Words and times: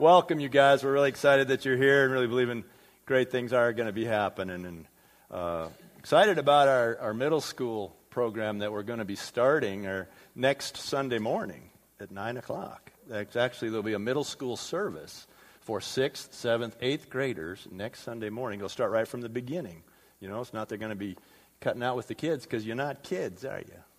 welcome 0.00 0.40
you 0.40 0.48
guys. 0.48 0.82
We're 0.82 0.94
really 0.94 1.10
excited 1.10 1.48
that 1.48 1.66
you're 1.66 1.76
here 1.76 2.04
and 2.04 2.12
really 2.12 2.26
believing 2.26 2.64
great 3.04 3.30
things 3.30 3.52
are 3.52 3.74
going 3.74 3.86
to 3.86 3.92
be 3.92 4.06
happening. 4.06 4.64
And 4.64 4.86
uh, 5.30 5.68
excited 5.98 6.38
about 6.38 6.68
our, 6.68 6.98
our 7.00 7.12
middle 7.12 7.42
school 7.42 7.94
program 8.08 8.60
that 8.60 8.72
we're 8.72 8.82
going 8.82 9.00
to 9.00 9.04
be 9.04 9.14
starting 9.14 9.86
our 9.86 10.08
next 10.34 10.78
Sunday 10.78 11.18
morning 11.18 11.68
at 12.00 12.10
9 12.10 12.38
o'clock. 12.38 12.90
Actually, 13.12 13.68
there'll 13.68 13.82
be 13.82 13.92
a 13.92 13.98
middle 13.98 14.24
school 14.24 14.56
service 14.56 15.26
for 15.60 15.82
sixth, 15.82 16.32
seventh, 16.32 16.76
eighth 16.80 17.10
graders 17.10 17.68
next 17.70 18.00
Sunday 18.00 18.30
morning. 18.30 18.60
It'll 18.60 18.70
start 18.70 18.92
right 18.92 19.06
from 19.06 19.20
the 19.20 19.28
beginning. 19.28 19.82
You 20.18 20.30
know, 20.30 20.40
it's 20.40 20.54
not 20.54 20.70
they're 20.70 20.78
going 20.78 20.90
to 20.90 20.96
be 20.96 21.16
cutting 21.60 21.82
out 21.82 21.96
with 21.96 22.08
the 22.08 22.14
kids 22.14 22.46
because 22.46 22.64
you're 22.64 22.74
not 22.74 23.02
kids, 23.02 23.44
are 23.44 23.58
you? 23.58 23.89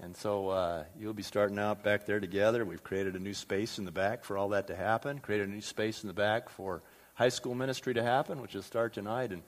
And 0.00 0.14
so 0.14 0.50
uh, 0.50 0.84
you'll 0.98 1.14
be 1.14 1.22
starting 1.22 1.58
out 1.58 1.82
back 1.82 2.04
there 2.04 2.20
together. 2.20 2.64
We've 2.64 2.84
created 2.84 3.16
a 3.16 3.18
new 3.18 3.32
space 3.32 3.78
in 3.78 3.84
the 3.84 3.92
back 3.92 4.24
for 4.24 4.36
all 4.36 4.50
that 4.50 4.66
to 4.66 4.76
happen, 4.76 5.18
created 5.20 5.48
a 5.48 5.50
new 5.50 5.62
space 5.62 6.02
in 6.02 6.08
the 6.08 6.14
back 6.14 6.50
for 6.50 6.82
high 7.14 7.30
school 7.30 7.54
ministry 7.54 7.94
to 7.94 8.02
happen, 8.02 8.42
which 8.42 8.54
will 8.54 8.62
start 8.62 8.92
tonight. 8.92 9.32
And 9.32 9.42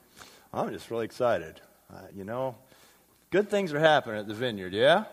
I'm 0.51 0.71
just 0.71 0.89
really 0.89 1.05
excited. 1.05 1.61
Uh, 1.93 2.01
you 2.15 2.23
know, 2.23 2.55
good 3.29 3.49
things 3.49 3.73
are 3.73 3.79
happening 3.79 4.19
at 4.19 4.27
the 4.27 4.33
vineyard, 4.33 4.73
yeah? 4.73 5.05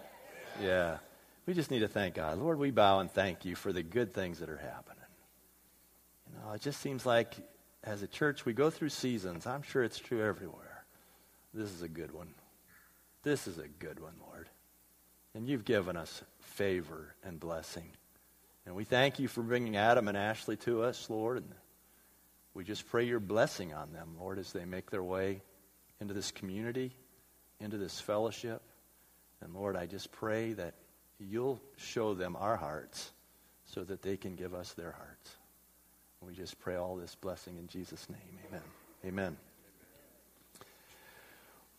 Yeah. 0.63 0.99
We 1.45 1.55
just 1.55 1.71
need 1.71 1.81
to 1.81 1.89
thank 1.89 2.15
God. 2.15 2.39
Lord, 2.39 2.59
we 2.59 2.71
bow 2.71 3.01
and 3.01 3.11
thank 3.11 3.45
you 3.45 3.55
for 3.55 3.73
the 3.73 3.83
good 3.83 4.15
things 4.15 4.41
that 4.41 4.49
are 4.49 4.57
happening. 4.57 4.97
You 6.29 6.39
know, 6.41 6.53
it 6.53 6.61
just 6.61 6.81
seems 6.81 7.07
like 7.07 7.35
as 7.85 8.03
a 8.03 8.07
church 8.07 8.45
we 8.45 8.53
go 8.53 8.69
through 8.69 8.89
seasons. 8.89 9.47
I'm 9.47 9.63
sure 9.63 9.85
it's 9.85 9.99
true 9.99 10.25
everywhere. 10.25 10.85
This 11.55 11.71
is 11.71 11.83
a 11.83 11.89
good 11.89 12.13
one. 12.13 12.35
This 13.23 13.47
is 13.47 13.59
a 13.59 13.69
good 13.69 14.01
one, 14.01 14.13
Lord. 14.21 14.36
And 15.37 15.47
you've 15.47 15.67
given 15.67 15.99
us 15.99 16.23
favor 16.41 17.15
and 17.23 17.39
blessing. 17.39 17.91
And 18.65 18.75
we 18.75 18.85
thank 18.85 19.19
you 19.19 19.29
for 19.29 19.43
bringing 19.43 19.77
Adam 19.77 20.09
and 20.09 20.17
Ashley 20.17 20.57
to 20.59 20.83
us, 20.83 21.11
Lord. 21.11 21.37
And 21.37 21.53
we 22.55 22.65
just 22.65 22.89
pray 22.89 23.05
your 23.05 23.21
blessing 23.21 23.75
on 23.75 23.93
them, 23.93 24.17
Lord, 24.19 24.39
as 24.39 24.51
they 24.53 24.65
make 24.65 24.91
their 24.91 25.03
way 25.03 25.43
into 26.01 26.15
this 26.15 26.31
community, 26.31 26.91
into 27.61 27.77
this 27.77 28.01
fellowship. 28.01 28.63
And 29.43 29.53
Lord, 29.53 29.77
I 29.77 29.85
just 29.85 30.11
pray 30.11 30.55
that 30.55 30.73
you'll 31.21 31.61
show 31.77 32.15
them 32.15 32.35
our 32.41 32.57
hearts 32.57 33.13
so 33.67 33.85
that 33.85 34.01
they 34.01 34.17
can 34.17 34.37
give 34.37 34.55
us 34.55 34.73
their 34.73 34.93
hearts. 34.93 35.37
We 36.23 36.33
just 36.33 36.59
pray 36.59 36.77
all 36.77 36.97
this 36.97 37.15
blessing 37.15 37.59
in 37.59 37.69
Jesus' 37.69 38.09
name. 38.09 38.39
Amen. 38.49 38.63
Amen. 39.05 39.37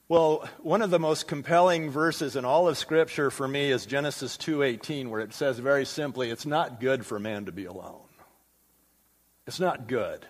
Well, 0.10 0.48
one 0.60 0.82
of 0.82 0.90
the 0.90 1.00
most 1.00 1.28
compelling 1.28 1.90
verses 1.90 2.38
in 2.38 2.46
all 2.46 2.70
of 2.70 2.78
scripture 2.78 3.30
for 3.30 3.46
me 3.46 3.72
is 3.72 3.86
Genesis 3.86 4.38
2:18 4.38 5.10
where 5.10 5.20
it 5.20 5.34
says 5.34 5.60
very 5.60 5.84
simply, 5.84 6.30
it's 6.30 6.46
not 6.46 6.80
good 6.80 7.06
for 7.06 7.20
man 7.20 7.46
to 7.46 7.52
be 7.52 7.66
alone. 7.66 8.08
It's 9.46 9.60
not 9.60 9.88
good 9.88 10.26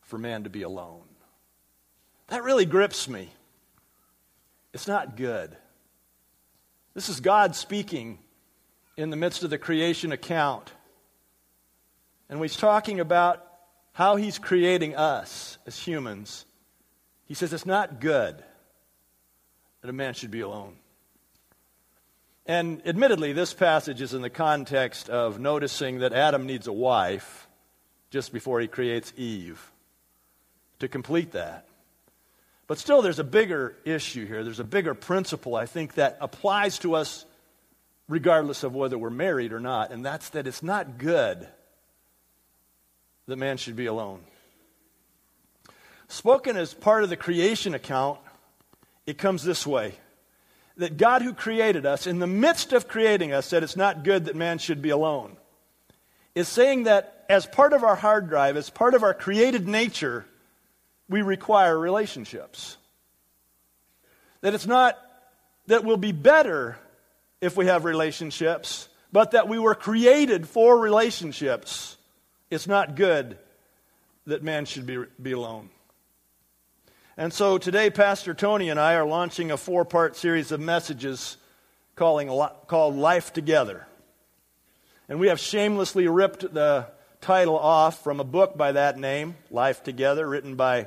for 0.00 0.16
man 0.16 0.44
to 0.44 0.50
be 0.50 0.62
alone. 0.62 1.04
That 2.28 2.44
really 2.44 2.64
grips 2.64 3.08
me. 3.08 3.30
It's 4.72 4.88
not 4.88 5.16
good. 5.16 5.54
This 6.94 7.10
is 7.10 7.20
God 7.20 7.54
speaking 7.54 8.18
in 8.96 9.10
the 9.10 9.16
midst 9.16 9.42
of 9.44 9.50
the 9.50 9.58
creation 9.58 10.12
account. 10.12 10.72
And 12.30 12.40
he's 12.40 12.56
talking 12.56 13.00
about 13.00 13.44
how 13.92 14.16
he's 14.16 14.38
creating 14.38 14.96
us 14.96 15.58
as 15.66 15.78
humans 15.78 16.46
he 17.28 17.34
says 17.34 17.52
it's 17.52 17.66
not 17.66 18.00
good 18.00 18.42
that 19.82 19.90
a 19.90 19.92
man 19.92 20.14
should 20.14 20.30
be 20.30 20.40
alone. 20.40 20.74
And 22.46 22.80
admittedly, 22.86 23.34
this 23.34 23.52
passage 23.52 24.00
is 24.00 24.14
in 24.14 24.22
the 24.22 24.30
context 24.30 25.10
of 25.10 25.38
noticing 25.38 25.98
that 25.98 26.14
Adam 26.14 26.46
needs 26.46 26.66
a 26.66 26.72
wife 26.72 27.46
just 28.10 28.32
before 28.32 28.58
he 28.60 28.66
creates 28.66 29.12
Eve 29.16 29.70
to 30.78 30.88
complete 30.88 31.32
that. 31.32 31.66
But 32.66 32.78
still, 32.78 33.02
there's 33.02 33.18
a 33.18 33.24
bigger 33.24 33.76
issue 33.84 34.26
here. 34.26 34.42
There's 34.42 34.60
a 34.60 34.64
bigger 34.64 34.94
principle, 34.94 35.54
I 35.54 35.66
think, 35.66 35.94
that 35.94 36.16
applies 36.20 36.78
to 36.80 36.94
us 36.94 37.26
regardless 38.08 38.62
of 38.62 38.74
whether 38.74 38.96
we're 38.96 39.10
married 39.10 39.52
or 39.52 39.60
not, 39.60 39.90
and 39.90 40.04
that's 40.04 40.30
that 40.30 40.46
it's 40.46 40.62
not 40.62 40.96
good 40.96 41.46
that 43.26 43.36
man 43.36 43.58
should 43.58 43.76
be 43.76 43.86
alone. 43.86 44.20
Spoken 46.08 46.56
as 46.56 46.72
part 46.74 47.04
of 47.04 47.10
the 47.10 47.16
creation 47.16 47.74
account, 47.74 48.18
it 49.06 49.18
comes 49.18 49.44
this 49.44 49.66
way 49.66 49.94
that 50.78 50.96
God, 50.96 51.22
who 51.22 51.34
created 51.34 51.84
us, 51.84 52.06
in 52.06 52.20
the 52.20 52.26
midst 52.26 52.72
of 52.72 52.88
creating 52.88 53.32
us, 53.32 53.46
said 53.46 53.62
it's 53.62 53.76
not 53.76 54.04
good 54.04 54.26
that 54.26 54.36
man 54.36 54.58
should 54.58 54.80
be 54.80 54.90
alone. 54.90 55.36
Is 56.34 56.48
saying 56.48 56.84
that 56.84 57.24
as 57.28 57.46
part 57.46 57.72
of 57.72 57.82
our 57.82 57.96
hard 57.96 58.28
drive, 58.28 58.56
as 58.56 58.70
part 58.70 58.94
of 58.94 59.02
our 59.02 59.12
created 59.12 59.66
nature, 59.66 60.24
we 61.08 61.22
require 61.22 61.76
relationships. 61.76 62.76
That 64.40 64.54
it's 64.54 64.66
not 64.66 64.96
that 65.66 65.84
we'll 65.84 65.96
be 65.96 66.12
better 66.12 66.78
if 67.40 67.56
we 67.56 67.66
have 67.66 67.84
relationships, 67.84 68.88
but 69.12 69.32
that 69.32 69.48
we 69.48 69.58
were 69.58 69.74
created 69.74 70.48
for 70.48 70.78
relationships. 70.78 71.96
It's 72.50 72.66
not 72.66 72.94
good 72.94 73.36
that 74.26 74.42
man 74.42 74.64
should 74.64 74.86
be, 74.86 75.04
be 75.20 75.32
alone. 75.32 75.70
And 77.20 77.32
so 77.32 77.58
today, 77.58 77.90
Pastor 77.90 78.32
Tony 78.32 78.68
and 78.68 78.78
I 78.78 78.94
are 78.94 79.04
launching 79.04 79.50
a 79.50 79.56
four 79.56 79.84
part 79.84 80.14
series 80.14 80.52
of 80.52 80.60
messages 80.60 81.36
calling, 81.96 82.28
called 82.68 82.94
Life 82.94 83.32
Together. 83.32 83.88
And 85.08 85.18
we 85.18 85.26
have 85.26 85.40
shamelessly 85.40 86.06
ripped 86.06 86.54
the 86.54 86.86
title 87.20 87.58
off 87.58 88.04
from 88.04 88.20
a 88.20 88.24
book 88.24 88.56
by 88.56 88.70
that 88.70 89.00
name, 89.00 89.34
Life 89.50 89.82
Together, 89.82 90.28
written 90.28 90.54
by, 90.54 90.86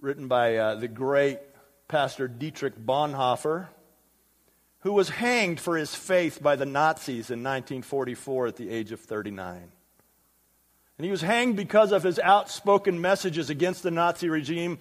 written 0.00 0.26
by 0.26 0.56
uh, 0.56 0.74
the 0.74 0.88
great 0.88 1.38
Pastor 1.86 2.26
Dietrich 2.26 2.76
Bonhoeffer, 2.76 3.68
who 4.80 4.94
was 4.94 5.10
hanged 5.10 5.60
for 5.60 5.76
his 5.76 5.94
faith 5.94 6.42
by 6.42 6.56
the 6.56 6.66
Nazis 6.66 7.30
in 7.30 7.44
1944 7.44 8.48
at 8.48 8.56
the 8.56 8.68
age 8.68 8.90
of 8.90 8.98
39. 8.98 9.62
And 10.98 11.04
he 11.04 11.10
was 11.12 11.22
hanged 11.22 11.54
because 11.54 11.92
of 11.92 12.02
his 12.02 12.18
outspoken 12.18 13.00
messages 13.00 13.48
against 13.48 13.84
the 13.84 13.92
Nazi 13.92 14.28
regime 14.28 14.78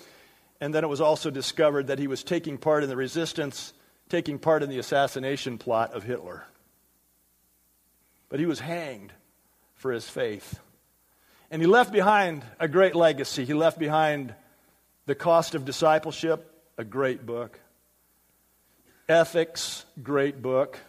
and 0.61 0.73
then 0.73 0.83
it 0.83 0.87
was 0.87 1.01
also 1.01 1.29
discovered 1.29 1.87
that 1.87 1.99
he 1.99 2.07
was 2.07 2.23
taking 2.23 2.57
part 2.57 2.83
in 2.83 2.89
the 2.89 2.95
resistance, 2.95 3.73
taking 4.09 4.39
part 4.39 4.63
in 4.63 4.69
the 4.69 4.79
assassination 4.79 5.57
plot 5.57 5.93
of 5.93 6.03
Hitler. 6.03 6.45
But 8.29 8.39
he 8.39 8.45
was 8.45 8.59
hanged 8.59 9.11
for 9.75 9.91
his 9.91 10.07
faith. 10.07 10.59
And 11.51 11.61
he 11.61 11.67
left 11.67 11.91
behind 11.91 12.43
a 12.59 12.67
great 12.67 12.95
legacy. 12.95 13.45
He 13.45 13.53
left 13.53 13.77
behind 13.77 14.33
The 15.05 15.15
Cost 15.15 15.55
of 15.55 15.65
Discipleship, 15.65 16.51
a 16.77 16.83
great 16.83 17.25
book. 17.25 17.59
Ethics, 19.07 19.85
great 20.01 20.41
book. 20.41 20.79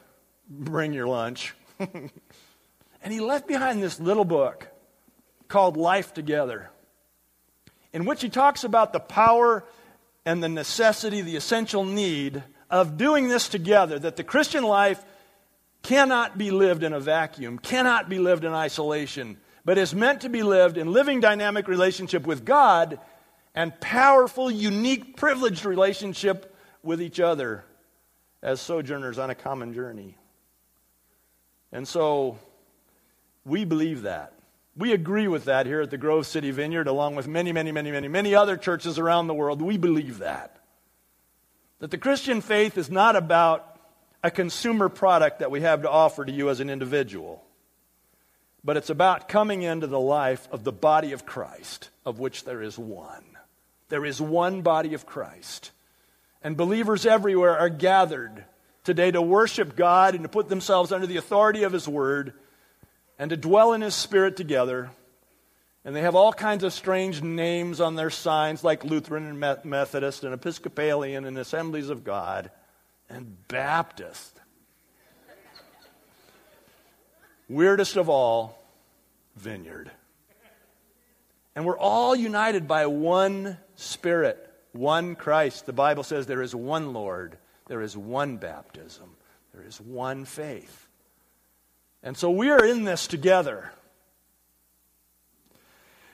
Bring 0.48 0.92
your 0.92 1.06
lunch. 1.06 1.54
and 1.78 3.12
he 3.12 3.20
left 3.20 3.46
behind 3.46 3.82
this 3.82 4.00
little 4.00 4.24
book 4.24 4.68
called 5.48 5.76
Life 5.76 6.14
Together 6.14 6.70
in 7.96 8.04
which 8.04 8.20
he 8.20 8.28
talks 8.28 8.62
about 8.62 8.92
the 8.92 9.00
power 9.00 9.64
and 10.26 10.42
the 10.42 10.50
necessity, 10.50 11.22
the 11.22 11.34
essential 11.34 11.82
need 11.82 12.42
of 12.68 12.98
doing 12.98 13.28
this 13.28 13.48
together, 13.48 13.98
that 13.98 14.16
the 14.16 14.22
Christian 14.22 14.64
life 14.64 15.02
cannot 15.82 16.36
be 16.36 16.50
lived 16.50 16.82
in 16.82 16.92
a 16.92 17.00
vacuum, 17.00 17.58
cannot 17.58 18.10
be 18.10 18.18
lived 18.18 18.44
in 18.44 18.52
isolation, 18.52 19.38
but 19.64 19.78
is 19.78 19.94
meant 19.94 20.20
to 20.20 20.28
be 20.28 20.42
lived 20.42 20.76
in 20.76 20.92
living 20.92 21.20
dynamic 21.20 21.68
relationship 21.68 22.26
with 22.26 22.44
God 22.44 23.00
and 23.54 23.72
powerful, 23.80 24.50
unique, 24.50 25.16
privileged 25.16 25.64
relationship 25.64 26.54
with 26.82 27.00
each 27.00 27.18
other 27.18 27.64
as 28.42 28.60
sojourners 28.60 29.18
on 29.18 29.30
a 29.30 29.34
common 29.34 29.72
journey. 29.72 30.18
And 31.72 31.88
so 31.88 32.38
we 33.46 33.64
believe 33.64 34.02
that. 34.02 34.35
We 34.76 34.92
agree 34.92 35.26
with 35.26 35.46
that 35.46 35.64
here 35.64 35.80
at 35.80 35.90
the 35.90 35.96
Grove 35.96 36.26
City 36.26 36.50
Vineyard, 36.50 36.86
along 36.86 37.16
with 37.16 37.26
many, 37.26 37.50
many, 37.50 37.72
many, 37.72 37.90
many, 37.90 38.08
many 38.08 38.34
other 38.34 38.58
churches 38.58 38.98
around 38.98 39.26
the 39.26 39.34
world. 39.34 39.62
We 39.62 39.78
believe 39.78 40.18
that. 40.18 40.60
That 41.78 41.90
the 41.90 41.98
Christian 41.98 42.42
faith 42.42 42.76
is 42.76 42.90
not 42.90 43.16
about 43.16 43.80
a 44.22 44.30
consumer 44.30 44.88
product 44.88 45.38
that 45.38 45.50
we 45.50 45.62
have 45.62 45.82
to 45.82 45.90
offer 45.90 46.24
to 46.24 46.32
you 46.32 46.50
as 46.50 46.60
an 46.60 46.68
individual, 46.68 47.42
but 48.64 48.76
it's 48.76 48.90
about 48.90 49.28
coming 49.28 49.62
into 49.62 49.86
the 49.86 50.00
life 50.00 50.46
of 50.50 50.64
the 50.64 50.72
body 50.72 51.12
of 51.12 51.24
Christ, 51.24 51.90
of 52.04 52.18
which 52.18 52.44
there 52.44 52.60
is 52.60 52.78
one. 52.78 53.24
There 53.88 54.04
is 54.04 54.20
one 54.20 54.62
body 54.62 54.94
of 54.94 55.06
Christ. 55.06 55.70
And 56.42 56.56
believers 56.56 57.06
everywhere 57.06 57.56
are 57.58 57.68
gathered 57.68 58.44
today 58.84 59.10
to 59.10 59.22
worship 59.22 59.76
God 59.76 60.14
and 60.14 60.24
to 60.24 60.28
put 60.28 60.48
themselves 60.48 60.92
under 60.92 61.06
the 61.06 61.16
authority 61.16 61.62
of 61.62 61.72
His 61.72 61.88
Word 61.88 62.34
and 63.18 63.30
to 63.30 63.36
dwell 63.36 63.72
in 63.72 63.80
his 63.80 63.94
spirit 63.94 64.36
together. 64.36 64.90
And 65.84 65.94
they 65.94 66.00
have 66.00 66.16
all 66.16 66.32
kinds 66.32 66.64
of 66.64 66.72
strange 66.72 67.22
names 67.22 67.80
on 67.80 67.94
their 67.94 68.10
signs, 68.10 68.64
like 68.64 68.84
Lutheran 68.84 69.26
and 69.26 69.64
Methodist 69.64 70.24
and 70.24 70.34
Episcopalian 70.34 71.24
and 71.24 71.38
Assemblies 71.38 71.90
of 71.90 72.02
God 72.02 72.50
and 73.08 73.36
Baptist. 73.48 74.40
Weirdest 77.48 77.96
of 77.96 78.08
all, 78.08 78.58
vineyard. 79.36 79.90
And 81.54 81.64
we're 81.64 81.78
all 81.78 82.16
united 82.16 82.66
by 82.66 82.86
one 82.86 83.56
Spirit, 83.76 84.52
one 84.72 85.14
Christ. 85.14 85.66
The 85.66 85.72
Bible 85.72 86.02
says 86.02 86.26
there 86.26 86.42
is 86.42 86.54
one 86.54 86.92
Lord, 86.92 87.38
there 87.68 87.80
is 87.80 87.96
one 87.96 88.36
baptism, 88.38 89.08
there 89.54 89.64
is 89.64 89.80
one 89.80 90.24
faith. 90.24 90.85
And 92.06 92.16
so 92.16 92.30
we 92.30 92.50
are 92.50 92.64
in 92.64 92.84
this 92.84 93.08
together. 93.08 93.68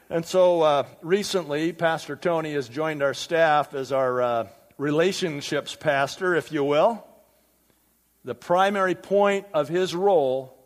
And 0.09 0.25
so 0.25 0.63
uh, 0.63 0.87
recently, 1.03 1.75
Pastor 1.75 2.17
Tony 2.17 2.55
has 2.55 2.67
joined 2.67 3.03
our 3.03 3.13
staff 3.13 3.75
as 3.75 3.93
our 3.93 4.23
uh, 4.23 4.49
relationships 4.79 5.77
pastor, 5.77 6.35
if 6.35 6.51
you 6.51 6.65
will. 6.65 7.07
The 8.25 8.35
primary 8.35 8.95
point 8.95 9.45
of 9.53 9.69
his 9.69 9.95
role 9.95 10.57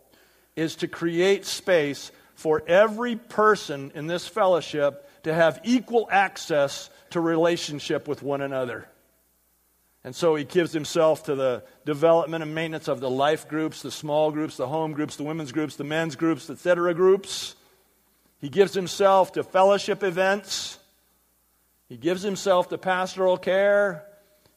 is 0.55 0.77
to 0.77 0.87
create 0.87 1.45
space 1.45 2.13
for 2.37 2.63
every 2.69 3.17
person 3.17 3.91
in 3.97 4.07
this 4.07 4.29
fellowship 4.29 5.11
to 5.25 5.35
have 5.35 5.59
equal 5.65 6.07
access 6.09 6.89
to 7.11 7.21
relationship 7.21 8.07
with 8.07 8.23
one 8.23 8.43
another. 8.43 8.87
And 10.07 10.15
so 10.15 10.37
he 10.37 10.45
gives 10.45 10.73
himself 10.73 11.25
to 11.25 11.35
the 11.35 11.65
development 11.85 12.45
and 12.45 12.55
maintenance 12.55 12.87
of 12.87 13.01
the 13.01 13.11
life 13.11 13.49
groups, 13.49 13.83
the 13.83 13.91
small 13.91 14.31
groups, 14.31 14.57
the 14.57 14.69
home 14.69 14.93
groups, 14.93 15.17
the 15.17 15.25
women's 15.25 15.51
groups, 15.51 15.75
the 15.75 15.83
men's 15.83 16.15
groups, 16.15 16.49
etc. 16.49 16.95
groups. 16.95 17.57
He 18.39 18.49
gives 18.49 18.73
himself 18.73 19.33
to 19.33 19.43
fellowship 19.43 20.05
events. 20.05 20.79
He 21.89 21.97
gives 21.97 22.23
himself 22.23 22.69
to 22.69 22.79
pastoral 22.79 23.37
care. 23.37 24.07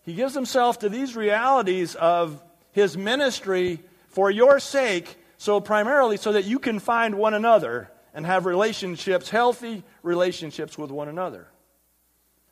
He 0.03 0.13
gives 0.13 0.35
himself 0.35 0.77
to 0.79 0.89
these 0.89 1.15
realities 1.15 1.95
of 1.95 2.43
his 2.71 2.95
ministry 2.95 3.79
for 4.09 4.29
your 4.29 4.59
sake 4.59 5.17
so, 5.39 5.59
primarily, 5.59 6.17
so 6.17 6.33
that 6.33 6.45
you 6.45 6.59
can 6.59 6.77
find 6.77 7.15
one 7.15 7.33
another 7.33 7.89
and 8.13 8.23
have 8.23 8.45
relationships, 8.45 9.31
healthy 9.31 9.81
relationships 10.03 10.77
with 10.77 10.91
one 10.91 11.07
another. 11.07 11.47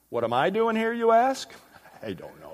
What 0.09 0.23
am 0.23 0.33
I 0.33 0.49
doing 0.49 0.75
here, 0.75 0.93
you 0.93 1.11
ask? 1.11 1.53
I 2.01 2.13
don't 2.13 2.39
know. 2.41 2.46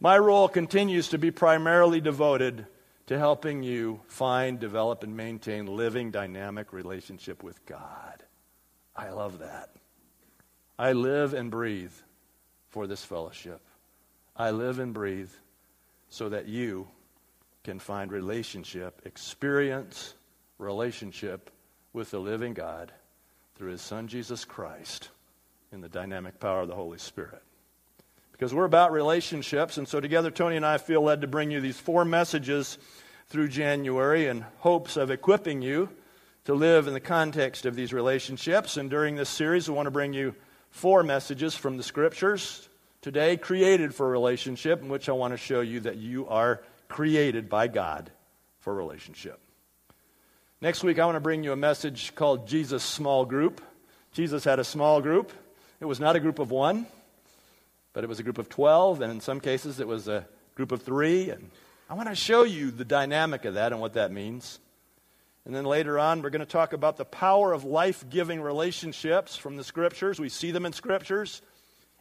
My 0.00 0.16
role 0.16 0.48
continues 0.48 1.08
to 1.08 1.18
be 1.18 1.30
primarily 1.30 2.00
devoted 2.00 2.66
to 3.06 3.18
helping 3.18 3.62
you 3.62 4.00
find, 4.06 4.60
develop, 4.60 5.02
and 5.02 5.16
maintain 5.16 5.66
living, 5.66 6.10
dynamic 6.10 6.72
relationship 6.72 7.42
with 7.42 7.64
God. 7.66 8.22
I 8.94 9.10
love 9.10 9.40
that. 9.40 9.70
I 10.78 10.92
live 10.92 11.34
and 11.34 11.50
breathe 11.50 11.92
for 12.68 12.86
this 12.86 13.04
fellowship. 13.04 13.60
I 14.36 14.52
live 14.52 14.78
and 14.78 14.94
breathe 14.94 15.32
so 16.10 16.28
that 16.28 16.46
you 16.46 16.86
can 17.64 17.80
find 17.80 18.12
relationship, 18.12 19.02
experience 19.04 20.14
relationship 20.58 21.50
with 21.92 22.10
the 22.10 22.20
living 22.20 22.54
God 22.54 22.92
through 23.56 23.72
his 23.72 23.82
son 23.82 24.06
Jesus 24.06 24.44
Christ 24.44 25.08
in 25.72 25.80
the 25.80 25.88
dynamic 25.88 26.38
power 26.38 26.60
of 26.60 26.68
the 26.68 26.74
Holy 26.74 26.98
Spirit. 26.98 27.42
Because 28.38 28.54
we're 28.54 28.66
about 28.66 28.92
relationships, 28.92 29.78
and 29.78 29.88
so 29.88 29.98
together 29.98 30.30
Tony 30.30 30.54
and 30.54 30.64
I 30.64 30.78
feel 30.78 31.02
led 31.02 31.22
to 31.22 31.26
bring 31.26 31.50
you 31.50 31.60
these 31.60 31.80
four 31.80 32.04
messages 32.04 32.78
through 33.26 33.48
January 33.48 34.28
in 34.28 34.44
hopes 34.58 34.96
of 34.96 35.10
equipping 35.10 35.60
you 35.60 35.88
to 36.44 36.54
live 36.54 36.86
in 36.86 36.94
the 36.94 37.00
context 37.00 37.66
of 37.66 37.74
these 37.74 37.92
relationships. 37.92 38.76
And 38.76 38.88
during 38.88 39.16
this 39.16 39.28
series, 39.28 39.68
we 39.68 39.74
want 39.74 39.86
to 39.86 39.90
bring 39.90 40.12
you 40.12 40.36
four 40.70 41.02
messages 41.02 41.56
from 41.56 41.76
the 41.76 41.82
scriptures 41.82 42.68
today 43.02 43.36
created 43.36 43.92
for 43.92 44.08
relationship, 44.08 44.82
in 44.82 44.88
which 44.88 45.08
I 45.08 45.12
want 45.12 45.32
to 45.32 45.36
show 45.36 45.60
you 45.60 45.80
that 45.80 45.96
you 45.96 46.28
are 46.28 46.62
created 46.86 47.48
by 47.48 47.66
God 47.66 48.08
for 48.60 48.72
relationship. 48.72 49.40
Next 50.60 50.84
week, 50.84 51.00
I 51.00 51.04
want 51.06 51.16
to 51.16 51.20
bring 51.20 51.42
you 51.42 51.50
a 51.50 51.56
message 51.56 52.14
called 52.14 52.46
Jesus 52.46 52.84
Small 52.84 53.24
Group. 53.24 53.60
Jesus 54.12 54.44
had 54.44 54.60
a 54.60 54.64
small 54.64 55.00
group. 55.00 55.32
It 55.80 55.86
was 55.86 55.98
not 55.98 56.14
a 56.14 56.20
group 56.20 56.38
of 56.38 56.52
one, 56.52 56.86
but 57.92 58.04
it 58.04 58.06
was 58.08 58.20
a 58.20 58.22
group 58.22 58.38
of 58.38 58.48
12, 58.48 59.00
and 59.00 59.10
in 59.10 59.20
some 59.20 59.40
cases, 59.40 59.80
it 59.80 59.88
was 59.88 60.08
a 60.08 60.26
group 60.54 60.72
of 60.72 60.82
three. 60.82 61.30
And 61.30 61.50
I 61.88 61.94
want 61.94 62.08
to 62.08 62.14
show 62.14 62.42
you 62.42 62.70
the 62.70 62.84
dynamic 62.84 63.44
of 63.44 63.54
that 63.54 63.72
and 63.72 63.80
what 63.80 63.94
that 63.94 64.12
means. 64.12 64.58
And 65.44 65.54
then 65.54 65.64
later 65.64 65.98
on, 65.98 66.20
we're 66.20 66.30
going 66.30 66.40
to 66.40 66.46
talk 66.46 66.74
about 66.74 66.98
the 66.98 67.06
power 67.06 67.52
of 67.52 67.64
life 67.64 68.04
giving 68.10 68.42
relationships 68.42 69.36
from 69.36 69.56
the 69.56 69.64
scriptures. 69.64 70.20
We 70.20 70.28
see 70.28 70.50
them 70.50 70.66
in 70.66 70.74
scriptures, 70.74 71.40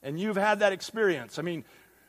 and 0.03 0.19
you've 0.19 0.35
had 0.35 0.59
that 0.59 0.73
experience. 0.73 1.39
I 1.39 1.43
mean, 1.43 1.63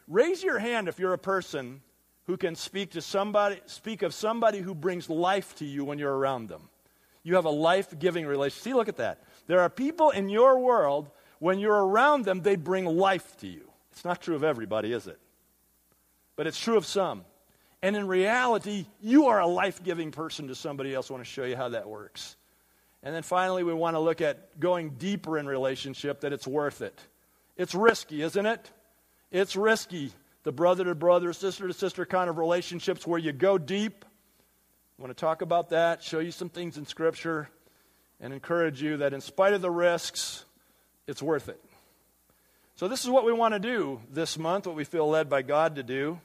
raise 0.08 0.42
your 0.42 0.58
hand 0.58 0.88
if 0.88 0.98
you're 0.98 1.12
a 1.12 1.18
person 1.18 1.80
who 2.26 2.36
can 2.36 2.56
speak 2.56 2.90
to 2.90 3.00
somebody 3.00 3.60
speak 3.66 4.02
of 4.02 4.12
somebody 4.12 4.58
who 4.58 4.74
brings 4.74 5.08
life 5.08 5.54
to 5.56 5.64
you 5.64 5.84
when 5.84 5.98
you're 5.98 6.16
around 6.16 6.48
them. 6.48 6.68
You 7.22 7.36
have 7.36 7.44
a 7.44 7.50
life-giving 7.50 8.26
relationship. 8.26 8.64
See, 8.64 8.74
look 8.74 8.88
at 8.88 8.96
that. 8.96 9.22
There 9.46 9.60
are 9.60 9.70
people 9.70 10.10
in 10.10 10.28
your 10.28 10.58
world 10.58 11.10
when 11.38 11.58
you're 11.58 11.86
around 11.86 12.24
them 12.24 12.42
they 12.42 12.56
bring 12.56 12.84
life 12.84 13.36
to 13.38 13.46
you. 13.46 13.67
It's 13.98 14.04
not 14.04 14.22
true 14.22 14.36
of 14.36 14.44
everybody, 14.44 14.92
is 14.92 15.08
it? 15.08 15.18
But 16.36 16.46
it's 16.46 16.60
true 16.60 16.76
of 16.76 16.86
some. 16.86 17.24
And 17.82 17.96
in 17.96 18.06
reality, 18.06 18.86
you 19.00 19.26
are 19.26 19.40
a 19.40 19.46
life-giving 19.48 20.12
person 20.12 20.46
to 20.46 20.54
somebody 20.54 20.94
else. 20.94 21.10
I 21.10 21.14
want 21.14 21.24
to 21.24 21.28
show 21.28 21.42
you 21.42 21.56
how 21.56 21.70
that 21.70 21.88
works. 21.88 22.36
And 23.02 23.12
then 23.12 23.24
finally, 23.24 23.64
we 23.64 23.74
want 23.74 23.96
to 23.96 23.98
look 23.98 24.20
at 24.20 24.60
going 24.60 24.90
deeper 24.90 25.36
in 25.36 25.48
relationship 25.48 26.20
that 26.20 26.32
it's 26.32 26.46
worth 26.46 26.80
it. 26.80 26.96
It's 27.56 27.74
risky, 27.74 28.22
isn't 28.22 28.46
it? 28.46 28.70
It's 29.32 29.56
risky 29.56 30.12
the 30.44 30.52
brother 30.52 30.84
to 30.84 30.94
brother, 30.94 31.32
sister 31.32 31.66
to 31.66 31.74
sister 31.74 32.06
kind 32.06 32.30
of 32.30 32.38
relationships 32.38 33.04
where 33.04 33.18
you 33.18 33.32
go 33.32 33.58
deep. 33.58 34.04
I 34.96 35.02
want 35.02 35.10
to 35.10 35.20
talk 35.20 35.42
about 35.42 35.70
that, 35.70 36.04
show 36.04 36.20
you 36.20 36.30
some 36.30 36.50
things 36.50 36.78
in 36.78 36.86
Scripture, 36.86 37.48
and 38.20 38.32
encourage 38.32 38.80
you 38.80 38.98
that 38.98 39.12
in 39.12 39.20
spite 39.20 39.54
of 39.54 39.60
the 39.60 39.72
risks, 39.72 40.44
it's 41.08 41.20
worth 41.20 41.48
it. 41.48 41.60
So, 42.78 42.86
this 42.86 43.02
is 43.02 43.10
what 43.10 43.24
we 43.24 43.32
want 43.32 43.54
to 43.54 43.58
do 43.58 44.00
this 44.08 44.38
month, 44.38 44.68
what 44.68 44.76
we 44.76 44.84
feel 44.84 45.08
led 45.10 45.28
by 45.28 45.42
God 45.42 45.74
to 45.74 45.82
do. 45.82 46.20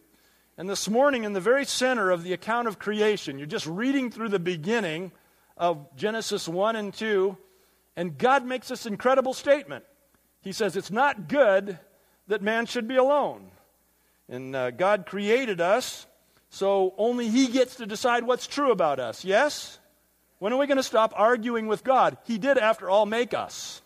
And 0.55 0.69
this 0.69 0.87
morning, 0.87 1.23
in 1.23 1.33
the 1.33 1.41
very 1.41 1.65
center 1.65 2.11
of 2.11 2.21
the 2.21 2.31
account 2.31 2.67
of 2.67 2.77
creation, 2.77 3.39
you're 3.39 3.47
just 3.47 3.65
reading 3.65 4.11
through 4.11 4.29
the 4.29 4.37
beginning 4.37 5.11
of 5.57 5.87
Genesis 5.95 6.47
1 6.47 6.75
and 6.75 6.93
2, 6.93 7.35
and 7.95 8.19
God 8.19 8.45
makes 8.45 8.67
this 8.67 8.85
incredible 8.85 9.33
statement. 9.33 9.83
He 10.41 10.51
says, 10.51 10.75
It's 10.75 10.91
not 10.91 11.27
good 11.27 11.79
that 12.27 12.43
man 12.43 12.67
should 12.67 12.87
be 12.87 12.97
alone. 12.97 13.49
And 14.29 14.55
uh, 14.55 14.69
God 14.69 15.07
created 15.07 15.59
us, 15.59 16.05
so 16.51 16.93
only 16.99 17.29
He 17.29 17.47
gets 17.47 17.77
to 17.77 17.87
decide 17.87 18.27
what's 18.27 18.45
true 18.45 18.71
about 18.71 18.99
us. 18.99 19.25
Yes? 19.25 19.79
When 20.37 20.53
are 20.53 20.59
we 20.59 20.67
going 20.67 20.77
to 20.77 20.83
stop 20.83 21.13
arguing 21.15 21.65
with 21.65 21.83
God? 21.83 22.15
He 22.25 22.37
did, 22.37 22.59
after 22.59 22.91
all, 22.91 23.07
make 23.07 23.33
us. 23.33 23.81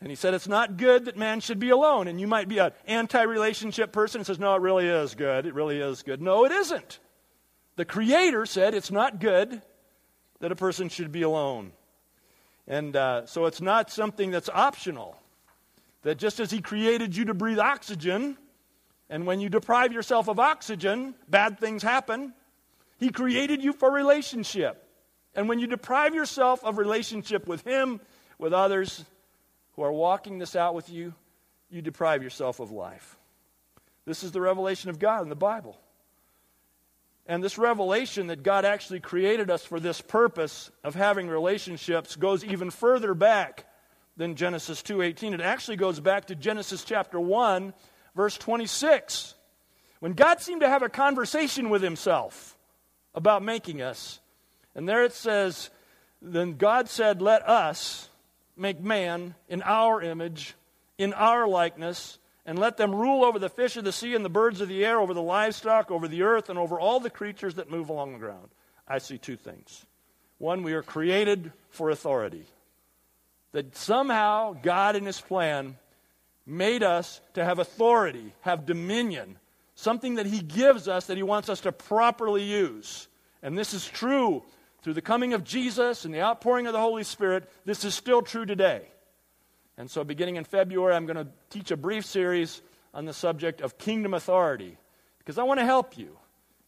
And 0.00 0.10
he 0.10 0.16
said 0.16 0.34
it's 0.34 0.48
not 0.48 0.76
good 0.76 1.06
that 1.06 1.16
man 1.16 1.40
should 1.40 1.58
be 1.58 1.70
alone. 1.70 2.06
And 2.06 2.20
you 2.20 2.26
might 2.26 2.48
be 2.48 2.58
an 2.58 2.72
anti 2.86 3.22
relationship 3.22 3.92
person 3.92 4.20
and 4.20 4.26
says, 4.26 4.38
no, 4.38 4.54
it 4.54 4.60
really 4.60 4.86
is 4.86 5.14
good. 5.14 5.46
It 5.46 5.54
really 5.54 5.80
is 5.80 6.02
good. 6.02 6.20
No, 6.20 6.44
it 6.44 6.52
isn't. 6.52 6.98
The 7.76 7.84
Creator 7.84 8.46
said 8.46 8.74
it's 8.74 8.90
not 8.90 9.20
good 9.20 9.62
that 10.40 10.52
a 10.52 10.56
person 10.56 10.88
should 10.88 11.12
be 11.12 11.22
alone. 11.22 11.72
And 12.66 12.94
uh, 12.96 13.26
so 13.26 13.46
it's 13.46 13.60
not 13.60 13.90
something 13.90 14.30
that's 14.30 14.48
optional. 14.48 15.16
That 16.02 16.18
just 16.18 16.40
as 16.40 16.50
He 16.50 16.60
created 16.60 17.16
you 17.16 17.26
to 17.26 17.34
breathe 17.34 17.58
oxygen, 17.58 18.36
and 19.08 19.26
when 19.26 19.40
you 19.40 19.48
deprive 19.48 19.92
yourself 19.92 20.28
of 20.28 20.38
oxygen, 20.38 21.14
bad 21.28 21.58
things 21.58 21.82
happen. 21.82 22.34
He 22.98 23.10
created 23.10 23.62
you 23.62 23.72
for 23.72 23.90
relationship. 23.90 24.82
And 25.34 25.48
when 25.48 25.58
you 25.58 25.66
deprive 25.66 26.14
yourself 26.14 26.64
of 26.64 26.78
relationship 26.78 27.46
with 27.46 27.62
Him, 27.62 28.00
with 28.38 28.52
others 28.52 29.04
who 29.76 29.82
are 29.82 29.92
walking 29.92 30.38
this 30.38 30.56
out 30.56 30.74
with 30.74 30.90
you, 30.90 31.14
you 31.68 31.82
deprive 31.82 32.22
yourself 32.22 32.58
of 32.58 32.72
life. 32.72 33.16
This 34.06 34.24
is 34.24 34.32
the 34.32 34.40
revelation 34.40 34.90
of 34.90 34.98
God 34.98 35.22
in 35.22 35.28
the 35.28 35.36
Bible. 35.36 35.78
And 37.26 37.42
this 37.42 37.58
revelation 37.58 38.28
that 38.28 38.42
God 38.42 38.64
actually 38.64 39.00
created 39.00 39.50
us 39.50 39.64
for 39.64 39.80
this 39.80 40.00
purpose 40.00 40.70
of 40.84 40.94
having 40.94 41.28
relationships 41.28 42.14
goes 42.14 42.44
even 42.44 42.70
further 42.70 43.14
back 43.14 43.66
than 44.16 44.36
Genesis 44.36 44.82
2:18. 44.82 45.34
It 45.34 45.40
actually 45.40 45.76
goes 45.76 45.98
back 46.00 46.26
to 46.26 46.34
Genesis 46.34 46.84
chapter 46.84 47.18
1 47.20 47.74
verse 48.14 48.38
26. 48.38 49.34
When 50.00 50.12
God 50.12 50.40
seemed 50.40 50.62
to 50.62 50.68
have 50.68 50.82
a 50.82 50.88
conversation 50.88 51.68
with 51.68 51.82
himself 51.82 52.56
about 53.14 53.42
making 53.42 53.82
us. 53.82 54.20
And 54.74 54.88
there 54.88 55.04
it 55.04 55.12
says, 55.12 55.70
Then 56.20 56.56
God 56.56 56.88
said, 56.88 57.22
Let 57.22 57.46
us 57.48 58.08
make 58.56 58.80
man 58.80 59.34
in 59.48 59.62
our 59.62 60.02
image, 60.02 60.54
in 60.98 61.12
our 61.12 61.46
likeness, 61.46 62.18
and 62.44 62.58
let 62.58 62.76
them 62.76 62.94
rule 62.94 63.24
over 63.24 63.38
the 63.38 63.48
fish 63.48 63.76
of 63.76 63.84
the 63.84 63.92
sea 63.92 64.14
and 64.14 64.24
the 64.24 64.30
birds 64.30 64.60
of 64.60 64.68
the 64.68 64.84
air, 64.84 65.00
over 65.00 65.12
the 65.12 65.22
livestock, 65.22 65.90
over 65.90 66.06
the 66.06 66.22
earth, 66.22 66.48
and 66.48 66.58
over 66.58 66.78
all 66.78 67.00
the 67.00 67.10
creatures 67.10 67.56
that 67.56 67.70
move 67.70 67.88
along 67.88 68.12
the 68.12 68.18
ground. 68.18 68.48
I 68.86 68.98
see 68.98 69.18
two 69.18 69.36
things. 69.36 69.84
One, 70.38 70.62
we 70.62 70.74
are 70.74 70.82
created 70.82 71.52
for 71.70 71.90
authority. 71.90 72.46
That 73.52 73.76
somehow 73.76 74.56
God, 74.62 74.96
in 74.96 75.06
His 75.06 75.20
plan, 75.20 75.76
made 76.46 76.82
us 76.82 77.20
to 77.34 77.44
have 77.44 77.58
authority, 77.58 78.32
have 78.42 78.66
dominion, 78.66 79.38
something 79.74 80.16
that 80.16 80.26
He 80.26 80.40
gives 80.40 80.86
us 80.88 81.06
that 81.06 81.16
He 81.16 81.22
wants 81.22 81.48
us 81.48 81.60
to 81.62 81.72
properly 81.72 82.44
use. 82.44 83.08
And 83.42 83.58
this 83.58 83.74
is 83.74 83.86
true 83.86 84.44
through 84.86 84.94
the 84.94 85.02
coming 85.02 85.34
of 85.34 85.42
Jesus 85.42 86.04
and 86.04 86.14
the 86.14 86.20
outpouring 86.20 86.68
of 86.68 86.72
the 86.72 86.78
Holy 86.78 87.02
Spirit, 87.02 87.50
this 87.64 87.84
is 87.84 87.92
still 87.92 88.22
true 88.22 88.46
today. 88.46 88.82
And 89.76 89.90
so, 89.90 90.04
beginning 90.04 90.36
in 90.36 90.44
February, 90.44 90.94
I'm 90.94 91.06
going 91.06 91.16
to 91.16 91.26
teach 91.50 91.72
a 91.72 91.76
brief 91.76 92.06
series 92.06 92.62
on 92.94 93.04
the 93.04 93.12
subject 93.12 93.60
of 93.60 93.78
kingdom 93.78 94.14
authority 94.14 94.78
because 95.18 95.38
I 95.38 95.42
want 95.42 95.58
to 95.58 95.66
help 95.66 95.98
you. 95.98 96.16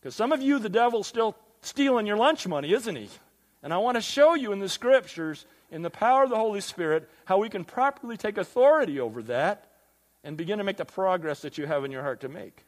Because 0.01 0.17
some 0.17 0.33
of 0.33 0.43
you, 0.43 0.59
the 0.59 0.69
devil's 0.69 1.07
still 1.07 1.37
stealing 1.61 2.09
your 2.09 2.17
lunch 2.17 2.45
money, 2.45 2.73
isn't 2.73 2.97
he? 2.97 3.09
And 3.63 3.73
I 3.73 3.79
want 3.79 3.95
to 3.95 4.01
show 4.01 4.35
you 4.35 4.51
in 4.51 4.59
the 4.59 4.69
scriptures, 4.69 5.47
in 5.71 5.83
the 5.83 5.89
power 5.89 6.25
of 6.25 6.31
the 6.31 6.35
Holy 6.35 6.61
Spirit, 6.61 7.09
how 7.25 7.39
we 7.39 7.49
can 7.49 7.65
properly 7.65 8.17
take 8.17 8.37
authority 8.37 8.99
over 8.99 9.23
that 9.23 9.71
and 10.25 10.37
begin 10.37 10.59
to 10.59 10.65
make 10.65 10.79
the 10.79 10.85
progress 10.85 11.43
that 11.43 11.57
you 11.57 11.67
have 11.67 11.85
in 11.85 11.93
your 11.93 12.03
heart 12.03 12.23
to 12.23 12.29
make. 12.29 12.65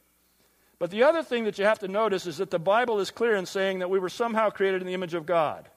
But 0.81 0.89
the 0.89 1.03
other 1.03 1.21
thing 1.21 1.43
that 1.43 1.59
you 1.59 1.65
have 1.65 1.77
to 1.79 1.87
notice 1.87 2.25
is 2.25 2.37
that 2.37 2.49
the 2.49 2.57
Bible 2.57 2.99
is 2.99 3.11
clear 3.11 3.35
in 3.35 3.45
saying 3.45 3.79
that 3.79 3.91
we 3.91 3.99
were 3.99 4.09
somehow 4.09 4.49
created 4.49 4.81
in 4.81 4.87
the 4.87 4.95
image 4.95 5.13
of 5.13 5.27
God. 5.27 5.69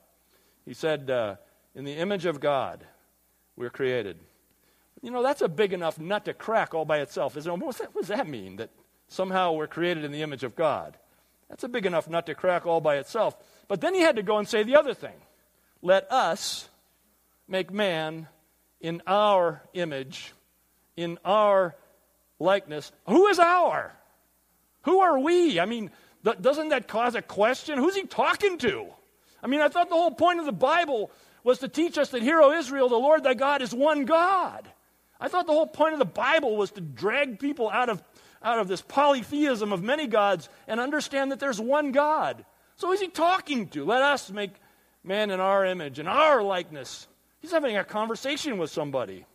He 0.65 0.73
said, 0.73 1.11
uh, 1.11 1.35
In 1.75 1.85
the 1.85 1.93
image 1.93 2.25
of 2.25 2.39
God, 2.39 2.83
we're 3.55 3.69
created. 3.69 4.17
You 5.03 5.11
know, 5.11 5.21
that's 5.21 5.43
a 5.43 5.47
big 5.47 5.73
enough 5.73 5.99
nut 5.99 6.25
to 6.25 6.33
crack 6.33 6.73
all 6.73 6.85
by 6.85 7.01
itself, 7.01 7.37
isn't 7.37 7.53
it? 7.53 7.77
That, 7.77 7.93
what 7.93 8.01
does 8.01 8.07
that 8.07 8.27
mean? 8.27 8.55
That 8.55 8.71
somehow 9.07 9.51
we're 9.51 9.67
created 9.67 10.05
in 10.05 10.11
the 10.11 10.23
image 10.23 10.43
of 10.43 10.55
God. 10.55 10.97
That's 11.49 11.63
a 11.63 11.69
big 11.69 11.85
enough 11.85 12.09
nut 12.09 12.25
to 12.25 12.33
crack 12.33 12.65
all 12.65 12.81
by 12.81 12.95
itself. 12.95 13.37
But 13.67 13.81
then 13.81 13.93
he 13.93 14.01
had 14.01 14.15
to 14.15 14.23
go 14.23 14.39
and 14.39 14.47
say 14.47 14.63
the 14.63 14.75
other 14.75 14.95
thing 14.95 15.13
let 15.83 16.11
us 16.11 16.67
make 17.47 17.71
man 17.71 18.27
in 18.81 19.03
our 19.05 19.61
image, 19.75 20.33
in 20.97 21.19
our 21.23 21.75
likeness. 22.39 22.91
Who 23.05 23.27
is 23.27 23.37
our? 23.37 23.95
Who 24.85 24.99
are 24.99 25.19
we? 25.19 25.59
I 25.59 25.65
mean, 25.65 25.91
th- 26.23 26.41
doesn't 26.41 26.69
that 26.69 26.87
cause 26.87 27.15
a 27.15 27.21
question? 27.21 27.77
Who's 27.77 27.95
he 27.95 28.03
talking 28.03 28.57
to? 28.59 28.87
I 29.43 29.47
mean, 29.47 29.61
I 29.61 29.67
thought 29.67 29.89
the 29.89 29.95
whole 29.95 30.11
point 30.11 30.39
of 30.39 30.45
the 30.45 30.51
Bible 30.51 31.11
was 31.43 31.59
to 31.59 31.67
teach 31.67 31.97
us 31.97 32.09
that, 32.09 32.21
Hear, 32.21 32.41
O 32.41 32.51
Israel, 32.51 32.89
the 32.89 32.95
Lord 32.95 33.23
thy 33.23 33.33
God 33.33 33.61
is 33.61 33.73
one 33.73 34.05
God. 34.05 34.67
I 35.19 35.27
thought 35.27 35.47
the 35.47 35.53
whole 35.53 35.67
point 35.67 35.93
of 35.93 35.99
the 35.99 36.05
Bible 36.05 36.55
was 36.55 36.71
to 36.71 36.81
drag 36.81 37.39
people 37.39 37.69
out 37.69 37.89
of, 37.89 38.03
out 38.43 38.59
of 38.59 38.67
this 38.67 38.81
polytheism 38.81 39.71
of 39.71 39.83
many 39.83 40.07
gods 40.07 40.49
and 40.67 40.79
understand 40.79 41.31
that 41.31 41.39
there's 41.39 41.59
one 41.59 41.91
God. 41.91 42.45
So 42.75 42.87
who's 42.87 42.99
he 42.99 43.07
talking 43.07 43.69
to? 43.69 43.85
Let 43.85 44.01
us 44.01 44.29
make 44.29 44.51
man 45.03 45.31
in 45.31 45.39
our 45.39 45.65
image, 45.65 45.99
in 45.99 46.07
our 46.07 46.43
likeness. 46.43 47.07
He's 47.39 47.51
having 47.51 47.77
a 47.77 47.83
conversation 47.83 48.57
with 48.57 48.69
somebody. 48.71 49.25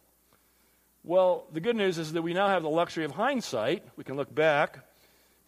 Well, 1.02 1.47
the 1.52 1.61
good 1.61 1.76
news 1.76 1.97
is 1.97 2.12
that 2.12 2.23
we 2.23 2.35
now 2.35 2.49
have 2.49 2.62
the 2.62 2.69
luxury 2.69 3.04
of 3.04 3.12
hindsight. 3.12 3.85
We 3.97 4.04
can 4.04 4.16
look 4.16 4.35
back, 4.35 4.80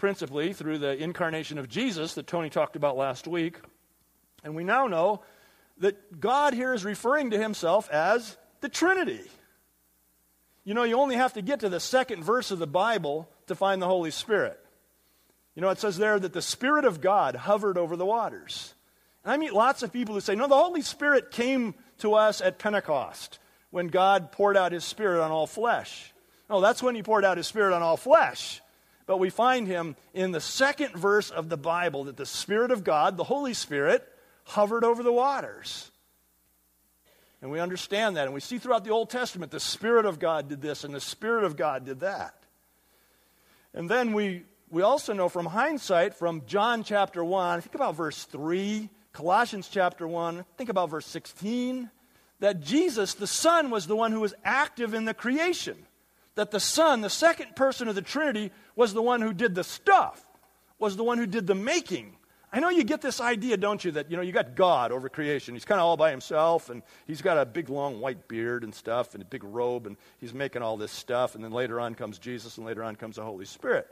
principally 0.03 0.53
through 0.53 0.79
the 0.79 1.01
incarnation 1.01 1.59
of 1.59 1.69
Jesus 1.69 2.15
that 2.15 2.27
Tony 2.27 2.51
talked 2.51 2.75
about 2.75 2.97
last 2.97 3.29
week. 3.29 3.61
And 4.43 4.57
we 4.57 4.65
now 4.65 4.89
know 4.89 5.23
that 5.79 6.19
God 6.21 6.55
here 6.55 6.75
is 6.75 6.85
referring 6.85 7.31
to 7.31 7.39
himself 7.39 7.89
as 7.89 8.37
the 8.63 8.69
Trinity. 8.69 9.21
You 10.65 10.75
know, 10.75 10.83
you 10.83 10.99
only 10.99 11.15
have 11.15 11.35
to 11.35 11.41
get 11.41 11.61
to 11.61 11.69
the 11.69 11.79
second 11.79 12.25
verse 12.25 12.51
of 12.51 12.59
the 12.59 12.67
Bible 12.67 13.29
to 13.47 13.55
find 13.55 13.81
the 13.81 13.87
Holy 13.87 14.11
Spirit. 14.11 14.59
You 15.55 15.63
know, 15.63 15.69
it 15.69 15.79
says 15.79 15.99
there 15.99 16.19
that 16.19 16.33
the 16.33 16.43
Spirit 16.43 16.85
of 16.85 17.01
God 17.01 17.37
hovered 17.37 17.79
over 17.79 17.95
the 17.95 18.05
waters. 18.05 18.75
And 19.23 19.33
I 19.33 19.37
meet 19.37 19.53
lots 19.53 19.85
of 19.85 19.93
people 19.93 20.17
who 20.17 20.21
say, 20.21 20.35
no, 20.35 20.49
the 20.49 20.57
Holy 20.57 20.83
Spirit 20.83 21.31
came 21.31 21.77
to 21.99 22.15
us 22.15 22.41
at 22.41 22.59
Pentecost 22.59 23.39
when 23.71 23.87
God 23.87 24.33
poured 24.33 24.57
out 24.57 24.73
his 24.73 24.83
Spirit 24.83 25.23
on 25.23 25.31
all 25.31 25.47
flesh. 25.47 26.13
No, 26.51 26.61
that's 26.61 26.83
when 26.83 26.97
he 26.97 27.05
poured 27.05 27.25
out 27.25 27.37
his 27.37 27.47
Spirit 27.47 27.73
on 27.73 27.83
all 27.83 27.97
flesh. 27.97 28.61
But 29.07 29.19
we 29.19 29.31
find 29.31 29.67
him 29.67 29.97
in 30.15 30.33
the 30.33 30.41
second 30.41 30.95
verse 30.95 31.31
of 31.31 31.49
the 31.49 31.57
Bible 31.57 32.05
that 32.05 32.17
the 32.17 32.27
Spirit 32.27 32.71
of 32.71 32.85
God, 32.85 33.17
the 33.17 33.25
Holy 33.25 33.55
Spirit, 33.55 34.07
hovered 34.45 34.85
over 34.85 35.03
the 35.03 35.13
waters. 35.13 35.91
And 37.41 37.51
we 37.51 37.59
understand 37.59 38.17
that. 38.17 38.27
And 38.27 38.35
we 38.35 38.41
see 38.41 38.59
throughout 38.59 38.85
the 38.85 38.91
Old 38.91 39.11
Testament 39.11 39.51
the 39.51 39.61
Spirit 39.61 40.07
of 40.07 40.19
God 40.19 40.49
did 40.49 40.63
this 40.63 40.85
and 40.85 40.95
the 40.95 41.01
Spirit 41.01 41.45
of 41.45 41.57
God 41.57 41.85
did 41.85 42.01
that. 42.01 42.35
And 43.75 43.89
then 43.89 44.13
we, 44.13 44.45
we 44.71 44.83
also 44.83 45.13
know 45.13 45.29
from 45.29 45.47
hindsight, 45.47 46.15
from 46.15 46.43
John 46.47 46.85
chapter 46.85 47.25
1, 47.25 47.63
think 47.63 47.75
about 47.75 47.97
verse 47.97 48.25
3, 48.25 48.89
Colossians 49.13 49.69
chapter 49.69 50.07
1, 50.07 50.45
think 50.57 50.71
about 50.71 50.91
verse 50.91 51.07
16, 51.07 51.91
that 52.41 52.61
Jesus, 52.61 53.15
the 53.15 53.27
Son, 53.27 53.71
was 53.71 53.87
the 53.87 53.97
one 53.97 54.13
who 54.13 54.21
was 54.21 54.35
active 54.45 54.95
in 54.95 55.05
the 55.05 55.15
creation. 55.15 55.77
That 56.35 56.51
the 56.51 56.61
Son, 56.61 57.01
the 57.01 57.11
second 57.11 57.57
person 57.57 57.89
of 57.89 57.95
the 57.95 58.03
Trinity, 58.03 58.51
was 58.75 58.95
the 58.95 59.03
one 59.03 59.21
who 59.21 59.35
did 59.35 59.55
the 59.55 59.65
stuff, 59.65 60.25
was 60.79 60.97
the 60.97 61.05
one 61.05 61.19
who 61.19 61.27
did 61.27 61.47
the 61.47 61.55
making. 61.55 62.17
I 62.55 62.61
know 62.61 62.69
you 62.69 62.85
get 62.85 63.01
this 63.01 63.21
idea, 63.21 63.57
don't 63.57 63.83
you, 63.83 63.93
that 63.93 64.11
you 64.11 64.17
know 64.17 64.23
you 64.23 64.33
got 64.33 64.55
God 64.55 64.93
over 64.93 65.09
creation. 65.09 65.55
He's 65.55 65.65
kind 65.65 65.81
of 65.81 65.87
all 65.87 65.97
by 65.97 66.11
himself, 66.11 66.69
and 66.69 66.83
he's 67.07 67.23
got 67.23 67.39
a 67.39 67.47
big 67.47 67.71
long 67.71 68.01
white 68.01 68.29
beard 68.29 68.63
and 68.63 68.75
stuff, 68.75 69.15
and 69.15 69.23
a 69.23 69.27
big 69.27 69.43
robe, 69.43 69.87
and 69.87 69.97
he's 70.21 70.35
making 70.35 70.61
all 70.61 70.77
this 70.77 70.93
stuff. 70.93 71.35
And 71.35 71.43
then 71.43 71.53
later 71.53 71.81
on 71.81 71.95
comes 71.95 72.19
Jesus, 72.19 72.59
and 72.59 72.67
later 72.67 72.85
on 72.85 72.97
comes 72.97 73.17
the 73.17 73.23
Holy 73.23 73.47
Spirit. 73.47 73.87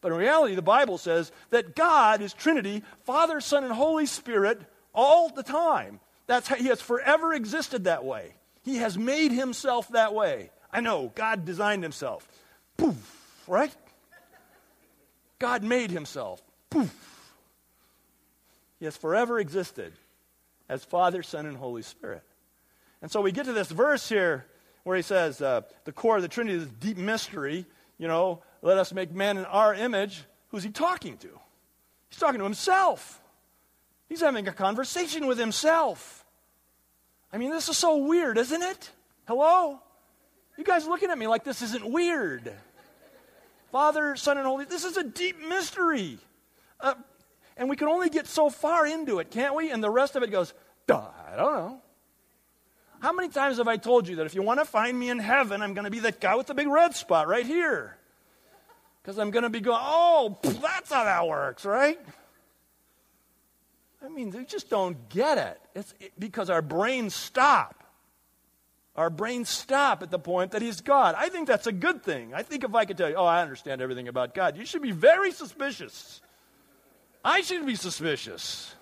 But 0.00 0.12
in 0.12 0.18
reality, 0.18 0.54
the 0.54 0.62
Bible 0.62 0.98
says 0.98 1.30
that 1.50 1.76
God 1.76 2.22
is 2.22 2.32
Trinity, 2.32 2.82
Father, 3.04 3.40
Son, 3.40 3.64
and 3.64 3.72
Holy 3.72 4.06
Spirit 4.06 4.60
all 4.94 5.28
the 5.28 5.42
time. 5.42 6.00
That's 6.26 6.48
how 6.48 6.56
he 6.56 6.68
has 6.68 6.80
forever 6.80 7.34
existed 7.34 7.84
that 7.84 8.04
way. 8.04 8.34
He 8.62 8.76
has 8.78 8.96
made 8.96 9.30
himself 9.30 9.88
that 9.90 10.14
way. 10.14 10.50
I 10.76 10.80
know 10.80 11.10
God 11.14 11.44
designed 11.46 11.82
himself. 11.82 12.28
Poof, 12.76 13.42
right? 13.48 13.74
God 15.38 15.62
made 15.64 15.90
himself. 15.90 16.42
Poof 16.70 16.94
he 18.78 18.84
has 18.84 18.96
forever 18.96 19.38
existed 19.38 19.92
as 20.68 20.84
Father, 20.84 21.22
Son, 21.22 21.46
and 21.46 21.56
Holy 21.56 21.82
Spirit. 21.82 22.22
And 23.00 23.10
so 23.10 23.20
we 23.20 23.32
get 23.32 23.46
to 23.46 23.52
this 23.52 23.70
verse 23.70 24.08
here 24.08 24.46
where 24.84 24.96
he 24.96 25.02
says, 25.02 25.40
uh, 25.40 25.62
the 25.84 25.92
core 25.92 26.16
of 26.16 26.22
the 26.22 26.28
Trinity 26.28 26.58
is 26.58 26.66
deep 26.66 26.96
mystery. 26.96 27.64
You 27.98 28.08
know, 28.08 28.42
let 28.62 28.78
us 28.78 28.92
make 28.92 29.12
man 29.12 29.38
in 29.38 29.44
our 29.46 29.74
image. 29.74 30.24
Who's 30.48 30.62
he 30.62 30.70
talking 30.70 31.16
to? 31.18 31.28
He's 32.08 32.18
talking 32.18 32.38
to 32.38 32.44
himself. 32.44 33.20
He's 34.08 34.20
having 34.20 34.46
a 34.46 34.52
conversation 34.52 35.26
with 35.26 35.38
himself. 35.38 36.24
I 37.32 37.38
mean, 37.38 37.50
this 37.50 37.68
is 37.68 37.78
so 37.78 37.96
weird, 37.96 38.38
isn't 38.38 38.62
it? 38.62 38.90
Hello? 39.26 39.80
You 40.56 40.64
guys 40.64 40.86
looking 40.86 41.10
at 41.10 41.18
me 41.18 41.26
like 41.26 41.44
this 41.44 41.62
isn't 41.62 41.84
weird. 41.84 42.52
Father, 43.70 44.16
Son, 44.16 44.38
and 44.38 44.46
Holy, 44.46 44.64
this 44.64 44.84
is 44.84 44.96
a 44.96 45.04
deep 45.04 45.36
mystery. 45.48 46.18
Uh, 46.80 46.94
and 47.56 47.68
we 47.68 47.76
can 47.76 47.88
only 47.88 48.08
get 48.08 48.26
so 48.26 48.48
far 48.48 48.86
into 48.86 49.18
it, 49.18 49.30
can't 49.30 49.54
we? 49.54 49.70
And 49.70 49.82
the 49.82 49.90
rest 49.90 50.16
of 50.16 50.22
it 50.22 50.30
goes, 50.30 50.54
Duh, 50.86 51.08
I 51.32 51.36
don't 51.36 51.52
know. 51.52 51.80
How 53.00 53.12
many 53.12 53.28
times 53.28 53.58
have 53.58 53.68
I 53.68 53.76
told 53.76 54.08
you 54.08 54.16
that 54.16 54.26
if 54.26 54.34
you 54.34 54.42
want 54.42 54.60
to 54.60 54.64
find 54.64 54.98
me 54.98 55.10
in 55.10 55.18
heaven, 55.18 55.60
I'm 55.60 55.74
going 55.74 55.84
to 55.84 55.90
be 55.90 55.98
that 56.00 56.20
guy 56.20 56.34
with 56.34 56.46
the 56.46 56.54
big 56.54 56.68
red 56.68 56.94
spot 56.94 57.28
right 57.28 57.44
here? 57.44 57.96
Because 59.02 59.18
I'm 59.18 59.30
going 59.30 59.42
to 59.42 59.50
be 59.50 59.60
going, 59.60 59.80
oh, 59.80 60.38
that's 60.42 60.90
how 60.90 61.04
that 61.04 61.28
works, 61.28 61.64
right? 61.64 62.00
I 64.02 64.08
mean, 64.08 64.30
they 64.30 64.44
just 64.44 64.70
don't 64.70 65.08
get 65.08 65.38
it. 65.38 65.60
It's 65.74 65.94
it, 66.00 66.12
because 66.18 66.48
our 66.48 66.62
brains 66.62 67.14
stop. 67.14 67.85
Our 68.96 69.10
brains 69.10 69.50
stop 69.50 70.02
at 70.02 70.10
the 70.10 70.18
point 70.18 70.52
that 70.52 70.62
He's 70.62 70.80
God. 70.80 71.14
I 71.18 71.28
think 71.28 71.46
that's 71.46 71.66
a 71.66 71.72
good 71.72 72.02
thing. 72.02 72.32
I 72.32 72.42
think 72.42 72.64
if 72.64 72.74
I 72.74 72.86
could 72.86 72.96
tell 72.96 73.10
you, 73.10 73.16
oh, 73.16 73.26
I 73.26 73.42
understand 73.42 73.82
everything 73.82 74.08
about 74.08 74.34
God, 74.34 74.56
you 74.56 74.64
should 74.64 74.82
be 74.82 74.90
very 74.90 75.32
suspicious. 75.32 76.22
I 77.22 77.42
should 77.42 77.66
be 77.66 77.74
suspicious. 77.74 78.74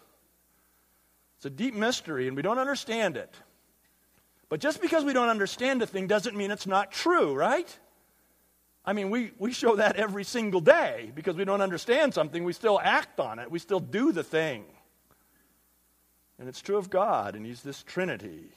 It's 1.38 1.46
a 1.46 1.50
deep 1.50 1.74
mystery, 1.74 2.28
and 2.28 2.36
we 2.36 2.42
don't 2.42 2.58
understand 2.58 3.16
it. 3.16 3.34
But 4.48 4.60
just 4.60 4.80
because 4.80 5.04
we 5.04 5.12
don't 5.12 5.30
understand 5.30 5.82
a 5.82 5.86
thing 5.86 6.06
doesn't 6.06 6.36
mean 6.36 6.52
it's 6.52 6.66
not 6.66 6.92
true, 6.92 7.34
right? 7.34 7.78
I 8.84 8.92
mean, 8.92 9.10
we, 9.10 9.32
we 9.38 9.52
show 9.52 9.76
that 9.76 9.96
every 9.96 10.24
single 10.24 10.60
day. 10.60 11.10
Because 11.14 11.34
we 11.34 11.44
don't 11.44 11.60
understand 11.62 12.14
something, 12.14 12.44
we 12.44 12.52
still 12.52 12.78
act 12.80 13.18
on 13.18 13.40
it, 13.40 13.50
we 13.50 13.58
still 13.58 13.80
do 13.80 14.12
the 14.12 14.22
thing. 14.22 14.64
And 16.38 16.48
it's 16.48 16.60
true 16.60 16.76
of 16.76 16.88
God, 16.88 17.34
and 17.34 17.44
He's 17.44 17.62
this 17.62 17.82
Trinity. 17.82 18.52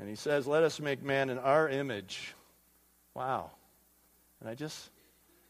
And 0.00 0.08
He 0.08 0.16
says, 0.16 0.46
Let 0.46 0.64
us 0.64 0.80
make 0.80 1.02
man 1.02 1.30
in 1.30 1.38
our 1.38 1.68
image. 1.68 2.34
Wow. 3.14 3.50
And 4.40 4.48
I 4.48 4.54
just 4.54 4.90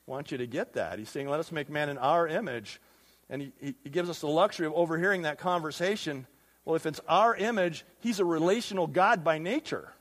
want 0.06 0.32
you 0.32 0.38
to 0.38 0.46
get 0.46 0.74
that. 0.74 0.98
He's 0.98 1.08
saying, 1.08 1.28
Let 1.28 1.40
us 1.40 1.50
make 1.50 1.70
man 1.70 1.88
in 1.88 1.96
our 1.96 2.28
image. 2.28 2.80
And 3.30 3.52
he, 3.60 3.74
he 3.84 3.90
gives 3.90 4.10
us 4.10 4.20
the 4.20 4.26
luxury 4.26 4.66
of 4.66 4.74
overhearing 4.74 5.22
that 5.22 5.38
conversation. 5.38 6.26
Well, 6.64 6.74
if 6.74 6.84
it's 6.84 7.00
our 7.08 7.34
image, 7.34 7.84
he's 8.00 8.18
a 8.18 8.24
relational 8.24 8.88
God 8.88 9.24
by 9.24 9.38
nature 9.38 9.92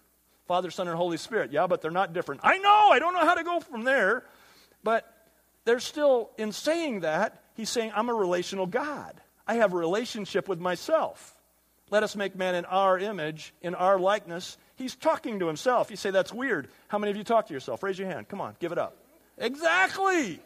Father, 0.49 0.71
Son, 0.71 0.87
and 0.87 0.97
Holy 0.97 1.17
Spirit. 1.17 1.51
Yeah, 1.51 1.67
but 1.67 1.79
they're 1.79 1.91
not 1.91 2.11
different. 2.11 2.41
I 2.43 2.57
know, 2.57 2.89
I 2.91 2.97
don't 2.97 3.13
know 3.13 3.23
how 3.23 3.35
to 3.35 3.43
go 3.43 3.59
from 3.59 3.83
there. 3.83 4.25
But 4.83 5.05
there's 5.63 5.83
still, 5.83 6.31
in 6.39 6.51
saying 6.51 7.01
that, 7.01 7.43
he's 7.53 7.69
saying, 7.69 7.91
I'm 7.93 8.09
a 8.09 8.15
relational 8.15 8.65
God. 8.65 9.21
I 9.45 9.55
have 9.55 9.73
a 9.73 9.77
relationship 9.77 10.47
with 10.47 10.59
myself. 10.59 11.38
Let 11.91 12.03
us 12.03 12.15
make 12.15 12.35
man 12.35 12.55
in 12.55 12.65
our 12.65 12.97
image, 12.99 13.53
in 13.61 13.75
our 13.75 13.99
likeness. 13.99 14.57
He's 14.75 14.95
talking 14.95 15.39
to 15.39 15.47
himself. 15.47 15.89
You 15.89 15.97
say 15.97 16.11
that's 16.11 16.33
weird. 16.33 16.69
How 16.87 16.97
many 16.99 17.11
of 17.11 17.17
you 17.17 17.23
talk 17.23 17.47
to 17.47 17.53
yourself? 17.53 17.83
Raise 17.83 17.97
your 17.97 18.07
hand. 18.07 18.27
Come 18.29 18.41
on, 18.41 18.55
give 18.59 18.71
it 18.71 18.77
up. 18.77 18.95
Exactly. 19.37 20.39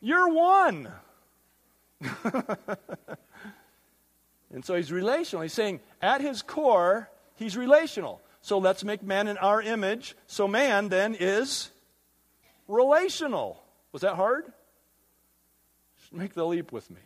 You're 0.00 0.28
one. 0.28 0.88
And 4.54 4.64
so 4.64 4.76
he's 4.76 4.92
relational. 4.92 5.42
He's 5.42 5.52
saying, 5.52 5.80
at 6.00 6.20
his 6.20 6.40
core, 6.40 7.10
he's 7.34 7.56
relational. 7.56 8.22
So 8.40 8.58
let's 8.58 8.84
make 8.84 9.02
man 9.02 9.26
in 9.26 9.36
our 9.36 9.60
image. 9.60 10.16
So 10.28 10.46
man 10.46 10.88
then 10.88 11.16
is 11.18 11.70
relational. 12.68 13.60
Was 13.90 14.02
that 14.02 14.14
hard? 14.14 14.44
Just 15.98 16.12
make 16.12 16.34
the 16.34 16.46
leap 16.46 16.70
with 16.70 16.88
me. 16.88 17.00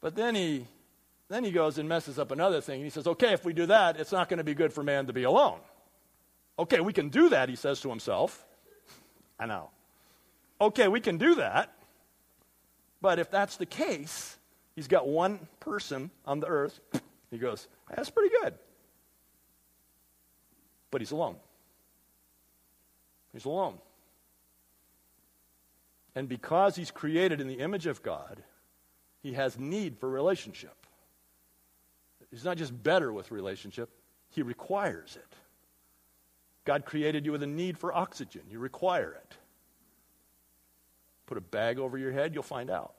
But 0.00 0.14
then 0.14 0.34
he 0.34 0.66
then 1.30 1.44
he 1.44 1.52
goes 1.52 1.78
and 1.78 1.88
messes 1.88 2.18
up 2.18 2.32
another 2.32 2.60
thing. 2.60 2.82
He 2.82 2.90
says, 2.90 3.06
okay, 3.06 3.32
if 3.32 3.44
we 3.44 3.52
do 3.52 3.66
that, 3.66 3.98
it's 4.00 4.10
not 4.10 4.28
going 4.28 4.38
to 4.38 4.44
be 4.44 4.54
good 4.54 4.72
for 4.72 4.82
man 4.82 5.06
to 5.06 5.12
be 5.12 5.22
alone. 5.22 5.60
Okay, 6.58 6.80
we 6.80 6.92
can 6.92 7.08
do 7.08 7.28
that, 7.28 7.48
he 7.48 7.54
says 7.54 7.80
to 7.82 7.88
himself. 7.88 8.44
I 9.38 9.46
know. 9.46 9.70
Okay, 10.60 10.88
we 10.88 11.00
can 11.00 11.18
do 11.18 11.36
that. 11.36 11.72
But 13.00 13.20
if 13.20 13.30
that's 13.30 13.56
the 13.56 13.64
case, 13.64 14.36
he's 14.74 14.88
got 14.88 15.06
one 15.06 15.46
person 15.60 16.10
on 16.26 16.40
the 16.40 16.48
earth. 16.48 16.80
He 17.30 17.38
goes, 17.38 17.68
that's 17.88 18.10
pretty 18.10 18.34
good. 18.42 18.54
But 20.90 21.00
he's 21.00 21.12
alone. 21.12 21.36
He's 23.32 23.44
alone. 23.44 23.78
And 26.16 26.28
because 26.28 26.74
he's 26.74 26.90
created 26.90 27.40
in 27.40 27.46
the 27.46 27.60
image 27.60 27.86
of 27.86 28.02
God, 28.02 28.42
he 29.22 29.34
has 29.34 29.58
need 29.58 29.98
for 29.98 30.08
relationship. 30.08 30.74
He's 32.30 32.44
not 32.44 32.56
just 32.56 32.82
better 32.82 33.12
with 33.12 33.30
relationship, 33.30 33.90
he 34.30 34.42
requires 34.42 35.16
it. 35.16 35.34
God 36.64 36.84
created 36.84 37.26
you 37.26 37.32
with 37.32 37.42
a 37.42 37.48
need 37.48 37.78
for 37.78 37.92
oxygen. 37.92 38.42
You 38.48 38.58
require 38.58 39.12
it. 39.12 39.34
Put 41.26 41.38
a 41.38 41.40
bag 41.40 41.78
over 41.78 41.98
your 41.98 42.12
head, 42.12 42.34
you'll 42.34 42.42
find 42.42 42.70
out. 42.70 42.94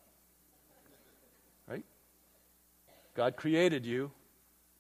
Right? 1.67 1.85
God 3.15 3.35
created 3.35 3.85
you 3.85 4.11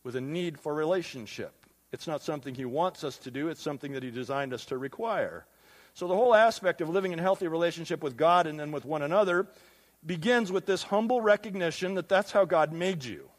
with 0.03 0.15
a 0.15 0.21
need 0.21 0.59
for 0.59 0.73
relationship. 0.73 1.53
It's 1.91 2.07
not 2.07 2.21
something 2.21 2.55
He 2.55 2.65
wants 2.65 3.03
us 3.03 3.17
to 3.19 3.31
do, 3.31 3.49
it's 3.49 3.61
something 3.61 3.93
that 3.93 4.03
He 4.03 4.11
designed 4.11 4.53
us 4.53 4.65
to 4.65 4.77
require. 4.77 5.45
So 5.93 6.07
the 6.07 6.15
whole 6.15 6.33
aspect 6.33 6.81
of 6.81 6.89
living 6.89 7.11
in 7.11 7.19
healthy 7.19 7.47
relationship 7.47 8.01
with 8.01 8.15
God 8.15 8.47
and 8.47 8.59
then 8.59 8.71
with 8.71 8.85
one 8.85 9.01
another 9.01 9.47
begins 10.05 10.51
with 10.51 10.65
this 10.65 10.83
humble 10.83 11.21
recognition 11.21 11.95
that 11.95 12.09
that's 12.09 12.31
how 12.31 12.45
God 12.45 12.71
made 12.71 13.03
you. 13.03 13.29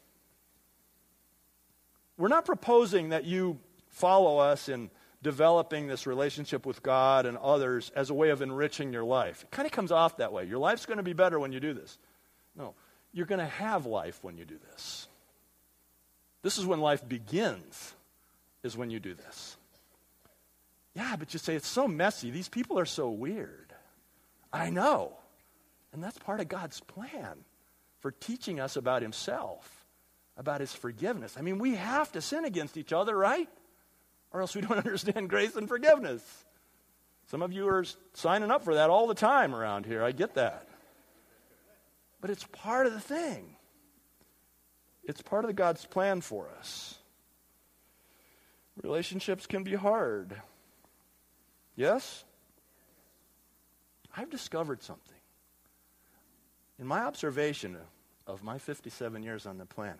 We're 2.17 2.29
not 2.29 2.45
proposing 2.45 3.09
that 3.09 3.25
you 3.25 3.59
follow 3.89 4.37
us 4.37 4.69
in 4.69 4.89
developing 5.21 5.87
this 5.87 6.05
relationship 6.05 6.65
with 6.65 6.83
God 6.83 7.25
and 7.25 7.37
others 7.37 7.91
as 7.95 8.09
a 8.09 8.13
way 8.13 8.29
of 8.29 8.41
enriching 8.41 8.93
your 8.93 9.03
life. 9.03 9.43
It 9.43 9.51
kind 9.51 9.65
of 9.65 9.71
comes 9.71 9.91
off 9.91 10.17
that 10.17 10.33
way. 10.33 10.45
Your 10.45 10.59
life's 10.59 10.85
going 10.85 10.97
to 10.97 11.03
be 11.03 11.13
better 11.13 11.39
when 11.39 11.51
you 11.51 11.59
do 11.59 11.73
this. 11.73 11.97
No, 12.55 12.75
you're 13.13 13.25
going 13.25 13.39
to 13.39 13.45
have 13.45 13.85
life 13.85 14.19
when 14.21 14.37
you 14.37 14.45
do 14.45 14.57
this. 14.71 15.07
This 16.43 16.57
is 16.57 16.65
when 16.65 16.81
life 16.81 17.07
begins, 17.07 17.93
is 18.63 18.77
when 18.77 18.89
you 18.89 18.99
do 18.99 19.13
this. 19.13 19.57
Yeah, 20.93 21.15
but 21.15 21.33
you 21.33 21.39
say 21.39 21.55
it's 21.55 21.67
so 21.67 21.87
messy. 21.87 22.29
These 22.29 22.49
people 22.49 22.77
are 22.77 22.85
so 22.85 23.09
weird. 23.09 23.73
I 24.51 24.69
know. 24.69 25.17
And 25.93 26.03
that's 26.03 26.17
part 26.17 26.41
of 26.41 26.47
God's 26.47 26.81
plan 26.81 27.45
for 27.99 28.11
teaching 28.11 28.59
us 28.59 28.75
about 28.75 29.01
Himself 29.01 29.83
about 30.37 30.61
his 30.61 30.73
forgiveness. 30.73 31.35
I 31.37 31.41
mean, 31.41 31.59
we 31.59 31.75
have 31.75 32.11
to 32.13 32.21
sin 32.21 32.45
against 32.45 32.77
each 32.77 32.93
other, 32.93 33.15
right? 33.15 33.49
Or 34.31 34.41
else 34.41 34.55
we 34.55 34.61
don't 34.61 34.77
understand 34.77 35.29
grace 35.29 35.55
and 35.55 35.67
forgiveness. 35.67 36.23
Some 37.27 37.41
of 37.41 37.53
you 37.53 37.67
are 37.67 37.85
signing 38.13 38.51
up 38.51 38.63
for 38.63 38.75
that 38.75 38.89
all 38.89 39.07
the 39.07 39.13
time 39.13 39.55
around 39.55 39.85
here. 39.85 40.03
I 40.03 40.11
get 40.11 40.35
that. 40.35 40.67
But 42.21 42.29
it's 42.29 42.45
part 42.45 42.87
of 42.87 42.93
the 42.93 42.99
thing. 42.99 43.55
It's 45.03 45.21
part 45.21 45.45
of 45.45 45.55
God's 45.55 45.85
plan 45.85 46.21
for 46.21 46.49
us. 46.59 46.95
Relationships 48.81 49.45
can 49.45 49.63
be 49.63 49.75
hard. 49.75 50.41
Yes? 51.75 52.23
I've 54.15 54.29
discovered 54.29 54.81
something. 54.81 55.13
In 56.79 56.87
my 56.87 57.03
observation 57.03 57.77
of 58.25 58.43
my 58.43 58.57
57 58.57 59.23
years 59.23 59.45
on 59.45 59.57
the 59.57 59.65
planet, 59.65 59.99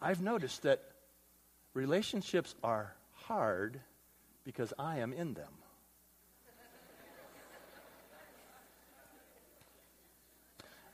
I've 0.00 0.22
noticed 0.22 0.62
that 0.62 0.82
relationships 1.74 2.54
are 2.62 2.94
hard 3.12 3.80
because 4.44 4.72
I 4.78 4.98
am 4.98 5.12
in 5.12 5.34
them. 5.34 5.52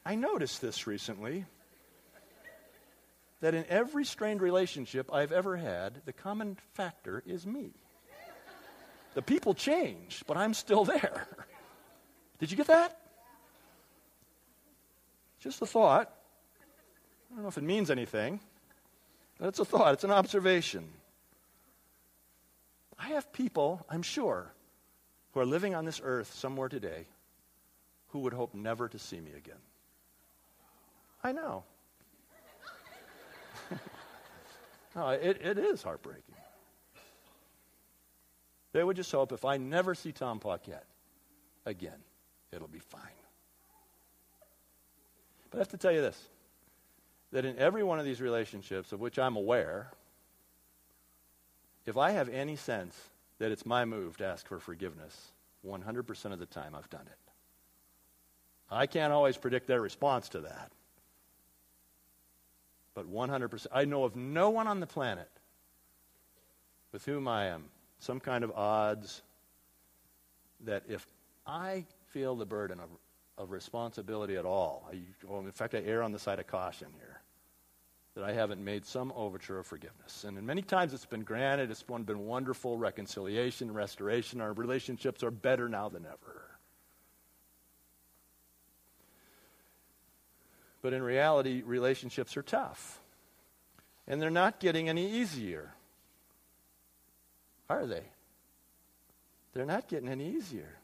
I 0.05 0.15
noticed 0.15 0.61
this 0.61 0.87
recently 0.87 1.45
that 3.41 3.55
in 3.55 3.65
every 3.69 4.05
strained 4.05 4.43
relationship 4.43 5.13
I've 5.13 5.33
ever 5.33 5.57
had, 5.57 6.03
the 6.05 6.13
common 6.13 6.57
factor 6.73 7.23
is 7.27 7.47
me. 7.47 7.73
The 9.15 9.23
people 9.23 9.55
change, 9.55 10.23
but 10.27 10.37
I'm 10.37 10.55
still 10.55 10.85
there. 10.85 11.27
Did 12.39 12.51
you 12.51 12.57
get 12.57 12.69
that? 12.69 12.97
Just 15.41 15.61
a 15.63 15.67
thought. 15.67 16.15
I 17.31 17.35
don't 17.35 17.43
know 17.43 17.49
if 17.49 17.59
it 17.59 17.65
means 17.65 17.91
anything. 17.91 18.41
But 19.39 19.49
it's 19.49 19.59
a 19.59 19.65
thought, 19.65 19.95
it's 19.95 20.05
an 20.05 20.11
observation. 20.11 20.87
I 22.99 23.09
have 23.09 23.33
people, 23.33 23.85
I'm 23.89 24.03
sure, 24.03 24.53
who 25.33 25.41
are 25.41 25.47
living 25.47 25.75
on 25.75 25.87
this 25.87 26.01
earth 26.05 26.35
somewhere 26.35 26.69
today 26.69 27.07
who 28.09 28.19
would 28.21 28.35
hope 28.35 28.55
never 28.55 28.89
to 28.89 28.99
see 28.99 29.21
me 29.21 29.31
again. 29.37 29.57
I 31.23 31.33
know. 31.33 31.65
no, 34.97 35.09
it, 35.09 35.41
it 35.43 35.59
is 35.59 35.83
heartbreaking. 35.83 36.35
They 38.73 38.85
would 38.85 38.97
just 38.97 39.11
hope 39.11 39.33
if 39.33 39.45
I 39.45 39.57
never 39.57 39.95
see 39.95 40.13
Tom 40.13 40.39
Paquette 40.39 40.87
again, 41.65 41.99
it'll 42.53 42.69
be 42.69 42.79
fine. 42.79 43.20
But 45.51 45.59
I 45.59 45.61
have 45.61 45.69
to 45.69 45.77
tell 45.77 45.93
you 45.93 46.01
this 46.01 46.29
that 47.33 47.45
in 47.45 47.57
every 47.59 47.83
one 47.83 47.99
of 47.99 48.05
these 48.05 48.21
relationships 48.21 48.93
of 48.93 49.01
which 49.01 49.19
I'm 49.19 49.37
aware, 49.37 49.93
if 51.87 51.97
I 51.97 52.11
have 52.11 52.29
any 52.29 52.57
sense 52.57 52.97
that 53.39 53.53
it's 53.53 53.65
my 53.65 53.85
move 53.85 54.17
to 54.17 54.27
ask 54.27 54.49
for 54.49 54.59
forgiveness, 54.59 55.33
100% 55.67 56.33
of 56.33 56.39
the 56.39 56.47
time 56.47 56.75
I've 56.75 56.91
done 56.91 57.07
it. 57.07 57.33
I 58.71 58.87
can't 58.87 59.13
always 59.13 59.37
predict 59.37 59.67
their 59.67 59.81
response 59.81 60.29
to 60.31 60.41
that. 60.41 60.73
But 62.95 63.11
100%. 63.13 63.67
I 63.73 63.85
know 63.85 64.05
of 64.05 64.17
no 64.17 64.51
one 64.51 64.67
on 64.67 64.81
the 64.81 64.87
planet 64.87 65.29
with 66.93 67.05
whom 67.05 67.29
I 67.29 67.47
am 67.47 67.65
some 67.99 68.21
kind 68.21 68.43
of 68.43 68.51
odds 68.53 69.23
that 70.65 70.83
if 70.89 71.07
I 71.47 71.85
feel 72.09 72.35
the 72.35 72.47
burden 72.47 72.81
of, 72.81 72.89
of 73.41 73.51
responsibility 73.51 74.37
at 74.37 74.45
all, 74.45 74.87
I, 74.93 75.01
well, 75.27 75.41
in 75.41 75.51
fact, 75.51 75.75
I 75.75 75.79
err 75.79 76.03
on 76.03 76.13
the 76.13 76.19
side 76.19 76.39
of 76.39 76.47
caution 76.47 76.89
here 76.99 77.21
that 78.15 78.23
I 78.23 78.33
haven't 78.33 78.63
made 78.63 78.85
some 78.85 79.13
overture 79.17 79.59
of 79.59 79.67
forgiveness. 79.67 80.25
And 80.25 80.41
many 80.43 80.61
times 80.61 80.93
it's 80.93 81.07
been 81.07 81.23
granted, 81.23 81.71
it's 81.71 81.83
been 81.83 82.27
wonderful 82.27 82.77
reconciliation, 82.77 83.73
restoration. 83.73 84.41
Our 84.43 84.53
relationships 84.53 85.23
are 85.23 85.31
better 85.31 85.69
now 85.69 85.89
than 85.89 86.05
ever. 86.05 86.43
But 90.83 90.93
in 90.93 91.03
reality, 91.03 91.63
relationships 91.65 92.37
are 92.37 92.43
tough. 92.43 93.01
And 94.07 94.21
they're 94.21 94.29
not 94.29 94.61
getting 94.61 94.89
any 94.89 95.09
easier. 95.09 95.73
Are 97.71 97.87
they? 97.87 98.03
They're 99.55 99.67
not 99.67 99.89
getting 99.89 100.09
any 100.09 100.31
easier. 100.31 100.80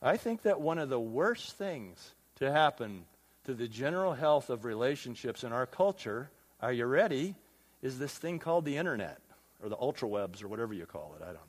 I 0.00 0.16
think 0.16 0.42
that 0.42 0.60
one 0.60 0.78
of 0.78 0.88
the 0.88 1.00
worst 1.00 1.56
things 1.56 2.14
to 2.36 2.50
happen 2.50 3.04
to 3.44 3.54
the 3.54 3.68
general 3.68 4.14
health 4.14 4.50
of 4.50 4.64
relationships 4.64 5.42
in 5.42 5.52
our 5.52 5.66
culture, 5.66 6.30
are 6.60 6.72
you 6.72 6.86
ready? 6.86 7.34
Is 7.82 7.98
this 7.98 8.12
thing 8.12 8.38
called 8.38 8.64
the 8.64 8.76
internet 8.76 9.20
or 9.62 9.68
the 9.68 9.76
ultrawebs 9.76 10.42
or 10.42 10.48
whatever 10.48 10.72
you 10.72 10.86
call 10.86 11.14
it. 11.18 11.22
I 11.22 11.26
don't 11.26 11.34
know. 11.34 11.40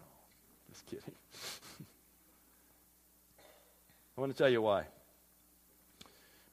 Just 0.72 0.86
kidding. 0.86 1.14
I 4.18 4.22
want 4.22 4.32
to 4.32 4.38
tell 4.38 4.50
you 4.50 4.62
why. 4.62 4.84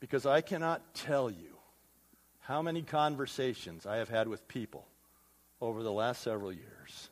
Because 0.01 0.27
I 0.27 0.41
cannot 0.41 0.95
tell 0.95 1.31
you 1.31 1.57
how 2.41 2.63
many 2.63 2.83
conversations 2.83 3.87
I 3.87 3.97
have 3.97 4.09
had 4.09 4.29
with 4.29 4.47
people 4.47 4.87
over 5.61 5.83
the 5.83 5.93
last 5.93 6.23
several 6.23 6.53
years 6.53 7.11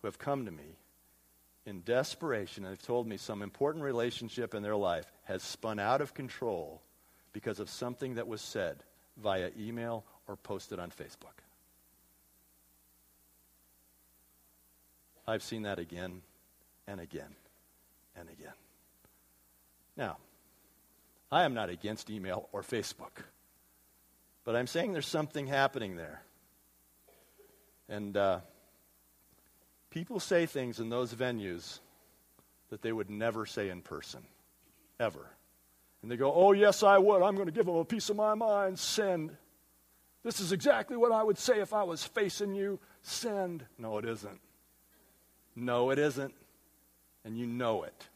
who 0.00 0.08
have 0.08 0.18
come 0.18 0.44
to 0.44 0.50
me 0.50 0.76
in 1.66 1.82
desperation 1.82 2.64
and 2.64 2.72
have 2.72 2.82
told 2.82 3.06
me 3.06 3.16
some 3.16 3.42
important 3.42 3.84
relationship 3.84 4.54
in 4.54 4.62
their 4.62 4.76
life 4.76 5.10
has 5.24 5.42
spun 5.42 5.78
out 5.78 6.00
of 6.00 6.14
control 6.14 6.82
because 7.32 7.60
of 7.60 7.68
something 7.68 8.14
that 8.14 8.26
was 8.26 8.40
said 8.40 8.82
via 9.16 9.50
email 9.58 10.04
or 10.26 10.36
posted 10.36 10.78
on 10.78 10.90
Facebook. 10.90 11.44
I've 15.26 15.42
seen 15.42 15.62
that 15.62 15.78
again 15.78 16.22
and 16.86 17.00
again 17.00 17.36
and 18.16 18.28
again. 18.28 18.52
Now, 19.96 20.16
I 21.30 21.44
am 21.44 21.54
not 21.54 21.70
against 21.70 22.10
email 22.10 22.48
or 22.52 22.62
Facebook, 22.62 23.22
but 24.44 24.56
I'm 24.56 24.66
saying 24.66 24.92
there's 24.92 25.06
something 25.06 25.46
happening 25.46 25.96
there. 25.96 26.22
And 27.88 28.16
uh, 28.16 28.40
people 29.90 30.20
say 30.20 30.46
things 30.46 30.80
in 30.80 30.88
those 30.88 31.12
venues 31.14 31.80
that 32.70 32.82
they 32.82 32.92
would 32.92 33.10
never 33.10 33.46
say 33.46 33.68
in 33.68 33.82
person, 33.82 34.20
ever. 34.98 35.26
And 36.02 36.10
they 36.10 36.16
go, 36.16 36.32
Oh, 36.32 36.52
yes, 36.52 36.82
I 36.82 36.98
would. 36.98 37.22
I'm 37.22 37.34
going 37.34 37.46
to 37.46 37.52
give 37.52 37.66
them 37.66 37.76
a 37.76 37.84
piece 37.84 38.08
of 38.08 38.16
my 38.16 38.34
mind. 38.34 38.78
Send. 38.78 39.36
This 40.22 40.40
is 40.40 40.52
exactly 40.52 40.96
what 40.96 41.12
I 41.12 41.22
would 41.22 41.38
say 41.38 41.60
if 41.60 41.72
I 41.72 41.82
was 41.82 42.04
facing 42.04 42.54
you. 42.54 42.78
Send. 43.02 43.64
No, 43.78 43.98
it 43.98 44.04
isn't. 44.04 44.40
No, 45.56 45.90
it 45.90 45.98
isn't. 45.98 46.34
And 47.24 47.36
you 47.36 47.46
know 47.46 47.82
it. 47.82 48.08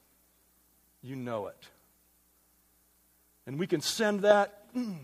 You 1.02 1.16
know 1.16 1.48
it. 1.48 1.68
And 3.46 3.58
we 3.58 3.66
can 3.66 3.82
send 3.82 4.20
that, 4.20 4.64
and 4.74 4.98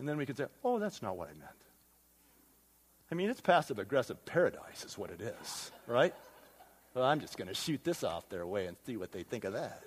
then 0.00 0.16
we 0.16 0.26
can 0.26 0.34
say, 0.34 0.46
Oh, 0.64 0.78
that's 0.78 1.02
not 1.02 1.16
what 1.16 1.28
I 1.28 1.32
meant. 1.34 1.63
I 3.14 3.16
mean, 3.16 3.30
it's 3.30 3.40
passive 3.40 3.78
aggressive 3.78 4.26
paradise, 4.26 4.84
is 4.84 4.98
what 4.98 5.10
it 5.10 5.20
is, 5.20 5.70
right? 5.86 6.12
Well, 6.94 7.04
I'm 7.04 7.20
just 7.20 7.38
going 7.38 7.46
to 7.46 7.54
shoot 7.54 7.84
this 7.84 8.02
off 8.02 8.28
their 8.28 8.44
way 8.44 8.66
and 8.66 8.76
see 8.86 8.96
what 8.96 9.12
they 9.12 9.22
think 9.22 9.44
of 9.44 9.52
that. 9.52 9.84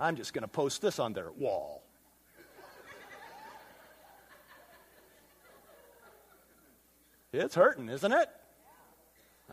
I'm 0.00 0.16
just 0.16 0.34
going 0.34 0.42
to 0.42 0.48
post 0.48 0.82
this 0.82 0.98
on 0.98 1.12
their 1.12 1.30
wall. 1.30 1.84
it's 7.32 7.54
hurting, 7.54 7.88
isn't 7.88 8.12
it? 8.12 8.28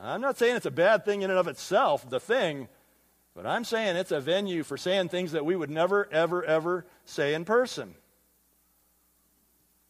I'm 0.02 0.22
not 0.22 0.40
saying 0.40 0.56
it's 0.56 0.66
a 0.66 0.72
bad 0.72 1.06
thing 1.06 1.22
in 1.22 1.30
and 1.30 1.38
of 1.38 1.48
itself, 1.48 2.10
the 2.10 2.20
thing, 2.20 2.68
but 3.36 3.46
I'm 3.46 3.64
saying 3.64 3.96
it's 3.96 4.12
a 4.12 4.20
venue 4.20 4.64
for 4.64 4.76
saying 4.76 5.10
things 5.10 5.34
that 5.34 5.46
we 5.46 5.56
would 5.56 5.70
never, 5.70 6.12
ever, 6.12 6.44
ever 6.44 6.88
say 7.06 7.36
in 7.36 7.46
person. 7.46 7.94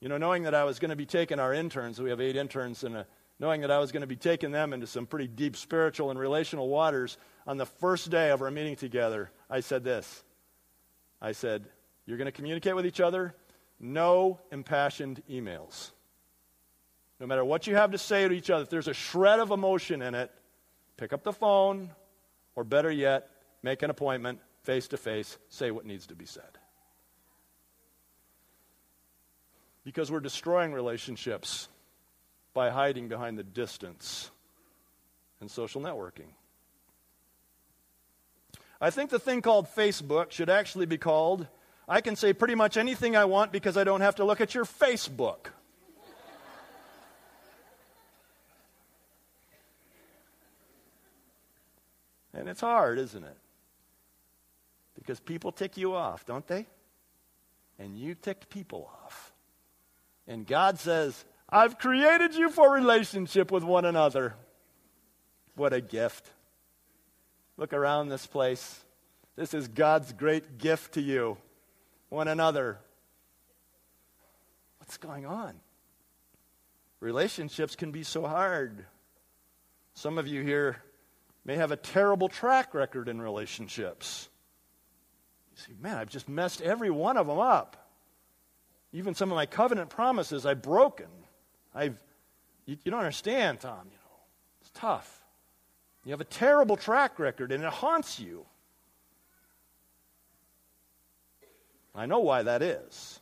You 0.01 0.09
know, 0.09 0.17
knowing 0.17 0.43
that 0.43 0.55
I 0.55 0.63
was 0.63 0.79
going 0.79 0.89
to 0.89 0.95
be 0.95 1.05
taking 1.05 1.39
our 1.39 1.53
interns, 1.53 2.01
we 2.01 2.09
have 2.09 2.19
eight 2.19 2.35
interns, 2.35 2.83
and 2.83 2.97
uh, 2.97 3.03
knowing 3.39 3.61
that 3.61 3.69
I 3.69 3.77
was 3.77 3.91
going 3.91 4.01
to 4.01 4.07
be 4.07 4.15
taking 4.15 4.51
them 4.51 4.73
into 4.73 4.87
some 4.87 5.05
pretty 5.05 5.27
deep 5.27 5.55
spiritual 5.55 6.09
and 6.09 6.19
relational 6.19 6.67
waters, 6.67 7.17
on 7.45 7.57
the 7.57 7.67
first 7.67 8.09
day 8.09 8.31
of 8.31 8.41
our 8.41 8.49
meeting 8.49 8.75
together, 8.75 9.29
I 9.47 9.59
said 9.59 9.83
this. 9.83 10.23
I 11.21 11.33
said, 11.33 11.65
You're 12.07 12.17
going 12.17 12.25
to 12.25 12.31
communicate 12.31 12.75
with 12.75 12.87
each 12.87 12.99
other, 12.99 13.35
no 13.79 14.39
impassioned 14.51 15.21
emails. 15.29 15.91
No 17.19 17.27
matter 17.27 17.45
what 17.45 17.67
you 17.67 17.75
have 17.75 17.91
to 17.91 17.99
say 17.99 18.27
to 18.27 18.33
each 18.33 18.49
other, 18.49 18.63
if 18.63 18.69
there's 18.71 18.87
a 18.87 18.95
shred 18.95 19.39
of 19.39 19.51
emotion 19.51 20.01
in 20.01 20.15
it, 20.15 20.31
pick 20.97 21.13
up 21.13 21.23
the 21.23 21.31
phone, 21.31 21.91
or 22.55 22.63
better 22.63 22.89
yet, 22.89 23.29
make 23.61 23.83
an 23.83 23.91
appointment 23.91 24.39
face 24.63 24.87
to 24.87 24.97
face, 24.97 25.37
say 25.49 25.69
what 25.69 25.85
needs 25.85 26.07
to 26.07 26.15
be 26.15 26.25
said. 26.25 26.57
Because 29.83 30.11
we're 30.11 30.19
destroying 30.19 30.73
relationships 30.73 31.67
by 32.53 32.69
hiding 32.69 33.07
behind 33.07 33.37
the 33.37 33.43
distance 33.43 34.31
and 35.39 35.49
social 35.49 35.81
networking. 35.81 36.33
I 38.79 38.89
think 38.89 39.09
the 39.09 39.19
thing 39.19 39.41
called 39.41 39.67
Facebook 39.75 40.31
should 40.31 40.49
actually 40.49 40.85
be 40.85 40.97
called 40.97 41.47
I 41.91 41.99
can 41.99 42.15
say 42.15 42.31
pretty 42.31 42.55
much 42.55 42.77
anything 42.77 43.17
I 43.17 43.25
want 43.25 43.51
because 43.51 43.75
I 43.75 43.83
don't 43.83 43.99
have 43.99 44.15
to 44.15 44.23
look 44.23 44.39
at 44.39 44.55
your 44.55 44.63
Facebook. 44.63 45.47
and 52.33 52.47
it's 52.47 52.61
hard, 52.61 52.97
isn't 52.97 53.23
it? 53.25 53.37
Because 54.95 55.19
people 55.19 55.51
tick 55.51 55.75
you 55.75 55.93
off, 55.93 56.25
don't 56.25 56.47
they? 56.47 56.65
And 57.77 57.97
you 57.97 58.15
tick 58.15 58.49
people 58.49 58.89
off. 59.03 59.30
And 60.27 60.45
God 60.45 60.79
says, 60.79 61.25
I've 61.49 61.77
created 61.77 62.35
you 62.35 62.49
for 62.49 62.73
relationship 62.73 63.51
with 63.51 63.63
one 63.63 63.85
another. 63.85 64.35
What 65.55 65.73
a 65.73 65.81
gift. 65.81 66.29
Look 67.57 67.73
around 67.73 68.09
this 68.09 68.25
place. 68.25 68.83
This 69.35 69.53
is 69.53 69.67
God's 69.67 70.13
great 70.13 70.57
gift 70.57 70.93
to 70.93 71.01
you, 71.01 71.37
one 72.09 72.27
another. 72.27 72.79
What's 74.79 74.97
going 74.97 75.25
on? 75.25 75.55
Relationships 76.99 77.75
can 77.75 77.91
be 77.91 78.03
so 78.03 78.27
hard. 78.27 78.85
Some 79.93 80.17
of 80.17 80.27
you 80.27 80.41
here 80.41 80.77
may 81.43 81.55
have 81.55 81.71
a 81.71 81.77
terrible 81.77 82.29
track 82.29 82.73
record 82.73 83.09
in 83.09 83.21
relationships. 83.21 84.29
You 85.51 85.61
see, 85.63 85.73
man, 85.81 85.97
I've 85.97 86.09
just 86.09 86.29
messed 86.29 86.61
every 86.61 86.89
one 86.89 87.17
of 87.17 87.27
them 87.27 87.39
up. 87.39 87.80
Even 88.93 89.15
some 89.15 89.31
of 89.31 89.35
my 89.35 89.45
covenant 89.45 89.89
promises 89.89 90.45
I've 90.45 90.61
broken. 90.61 91.07
I've, 91.73 91.97
you, 92.65 92.77
you 92.83 92.91
don't 92.91 92.99
understand, 92.99 93.61
Tom. 93.61 93.85
You 93.85 93.97
know, 93.97 94.19
it's 94.61 94.71
tough. 94.73 95.23
You 96.03 96.11
have 96.11 96.21
a 96.21 96.25
terrible 96.25 96.77
track 96.77 97.19
record, 97.19 97.51
and 97.51 97.63
it 97.63 97.69
haunts 97.69 98.19
you. 98.19 98.45
I 101.93 102.05
know 102.05 102.19
why 102.19 102.43
that 102.43 102.61
is. 102.61 103.19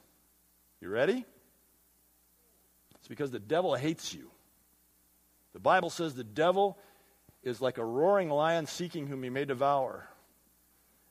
You 0.79 0.89
ready? 0.89 1.25
It's 2.95 3.07
because 3.07 3.31
the 3.31 3.39
devil 3.39 3.75
hates 3.75 4.13
you. 4.13 4.29
The 5.53 5.59
Bible 5.59 5.89
says 5.89 6.13
the 6.13 6.23
devil 6.23 6.77
is 7.43 7.61
like 7.61 7.77
a 7.77 7.85
roaring 7.85 8.29
lion 8.29 8.65
seeking 8.65 9.07
whom 9.07 9.23
he 9.23 9.29
may 9.29 9.45
devour. 9.45 10.07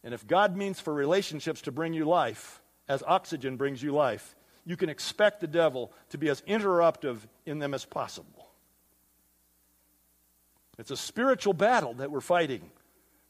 And 0.05 0.15
if 0.15 0.27
God 0.27 0.57
means 0.57 0.81
for 0.81 0.95
relationships 0.95 1.63
to 1.63 1.73
bring 1.73 1.93
you 1.93 2.05
life, 2.05 2.63
as 2.89 3.03
oxygen 3.07 3.57
brings 3.57 3.83
you 3.83 3.93
life, 3.93 4.37
you 4.69 4.77
can 4.77 4.91
expect 4.91 5.41
the 5.41 5.47
devil 5.47 5.91
to 6.11 6.19
be 6.19 6.29
as 6.29 6.43
interruptive 6.43 7.17
in 7.47 7.59
them 7.59 7.73
as 7.73 7.87
possible. 7.87 8.51
It's 10.79 10.91
a 10.91 10.97
spiritual 10.97 11.55
battle 11.55 11.95
that 11.95 12.11
we're 12.11 12.21
fighting 12.21 12.61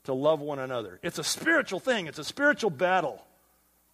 to 0.05 0.15
love 0.15 0.41
one 0.41 0.59
another. 0.59 0.99
It's 1.01 1.21
a 1.21 1.25
spiritual 1.25 1.79
thing, 1.79 2.09
it's 2.09 2.19
a 2.19 2.25
spiritual 2.25 2.71
battle 2.71 3.25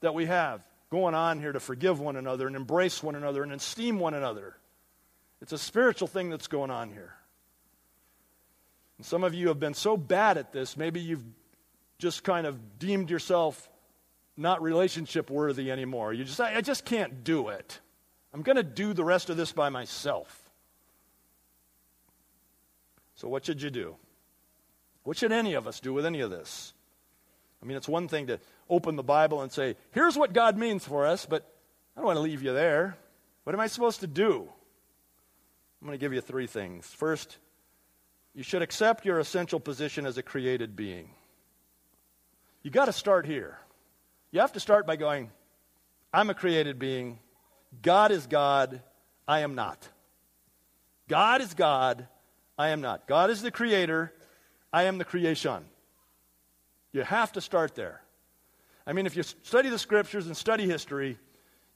that 0.00 0.14
we 0.14 0.24
have 0.24 0.62
going 0.88 1.14
on 1.14 1.38
here 1.38 1.52
to 1.52 1.60
forgive 1.60 2.00
one 2.00 2.16
another 2.16 2.46
and 2.46 2.56
embrace 2.56 3.02
one 3.02 3.14
another 3.14 3.42
and 3.42 3.52
esteem 3.52 3.98
one 3.98 4.14
another. 4.14 4.56
It's 5.42 5.52
a 5.52 5.58
spiritual 5.58 6.08
thing 6.08 6.30
that's 6.30 6.46
going 6.46 6.70
on 6.70 6.88
here. 6.88 7.12
And 8.96 9.04
some 9.04 9.22
of 9.22 9.34
you 9.34 9.48
have 9.48 9.60
been 9.60 9.74
so 9.74 9.98
bad 9.98 10.38
at 10.38 10.50
this, 10.50 10.78
maybe 10.78 11.00
you've 11.00 11.24
just 11.98 12.24
kind 12.24 12.46
of 12.46 12.78
deemed 12.78 13.10
yourself 13.10 13.68
not 14.36 14.62
relationship 14.62 15.30
worthy 15.30 15.70
anymore. 15.70 16.12
You 16.12 16.24
just, 16.24 16.40
I, 16.40 16.56
I 16.56 16.60
just 16.60 16.84
can't 16.84 17.24
do 17.24 17.48
it. 17.48 17.80
I'm 18.32 18.42
going 18.42 18.56
to 18.56 18.62
do 18.62 18.92
the 18.92 19.04
rest 19.04 19.30
of 19.30 19.36
this 19.36 19.52
by 19.52 19.68
myself. 19.68 20.50
So, 23.14 23.28
what 23.28 23.46
should 23.46 23.62
you 23.62 23.70
do? 23.70 23.96
What 25.04 25.16
should 25.16 25.32
any 25.32 25.54
of 25.54 25.68
us 25.68 25.80
do 25.80 25.92
with 25.92 26.04
any 26.04 26.20
of 26.20 26.30
this? 26.30 26.72
I 27.62 27.66
mean, 27.66 27.76
it's 27.76 27.88
one 27.88 28.08
thing 28.08 28.26
to 28.26 28.40
open 28.68 28.96
the 28.96 29.02
Bible 29.02 29.42
and 29.42 29.52
say, 29.52 29.76
here's 29.92 30.16
what 30.16 30.32
God 30.32 30.58
means 30.58 30.84
for 30.84 31.06
us, 31.06 31.26
but 31.26 31.50
I 31.96 32.00
don't 32.00 32.06
want 32.06 32.16
to 32.16 32.22
leave 32.22 32.42
you 32.42 32.52
there. 32.52 32.96
What 33.44 33.54
am 33.54 33.60
I 33.60 33.68
supposed 33.68 34.00
to 34.00 34.06
do? 34.06 34.48
I'm 35.80 35.86
going 35.86 35.98
to 35.98 36.04
give 36.04 36.12
you 36.12 36.20
three 36.20 36.46
things. 36.46 36.86
First, 36.86 37.38
you 38.34 38.42
should 38.42 38.62
accept 38.62 39.04
your 39.04 39.18
essential 39.18 39.60
position 39.60 40.06
as 40.06 40.18
a 40.18 40.22
created 40.22 40.74
being. 40.74 41.10
You 42.62 42.70
got 42.70 42.86
to 42.86 42.92
start 42.92 43.26
here. 43.26 43.58
You 44.34 44.40
have 44.40 44.54
to 44.54 44.60
start 44.60 44.84
by 44.84 44.96
going, 44.96 45.30
I'm 46.12 46.28
a 46.28 46.34
created 46.34 46.76
being. 46.76 47.20
God 47.82 48.10
is 48.10 48.26
God. 48.26 48.82
I 49.28 49.40
am 49.40 49.54
not. 49.54 49.88
God 51.06 51.40
is 51.40 51.54
God. 51.54 52.08
I 52.58 52.70
am 52.70 52.80
not. 52.80 53.06
God 53.06 53.30
is 53.30 53.42
the 53.42 53.52
creator. 53.52 54.12
I 54.72 54.84
am 54.84 54.98
the 54.98 55.04
creation. 55.04 55.64
You 56.92 57.02
have 57.02 57.30
to 57.34 57.40
start 57.40 57.76
there. 57.76 58.02
I 58.84 58.92
mean, 58.92 59.06
if 59.06 59.14
you 59.14 59.22
study 59.22 59.68
the 59.68 59.78
scriptures 59.78 60.26
and 60.26 60.36
study 60.36 60.66
history, 60.66 61.16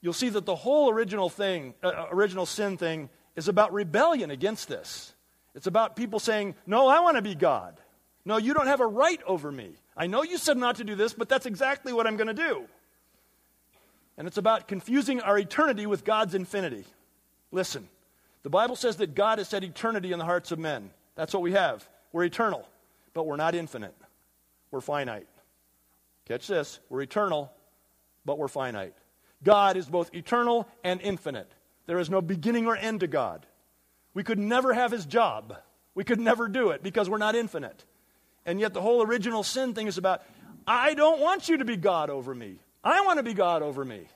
you'll 0.01 0.11
see 0.11 0.27
that 0.27 0.45
the 0.45 0.55
whole 0.55 0.89
original 0.89 1.29
thing, 1.29 1.75
uh, 1.81 1.87
uh 1.87 2.07
original 2.11 2.45
sin 2.45 2.75
thing, 2.75 3.09
is 3.37 3.47
about 3.47 3.71
rebellion 3.71 4.31
against 4.31 4.67
this. 4.67 5.13
It's 5.55 5.67
about 5.67 5.95
people 5.95 6.19
saying, 6.19 6.55
No, 6.67 6.89
I 6.89 6.99
want 6.99 7.15
to 7.15 7.21
be 7.21 7.35
God. 7.35 7.79
No, 8.29 8.37
you 8.37 8.53
don't 8.53 8.67
have 8.67 8.79
a 8.79 8.85
right 8.85 9.19
over 9.25 9.51
me. 9.51 9.71
I 9.97 10.05
know 10.05 10.21
you 10.21 10.37
said 10.37 10.55
not 10.55 10.75
to 10.75 10.83
do 10.83 10.93
this, 10.93 11.13
but 11.13 11.29
that's 11.29 11.47
exactly 11.47 11.93
what 11.93 12.05
I'm 12.05 12.15
going 12.15 12.27
to 12.27 12.33
do. 12.35 12.65
And 14.19 14.27
it's 14.27 14.37
about 14.37 14.67
confusing 14.67 15.19
our 15.19 15.35
eternity 15.35 15.87
with 15.87 16.05
God's 16.05 16.35
infinity. 16.35 16.85
Listen, 17.51 17.89
the 18.43 18.51
Bible 18.51 18.75
says 18.75 18.97
that 18.97 19.15
God 19.15 19.39
has 19.39 19.49
set 19.49 19.63
eternity 19.63 20.11
in 20.11 20.19
the 20.19 20.25
hearts 20.25 20.51
of 20.51 20.59
men. 20.59 20.91
That's 21.15 21.33
what 21.33 21.41
we 21.41 21.53
have. 21.53 21.89
We're 22.13 22.25
eternal, 22.25 22.69
but 23.15 23.25
we're 23.25 23.35
not 23.35 23.55
infinite. 23.55 23.95
We're 24.69 24.81
finite. 24.81 25.27
Catch 26.27 26.45
this 26.45 26.79
we're 26.87 27.01
eternal, 27.01 27.51
but 28.25 28.37
we're 28.37 28.47
finite. 28.47 28.93
God 29.43 29.75
is 29.75 29.87
both 29.87 30.13
eternal 30.13 30.67
and 30.83 31.01
infinite. 31.01 31.51
There 31.87 31.97
is 31.97 32.11
no 32.11 32.21
beginning 32.21 32.67
or 32.67 32.77
end 32.77 32.99
to 32.99 33.07
God. 33.07 33.47
We 34.13 34.23
could 34.23 34.37
never 34.37 34.71
have 34.71 34.91
his 34.91 35.07
job. 35.07 35.57
We 35.95 36.03
could 36.03 36.19
never 36.19 36.47
do 36.47 36.69
it 36.69 36.83
because 36.83 37.09
we're 37.09 37.17
not 37.17 37.33
infinite. 37.33 37.85
And 38.45 38.59
yet, 38.59 38.73
the 38.73 38.81
whole 38.81 39.03
original 39.03 39.43
sin 39.43 39.73
thing 39.73 39.87
is 39.87 39.97
about 39.97 40.21
I 40.65 40.93
don't 40.93 41.19
want 41.19 41.49
you 41.49 41.57
to 41.57 41.65
be 41.65 41.77
God 41.77 42.09
over 42.09 42.33
me. 42.33 42.59
I 42.83 43.01
want 43.01 43.17
to 43.17 43.23
be 43.23 43.33
God 43.33 43.61
over 43.61 43.83
me. 43.83 44.07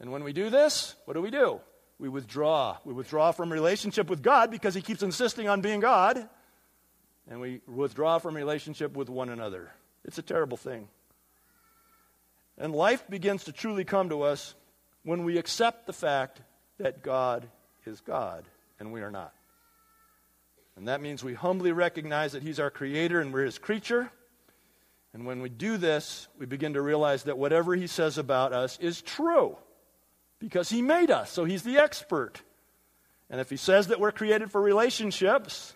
And 0.00 0.12
when 0.12 0.22
we 0.22 0.32
do 0.32 0.50
this, 0.50 0.94
what 1.04 1.14
do 1.14 1.22
we 1.22 1.30
do? 1.30 1.60
We 1.98 2.08
withdraw. 2.08 2.78
We 2.84 2.94
withdraw 2.94 3.32
from 3.32 3.52
relationship 3.52 4.08
with 4.08 4.22
God 4.22 4.50
because 4.50 4.74
He 4.74 4.82
keeps 4.82 5.02
insisting 5.02 5.48
on 5.48 5.60
being 5.60 5.80
God. 5.80 6.28
And 7.28 7.40
we 7.40 7.60
withdraw 7.66 8.18
from 8.18 8.36
relationship 8.36 8.96
with 8.96 9.08
one 9.08 9.28
another. 9.28 9.70
It's 10.04 10.18
a 10.18 10.22
terrible 10.22 10.56
thing. 10.56 10.88
And 12.56 12.74
life 12.74 13.04
begins 13.08 13.44
to 13.44 13.52
truly 13.52 13.84
come 13.84 14.08
to 14.08 14.22
us 14.22 14.54
when 15.02 15.24
we 15.24 15.38
accept 15.38 15.86
the 15.86 15.92
fact 15.92 16.40
that 16.78 17.02
God 17.02 17.48
is 17.86 18.00
God 18.00 18.44
and 18.78 18.92
we 18.92 19.00
are 19.02 19.10
not. 19.10 19.32
And 20.78 20.86
that 20.86 21.00
means 21.00 21.24
we 21.24 21.34
humbly 21.34 21.72
recognize 21.72 22.32
that 22.32 22.44
He's 22.44 22.60
our 22.60 22.70
Creator 22.70 23.20
and 23.20 23.32
we're 23.32 23.44
His 23.44 23.58
creature. 23.58 24.12
And 25.12 25.26
when 25.26 25.42
we 25.42 25.48
do 25.48 25.76
this, 25.76 26.28
we 26.38 26.46
begin 26.46 26.74
to 26.74 26.80
realize 26.80 27.24
that 27.24 27.36
whatever 27.36 27.74
He 27.74 27.88
says 27.88 28.16
about 28.16 28.52
us 28.52 28.78
is 28.78 29.02
true 29.02 29.56
because 30.38 30.70
He 30.70 30.80
made 30.80 31.10
us, 31.10 31.32
so 31.32 31.44
He's 31.44 31.64
the 31.64 31.78
expert. 31.78 32.42
And 33.28 33.40
if 33.40 33.50
He 33.50 33.56
says 33.56 33.88
that 33.88 33.98
we're 33.98 34.12
created 34.12 34.52
for 34.52 34.62
relationships, 34.62 35.74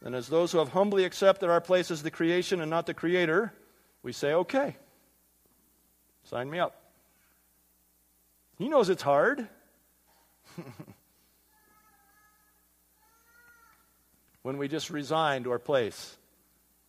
then 0.00 0.14
as 0.14 0.28
those 0.28 0.50
who 0.50 0.58
have 0.58 0.70
humbly 0.70 1.04
accepted 1.04 1.50
our 1.50 1.60
place 1.60 1.90
as 1.90 2.02
the 2.02 2.10
creation 2.10 2.62
and 2.62 2.70
not 2.70 2.86
the 2.86 2.94
Creator, 2.94 3.52
we 4.02 4.12
say, 4.12 4.32
okay, 4.32 4.76
sign 6.24 6.48
me 6.48 6.58
up. 6.58 6.74
He 8.56 8.70
knows 8.70 8.88
it's 8.88 9.02
hard. 9.02 9.46
when 14.42 14.58
we 14.58 14.68
just 14.68 14.90
resign 14.90 15.44
to 15.44 15.50
our 15.52 15.58
place 15.58 16.16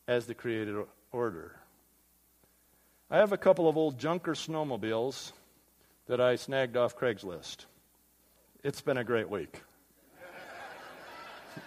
as 0.08 0.26
the 0.26 0.34
created 0.34 0.76
order. 1.12 1.56
I 3.10 3.18
have 3.18 3.32
a 3.32 3.38
couple 3.38 3.70
of 3.70 3.78
old 3.78 4.00
junker 4.00 4.34
snowmobiles 4.34 5.32
that 6.08 6.20
I 6.20 6.36
snagged 6.36 6.76
off 6.76 6.98
Craigslist. 6.98 7.66
It's 8.64 8.82
been 8.82 8.98
a 8.98 9.04
great 9.04 9.30
week. 9.30 9.62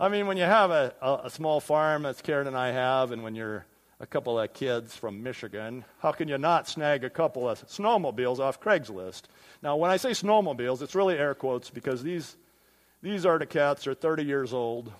I 0.00 0.08
mean, 0.08 0.26
when 0.26 0.38
you 0.38 0.44
have 0.44 0.70
a, 0.70 0.94
a, 1.02 1.20
a, 1.24 1.30
small 1.30 1.60
farm, 1.60 2.06
as 2.06 2.22
Karen 2.22 2.46
and 2.46 2.56
I 2.56 2.72
have, 2.72 3.12
and 3.12 3.22
when 3.22 3.34
you're 3.34 3.66
a 4.00 4.06
couple 4.06 4.38
of 4.40 4.52
kids 4.54 4.96
from 4.96 5.22
Michigan, 5.22 5.84
how 5.98 6.12
can 6.12 6.28
you 6.28 6.38
not 6.38 6.66
snag 6.68 7.04
a 7.04 7.10
couple 7.10 7.48
of 7.48 7.66
snowmobiles 7.66 8.38
off 8.38 8.60
Craigslist? 8.60 9.22
Now, 9.62 9.76
when 9.76 9.90
I 9.90 9.98
say 9.98 10.10
snowmobiles, 10.10 10.82
it's 10.82 10.94
really 10.94 11.18
air 11.18 11.34
quotes 11.34 11.68
because 11.68 12.02
these 12.02 12.36
these 13.02 13.24
Arctic 13.24 13.50
Cats 13.50 13.86
are 13.86 13.94
30 13.94 14.24
years 14.24 14.52
old, 14.52 14.92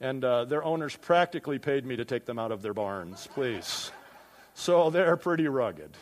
and 0.00 0.24
uh, 0.24 0.44
their 0.44 0.62
owners 0.64 0.96
practically 0.96 1.58
paid 1.58 1.84
me 1.84 1.96
to 1.96 2.04
take 2.04 2.26
them 2.26 2.38
out 2.38 2.52
of 2.52 2.62
their 2.62 2.74
barns, 2.74 3.28
please. 3.34 3.90
So 4.54 4.90
they're 4.90 5.16
pretty 5.16 5.48
rugged. 5.48 5.96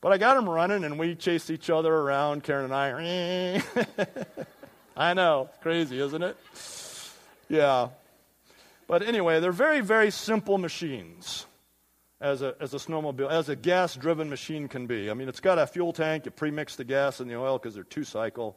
But 0.00 0.12
I 0.12 0.18
got 0.18 0.34
them 0.34 0.48
running, 0.48 0.84
and 0.84 0.98
we 0.98 1.14
chased 1.14 1.50
each 1.50 1.70
other 1.70 1.92
around, 1.92 2.44
Karen 2.44 2.64
and 2.64 2.74
I. 2.74 3.62
I 4.96 5.14
know, 5.14 5.48
It's 5.52 5.62
crazy, 5.62 6.00
isn't 6.00 6.22
it? 6.22 6.36
Yeah. 7.48 7.88
But 8.86 9.02
anyway, 9.02 9.40
they're 9.40 9.52
very, 9.52 9.80
very 9.80 10.10
simple 10.10 10.58
machines 10.58 11.46
as 12.20 12.42
a, 12.42 12.54
as 12.60 12.72
a 12.72 12.78
snowmobile, 12.78 13.30
as 13.30 13.48
a 13.48 13.56
gas 13.56 13.94
driven 13.96 14.30
machine 14.30 14.68
can 14.68 14.86
be. 14.86 15.10
I 15.10 15.14
mean, 15.14 15.28
it's 15.28 15.40
got 15.40 15.58
a 15.58 15.66
fuel 15.66 15.92
tank, 15.92 16.24
you 16.24 16.30
pre 16.30 16.50
mix 16.50 16.76
the 16.76 16.84
gas 16.84 17.20
and 17.20 17.30
the 17.30 17.36
oil 17.36 17.58
because 17.58 17.74
they're 17.74 17.84
two 17.84 18.04
cycle. 18.04 18.56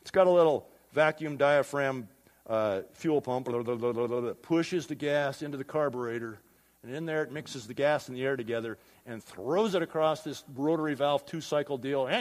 It's 0.00 0.10
got 0.10 0.26
a 0.26 0.30
little 0.30 0.68
vacuum 0.92 1.36
diaphragm 1.36 2.08
uh, 2.46 2.80
fuel 2.94 3.20
pump 3.20 3.46
that 3.46 4.36
pushes 4.42 4.86
the 4.86 4.94
gas 4.94 5.42
into 5.42 5.56
the 5.56 5.64
carburetor. 5.64 6.40
And 6.82 6.94
in 6.94 7.06
there, 7.06 7.22
it 7.24 7.32
mixes 7.32 7.66
the 7.66 7.74
gas 7.74 8.08
and 8.08 8.16
the 8.16 8.24
air 8.24 8.36
together 8.36 8.78
and 9.04 9.22
throws 9.22 9.74
it 9.74 9.82
across 9.82 10.22
this 10.22 10.44
rotary 10.54 10.94
valve 10.94 11.26
two 11.26 11.40
cycle 11.40 11.76
deal. 11.76 12.06
It's 12.06 12.18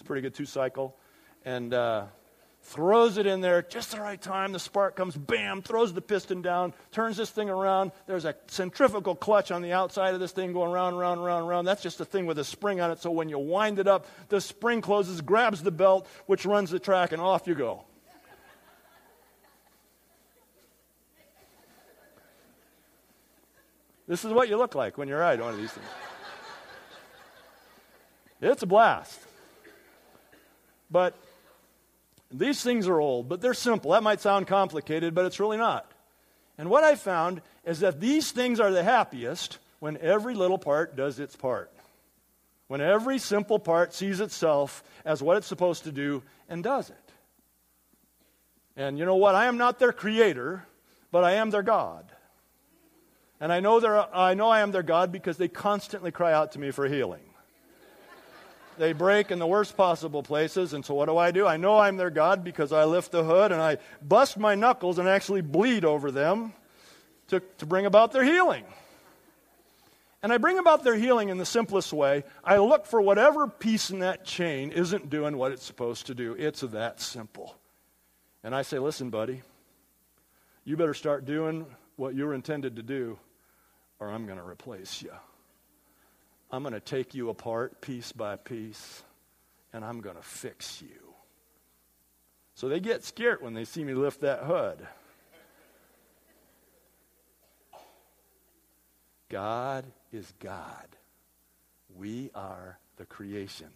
a 0.00 0.04
pretty 0.04 0.22
good 0.22 0.34
two 0.34 0.44
cycle. 0.44 0.96
And 1.44 1.72
uh, 1.72 2.04
throws 2.70 3.18
it 3.18 3.26
in 3.26 3.40
there 3.40 3.62
just 3.62 3.90
the 3.90 4.00
right 4.00 4.20
time. 4.20 4.52
The 4.52 4.60
spark 4.60 4.94
comes, 4.94 5.16
bam, 5.16 5.60
throws 5.60 5.92
the 5.92 6.00
piston 6.00 6.40
down, 6.40 6.72
turns 6.92 7.16
this 7.16 7.28
thing 7.30 7.50
around. 7.50 7.90
There's 8.06 8.24
a 8.24 8.36
centrifugal 8.46 9.16
clutch 9.16 9.50
on 9.50 9.60
the 9.60 9.72
outside 9.72 10.14
of 10.14 10.20
this 10.20 10.30
thing 10.30 10.52
going 10.52 10.70
round, 10.70 10.96
round, 10.96 11.24
round, 11.24 11.48
round. 11.48 11.66
That's 11.66 11.82
just 11.82 12.00
a 12.00 12.04
thing 12.04 12.26
with 12.26 12.38
a 12.38 12.44
spring 12.44 12.80
on 12.80 12.92
it. 12.92 13.00
So 13.00 13.10
when 13.10 13.28
you 13.28 13.38
wind 13.38 13.80
it 13.80 13.88
up, 13.88 14.06
the 14.28 14.40
spring 14.40 14.80
closes, 14.80 15.20
grabs 15.20 15.62
the 15.62 15.72
belt, 15.72 16.06
which 16.26 16.46
runs 16.46 16.70
the 16.70 16.78
track, 16.78 17.10
and 17.10 17.20
off 17.20 17.48
you 17.48 17.56
go. 17.56 17.84
This 24.06 24.24
is 24.24 24.32
what 24.32 24.48
you 24.48 24.56
look 24.56 24.76
like 24.76 24.96
when 24.96 25.08
you 25.08 25.16
ride 25.16 25.40
one 25.40 25.54
of 25.54 25.58
these 25.58 25.72
things. 25.72 25.86
It's 28.40 28.62
a 28.62 28.66
blast. 28.66 29.20
But 30.90 31.14
these 32.30 32.62
things 32.62 32.86
are 32.86 33.00
old, 33.00 33.28
but 33.28 33.40
they're 33.40 33.54
simple. 33.54 33.90
That 33.90 34.02
might 34.02 34.20
sound 34.20 34.46
complicated, 34.46 35.14
but 35.14 35.24
it's 35.24 35.40
really 35.40 35.56
not. 35.56 35.90
And 36.58 36.70
what 36.70 36.84
I 36.84 36.94
found 36.94 37.42
is 37.64 37.80
that 37.80 38.00
these 38.00 38.30
things 38.30 38.60
are 38.60 38.70
the 38.70 38.84
happiest 38.84 39.58
when 39.80 39.96
every 39.96 40.34
little 40.34 40.58
part 40.58 40.94
does 40.96 41.18
its 41.18 41.34
part. 41.34 41.72
When 42.68 42.80
every 42.80 43.18
simple 43.18 43.58
part 43.58 43.92
sees 43.92 44.20
itself 44.20 44.84
as 45.04 45.22
what 45.22 45.36
it's 45.38 45.46
supposed 45.46 45.84
to 45.84 45.92
do 45.92 46.22
and 46.48 46.62
does 46.62 46.90
it. 46.90 46.96
And 48.76 48.98
you 48.98 49.04
know 49.04 49.16
what? 49.16 49.34
I 49.34 49.46
am 49.46 49.58
not 49.58 49.78
their 49.78 49.92
creator, 49.92 50.64
but 51.10 51.24
I 51.24 51.32
am 51.32 51.50
their 51.50 51.62
God. 51.62 52.12
And 53.40 53.50
I 53.52 53.58
know, 53.58 54.06
I 54.12 54.34
know 54.34 54.50
I 54.50 54.60
am 54.60 54.70
their 54.70 54.82
God 54.84 55.10
because 55.10 55.36
they 55.36 55.48
constantly 55.48 56.12
cry 56.12 56.32
out 56.32 56.52
to 56.52 56.60
me 56.60 56.70
for 56.70 56.86
healing 56.86 57.29
they 58.80 58.92
break 58.92 59.30
in 59.30 59.38
the 59.38 59.46
worst 59.46 59.76
possible 59.76 60.22
places. 60.22 60.72
And 60.72 60.84
so 60.84 60.94
what 60.94 61.06
do 61.06 61.16
I 61.16 61.30
do? 61.30 61.46
I 61.46 61.56
know 61.56 61.78
I'm 61.78 61.96
their 61.96 62.10
God 62.10 62.42
because 62.42 62.72
I 62.72 62.84
lift 62.84 63.12
the 63.12 63.22
hood 63.22 63.52
and 63.52 63.60
I 63.60 63.78
bust 64.02 64.38
my 64.38 64.54
knuckles 64.54 64.98
and 64.98 65.08
actually 65.08 65.42
bleed 65.42 65.84
over 65.84 66.10
them 66.10 66.54
to, 67.28 67.40
to 67.58 67.66
bring 67.66 67.86
about 67.86 68.12
their 68.12 68.24
healing. 68.24 68.64
And 70.22 70.32
I 70.32 70.38
bring 70.38 70.58
about 70.58 70.82
their 70.82 70.96
healing 70.96 71.28
in 71.28 71.38
the 71.38 71.46
simplest 71.46 71.92
way. 71.92 72.24
I 72.42 72.58
look 72.58 72.86
for 72.86 73.00
whatever 73.00 73.46
piece 73.46 73.90
in 73.90 74.00
that 74.00 74.24
chain 74.24 74.70
isn't 74.70 75.08
doing 75.08 75.36
what 75.36 75.52
it's 75.52 75.64
supposed 75.64 76.06
to 76.06 76.14
do. 76.14 76.34
It's 76.38 76.60
that 76.60 77.00
simple. 77.00 77.54
And 78.42 78.54
I 78.54 78.62
say, 78.62 78.78
listen, 78.78 79.10
buddy, 79.10 79.42
you 80.64 80.76
better 80.76 80.94
start 80.94 81.24
doing 81.24 81.66
what 81.96 82.14
you're 82.14 82.34
intended 82.34 82.76
to 82.76 82.82
do, 82.82 83.18
or 83.98 84.10
I'm 84.10 84.26
going 84.26 84.38
to 84.38 84.44
replace 84.44 85.02
you. 85.02 85.12
I'm 86.52 86.62
going 86.62 86.74
to 86.74 86.80
take 86.80 87.14
you 87.14 87.30
apart 87.30 87.80
piece 87.80 88.12
by 88.12 88.36
piece, 88.36 89.02
and 89.72 89.84
I'm 89.84 90.00
going 90.00 90.16
to 90.16 90.22
fix 90.22 90.82
you. 90.82 91.14
So 92.54 92.68
they 92.68 92.80
get 92.80 93.04
scared 93.04 93.40
when 93.40 93.54
they 93.54 93.64
see 93.64 93.84
me 93.84 93.94
lift 93.94 94.20
that 94.22 94.40
hood. 94.40 94.86
God 99.28 99.84
is 100.12 100.32
God. 100.40 100.88
We 101.96 102.30
are 102.34 102.78
the 102.96 103.06
creation. 103.06 103.68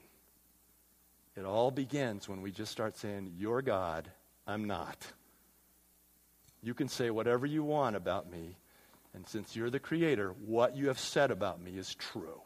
It 1.37 1.45
all 1.45 1.71
begins 1.71 2.29
when 2.29 2.43
we 2.43 2.51
just 2.51 2.73
start 2.73 2.97
saying, 2.97 3.33
You're 3.39 3.63
God, 3.63 4.11
I'm 4.47 4.65
not. 4.65 5.07
You 6.61 6.75
can 6.75 6.89
say 6.89 7.11
whatever 7.11 7.47
you 7.47 7.63
want 7.63 7.95
about 7.95 8.31
me, 8.31 8.57
and 9.15 9.27
since 9.27 9.55
you're 9.55 9.71
the 9.71 9.79
creator, 9.79 10.35
what 10.45 10.77
you 10.77 10.89
have 10.89 10.99
said 10.99 11.31
about 11.31 11.61
me 11.61 11.77
is 11.77 11.95
true. 11.95 12.41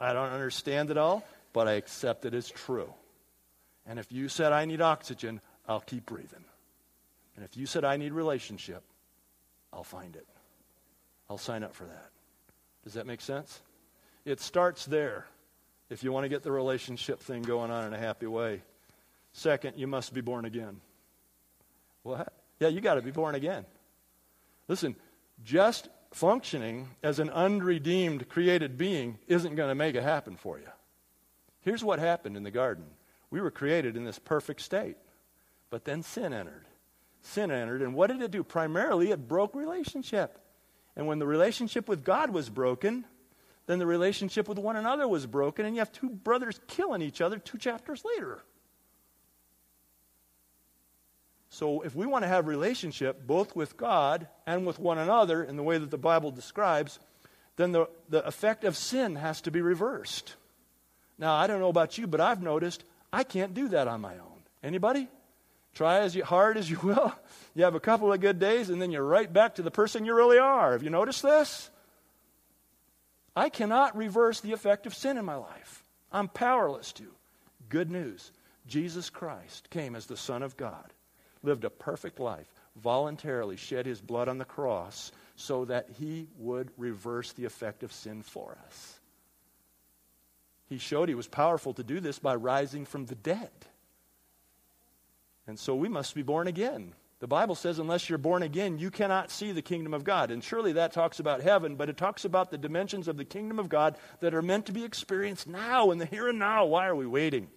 I 0.00 0.12
don't 0.12 0.30
understand 0.30 0.90
it 0.90 0.96
all, 0.96 1.24
but 1.52 1.68
I 1.68 1.72
accept 1.72 2.24
it 2.24 2.34
as 2.34 2.48
true. 2.50 2.92
And 3.86 3.98
if 3.98 4.12
you 4.12 4.28
said 4.28 4.52
I 4.52 4.64
need 4.64 4.80
oxygen, 4.80 5.40
I'll 5.66 5.80
keep 5.80 6.06
breathing. 6.06 6.44
And 7.36 7.44
if 7.44 7.56
you 7.56 7.66
said 7.66 7.84
I 7.84 7.96
need 7.96 8.12
relationship, 8.12 8.82
I'll 9.72 9.84
find 9.84 10.16
it. 10.16 10.26
I'll 11.30 11.38
sign 11.38 11.62
up 11.62 11.74
for 11.74 11.84
that. 11.84 12.10
Does 12.84 12.94
that 12.94 13.06
make 13.06 13.20
sense? 13.20 13.60
It 14.24 14.40
starts 14.40 14.86
there 14.86 15.26
if 15.90 16.02
you 16.02 16.12
want 16.12 16.24
to 16.24 16.28
get 16.28 16.42
the 16.42 16.52
relationship 16.52 17.20
thing 17.20 17.42
going 17.42 17.70
on 17.70 17.86
in 17.86 17.94
a 17.94 17.98
happy 17.98 18.26
way. 18.26 18.62
Second, 19.32 19.76
you 19.76 19.86
must 19.86 20.12
be 20.12 20.20
born 20.20 20.44
again. 20.44 20.80
What? 22.02 22.32
Yeah, 22.60 22.68
you 22.68 22.80
got 22.80 22.94
to 22.94 23.02
be 23.02 23.10
born 23.10 23.34
again. 23.34 23.64
Listen, 24.68 24.96
just 25.44 25.88
functioning 26.10 26.88
as 27.02 27.18
an 27.18 27.30
unredeemed 27.30 28.28
created 28.28 28.78
being 28.78 29.18
isn't 29.26 29.54
going 29.54 29.68
to 29.68 29.74
make 29.74 29.94
it 29.94 30.02
happen 30.02 30.36
for 30.36 30.58
you. 30.58 30.68
Here's 31.60 31.84
what 31.84 31.98
happened 31.98 32.36
in 32.36 32.42
the 32.42 32.50
garden 32.50 32.84
we 33.30 33.40
were 33.40 33.50
created 33.50 33.96
in 33.96 34.04
this 34.04 34.18
perfect 34.18 34.62
state, 34.62 34.96
but 35.68 35.84
then 35.84 36.02
sin 36.02 36.32
entered. 36.32 36.64
Sin 37.20 37.50
entered, 37.50 37.82
and 37.82 37.94
what 37.94 38.06
did 38.06 38.22
it 38.22 38.30
do? 38.30 38.42
Primarily, 38.42 39.10
it 39.10 39.28
broke 39.28 39.54
relationship. 39.54 40.38
And 40.96 41.06
when 41.06 41.18
the 41.18 41.26
relationship 41.26 41.88
with 41.88 42.04
God 42.04 42.30
was 42.30 42.48
broken, 42.48 43.04
then 43.66 43.78
the 43.78 43.86
relationship 43.86 44.48
with 44.48 44.58
one 44.58 44.76
another 44.76 45.06
was 45.06 45.26
broken, 45.26 45.66
and 45.66 45.74
you 45.74 45.80
have 45.80 45.92
two 45.92 46.08
brothers 46.08 46.58
killing 46.68 47.02
each 47.02 47.20
other 47.20 47.38
two 47.38 47.58
chapters 47.58 48.02
later. 48.02 48.42
So 51.50 51.80
if 51.80 51.94
we 51.94 52.06
want 52.06 52.24
to 52.24 52.28
have 52.28 52.46
relationship 52.46 53.26
both 53.26 53.56
with 53.56 53.76
God 53.76 54.28
and 54.46 54.66
with 54.66 54.78
one 54.78 54.98
another 54.98 55.42
in 55.42 55.56
the 55.56 55.62
way 55.62 55.78
that 55.78 55.90
the 55.90 55.98
Bible 55.98 56.30
describes, 56.30 56.98
then 57.56 57.72
the, 57.72 57.88
the 58.08 58.24
effect 58.26 58.64
of 58.64 58.76
sin 58.76 59.16
has 59.16 59.40
to 59.42 59.50
be 59.50 59.60
reversed. 59.60 60.34
Now, 61.18 61.34
I 61.34 61.46
don't 61.46 61.60
know 61.60 61.68
about 61.68 61.98
you, 61.98 62.06
but 62.06 62.20
I've 62.20 62.42
noticed 62.42 62.84
I 63.12 63.24
can't 63.24 63.54
do 63.54 63.68
that 63.68 63.88
on 63.88 64.00
my 64.00 64.14
own. 64.14 64.42
Anybody? 64.62 65.08
Try 65.74 66.00
as 66.00 66.14
hard 66.14 66.56
as 66.56 66.70
you 66.70 66.78
will. 66.82 67.14
You 67.54 67.64
have 67.64 67.74
a 67.74 67.80
couple 67.80 68.12
of 68.12 68.20
good 68.20 68.38
days, 68.38 68.70
and 68.70 68.80
then 68.80 68.92
you're 68.92 69.02
right 69.02 69.32
back 69.32 69.56
to 69.56 69.62
the 69.62 69.70
person 69.72 70.04
you 70.04 70.14
really 70.14 70.38
are. 70.38 70.72
Have 70.72 70.84
you 70.84 70.90
noticed 70.90 71.24
this? 71.24 71.70
I 73.34 73.48
cannot 73.48 73.96
reverse 73.96 74.40
the 74.40 74.52
effect 74.52 74.86
of 74.86 74.94
sin 74.94 75.18
in 75.18 75.24
my 75.24 75.34
life. 75.34 75.82
I'm 76.12 76.28
powerless 76.28 76.92
to. 76.92 77.06
Good 77.68 77.90
news 77.90 78.30
Jesus 78.68 79.10
Christ 79.10 79.70
came 79.70 79.96
as 79.96 80.06
the 80.06 80.16
Son 80.16 80.44
of 80.44 80.56
God, 80.56 80.92
lived 81.48 81.64
a 81.64 81.70
perfect 81.70 82.20
life, 82.20 82.46
voluntarily 82.76 83.56
shed 83.56 83.86
his 83.86 84.00
blood 84.00 84.28
on 84.28 84.38
the 84.38 84.44
cross 84.44 85.10
so 85.34 85.64
that 85.64 85.88
he 85.98 86.28
would 86.36 86.70
reverse 86.76 87.32
the 87.32 87.46
effect 87.46 87.82
of 87.82 87.92
sin 87.92 88.22
for 88.22 88.56
us. 88.66 89.00
He 90.68 90.76
showed 90.76 91.08
he 91.08 91.14
was 91.14 91.26
powerful 91.26 91.72
to 91.74 91.82
do 91.82 92.00
this 92.00 92.18
by 92.18 92.34
rising 92.34 92.84
from 92.84 93.06
the 93.06 93.14
dead. 93.14 93.50
And 95.46 95.58
so 95.58 95.74
we 95.74 95.88
must 95.88 96.14
be 96.14 96.22
born 96.22 96.46
again. 96.46 96.92
The 97.20 97.26
Bible 97.26 97.54
says, 97.54 97.78
unless 97.78 98.08
you're 98.08 98.18
born 98.18 98.42
again, 98.42 98.78
you 98.78 98.90
cannot 98.90 99.30
see 99.30 99.50
the 99.50 99.62
kingdom 99.62 99.94
of 99.94 100.04
God. 100.04 100.30
And 100.30 100.44
surely 100.44 100.74
that 100.74 100.92
talks 100.92 101.18
about 101.18 101.40
heaven, 101.40 101.76
but 101.76 101.88
it 101.88 101.96
talks 101.96 102.26
about 102.26 102.50
the 102.50 102.58
dimensions 102.58 103.08
of 103.08 103.16
the 103.16 103.24
kingdom 103.24 103.58
of 103.58 103.70
God 103.70 103.96
that 104.20 104.34
are 104.34 104.42
meant 104.42 104.66
to 104.66 104.72
be 104.72 104.84
experienced 104.84 105.48
now, 105.48 105.90
in 105.90 105.98
the 105.98 106.04
here 106.04 106.28
and 106.28 106.38
now. 106.38 106.66
Why 106.66 106.86
are 106.86 106.94
we 106.94 107.06
waiting? 107.06 107.48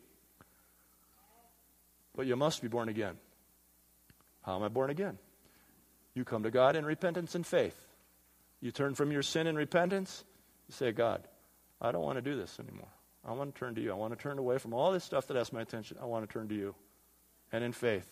But 2.16 2.26
you 2.26 2.36
must 2.38 2.62
be 2.62 2.70
born 2.70 2.88
again. 2.90 3.18
How 4.44 4.56
am 4.56 4.64
I 4.64 4.68
born 4.68 4.90
again? 4.90 5.18
You 6.14 6.26
come 6.26 6.44
to 6.44 6.52
God 6.52 6.76
in 6.76 6.86
repentance 6.86 7.36
and 7.36 7.46
faith. 7.46 7.76
You 8.60 8.72
turn 8.72 8.96
from 8.96 9.12
your 9.12 9.24
sin 9.24 9.48
in 9.48 9.56
repentance. 9.56 10.24
You 10.68 10.74
say, 10.74 10.92
God, 10.92 11.28
I 11.80 11.92
don't 11.92 12.04
want 12.04 12.18
to 12.18 12.22
do 12.22 12.36
this 12.36 12.60
anymore. 12.60 12.90
I 13.26 13.34
want 13.34 13.54
to 13.54 13.60
turn 13.60 13.76
to 13.76 13.82
you. 13.82 13.92
I 13.92 13.96
want 13.96 14.14
to 14.14 14.22
turn 14.22 14.40
away 14.40 14.58
from 14.58 14.74
all 14.74 14.92
this 14.92 15.04
stuff 15.04 15.28
that 15.28 15.38
has 15.38 15.54
my 15.54 15.62
attention. 15.62 15.98
I 16.02 16.06
want 16.06 16.28
to 16.28 16.32
turn 16.32 16.48
to 16.50 16.56
you. 16.56 16.76
And 17.52 17.64
in 17.64 17.72
faith, 17.72 18.10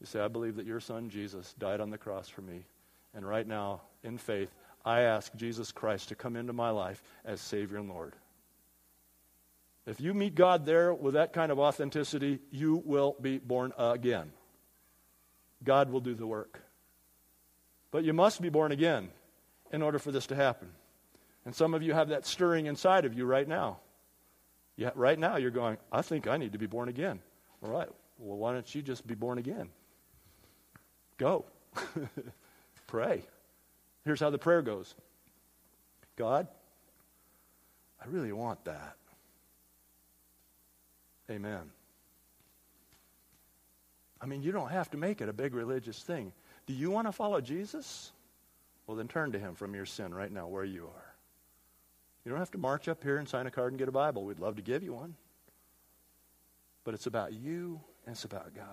you 0.00 0.06
say, 0.06 0.20
I 0.20 0.28
believe 0.28 0.56
that 0.56 0.66
your 0.66 0.80
son 0.80 1.10
Jesus 1.10 1.54
died 1.58 1.80
on 1.80 1.90
the 1.90 1.98
cross 1.98 2.28
for 2.28 2.42
me. 2.42 2.64
And 3.14 3.26
right 3.26 3.46
now, 3.46 3.82
in 4.02 4.18
faith, 4.18 4.52
I 4.84 5.02
ask 5.02 5.34
Jesus 5.34 5.72
Christ 5.72 6.08
to 6.08 6.14
come 6.14 6.36
into 6.36 6.52
my 6.52 6.70
life 6.70 7.02
as 7.24 7.40
Savior 7.40 7.78
and 7.78 7.88
Lord. 7.88 8.14
If 9.86 10.00
you 10.00 10.14
meet 10.14 10.34
God 10.34 10.66
there 10.66 10.94
with 10.94 11.14
that 11.14 11.32
kind 11.32 11.50
of 11.50 11.58
authenticity, 11.58 12.38
you 12.50 12.82
will 12.84 13.16
be 13.20 13.38
born 13.38 13.72
again. 13.78 14.30
God 15.62 15.90
will 15.90 16.00
do 16.00 16.14
the 16.14 16.26
work. 16.26 16.60
But 17.90 18.04
you 18.04 18.12
must 18.12 18.40
be 18.40 18.48
born 18.48 18.72
again 18.72 19.10
in 19.72 19.82
order 19.82 19.98
for 19.98 20.12
this 20.12 20.26
to 20.28 20.34
happen. 20.34 20.68
And 21.44 21.54
some 21.54 21.74
of 21.74 21.82
you 21.82 21.92
have 21.92 22.08
that 22.08 22.26
stirring 22.26 22.66
inside 22.66 23.04
of 23.04 23.14
you 23.14 23.24
right 23.24 23.46
now. 23.46 23.78
Yeah, 24.76 24.90
right 24.94 25.18
now 25.18 25.36
you're 25.36 25.50
going, 25.50 25.76
I 25.92 26.02
think 26.02 26.26
I 26.26 26.36
need 26.36 26.52
to 26.52 26.58
be 26.58 26.66
born 26.66 26.88
again. 26.88 27.20
All 27.62 27.70
right. 27.70 27.88
Well, 28.18 28.38
why 28.38 28.52
don't 28.52 28.74
you 28.74 28.82
just 28.82 29.06
be 29.06 29.14
born 29.14 29.38
again? 29.38 29.68
Go. 31.18 31.44
Pray. 32.86 33.22
Here's 34.04 34.20
how 34.20 34.30
the 34.30 34.38
prayer 34.38 34.62
goes 34.62 34.94
God, 36.16 36.48
I 38.02 38.08
really 38.08 38.32
want 38.32 38.64
that. 38.64 38.96
Amen. 41.30 41.70
I 44.20 44.26
mean, 44.26 44.42
you 44.42 44.52
don't 44.52 44.70
have 44.70 44.90
to 44.90 44.96
make 44.96 45.20
it 45.20 45.28
a 45.28 45.32
big 45.32 45.54
religious 45.54 45.98
thing. 46.02 46.32
Do 46.66 46.74
you 46.74 46.90
want 46.90 47.08
to 47.08 47.12
follow 47.12 47.40
Jesus? 47.40 48.12
Well, 48.86 48.96
then 48.96 49.08
turn 49.08 49.32
to 49.32 49.38
him 49.38 49.54
from 49.54 49.74
your 49.74 49.86
sin 49.86 50.14
right 50.14 50.30
now 50.30 50.46
where 50.46 50.64
you 50.64 50.84
are. 50.84 51.14
You 52.24 52.30
don't 52.30 52.38
have 52.38 52.50
to 52.50 52.58
march 52.58 52.88
up 52.88 53.02
here 53.02 53.16
and 53.16 53.28
sign 53.28 53.46
a 53.46 53.50
card 53.50 53.72
and 53.72 53.78
get 53.78 53.88
a 53.88 53.92
Bible. 53.92 54.24
We'd 54.24 54.40
love 54.40 54.56
to 54.56 54.62
give 54.62 54.82
you 54.82 54.92
one. 54.92 55.14
But 56.84 56.94
it's 56.94 57.06
about 57.06 57.32
you 57.32 57.80
and 58.04 58.14
it's 58.14 58.24
about 58.24 58.54
God. 58.54 58.66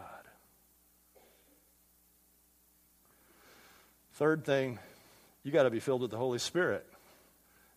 Third 4.14 4.44
thing, 4.44 4.80
you 5.44 5.52
got 5.52 5.64
to 5.64 5.70
be 5.70 5.80
filled 5.80 6.02
with 6.02 6.12
the 6.12 6.18
Holy 6.18 6.40
Spirit. 6.40 6.86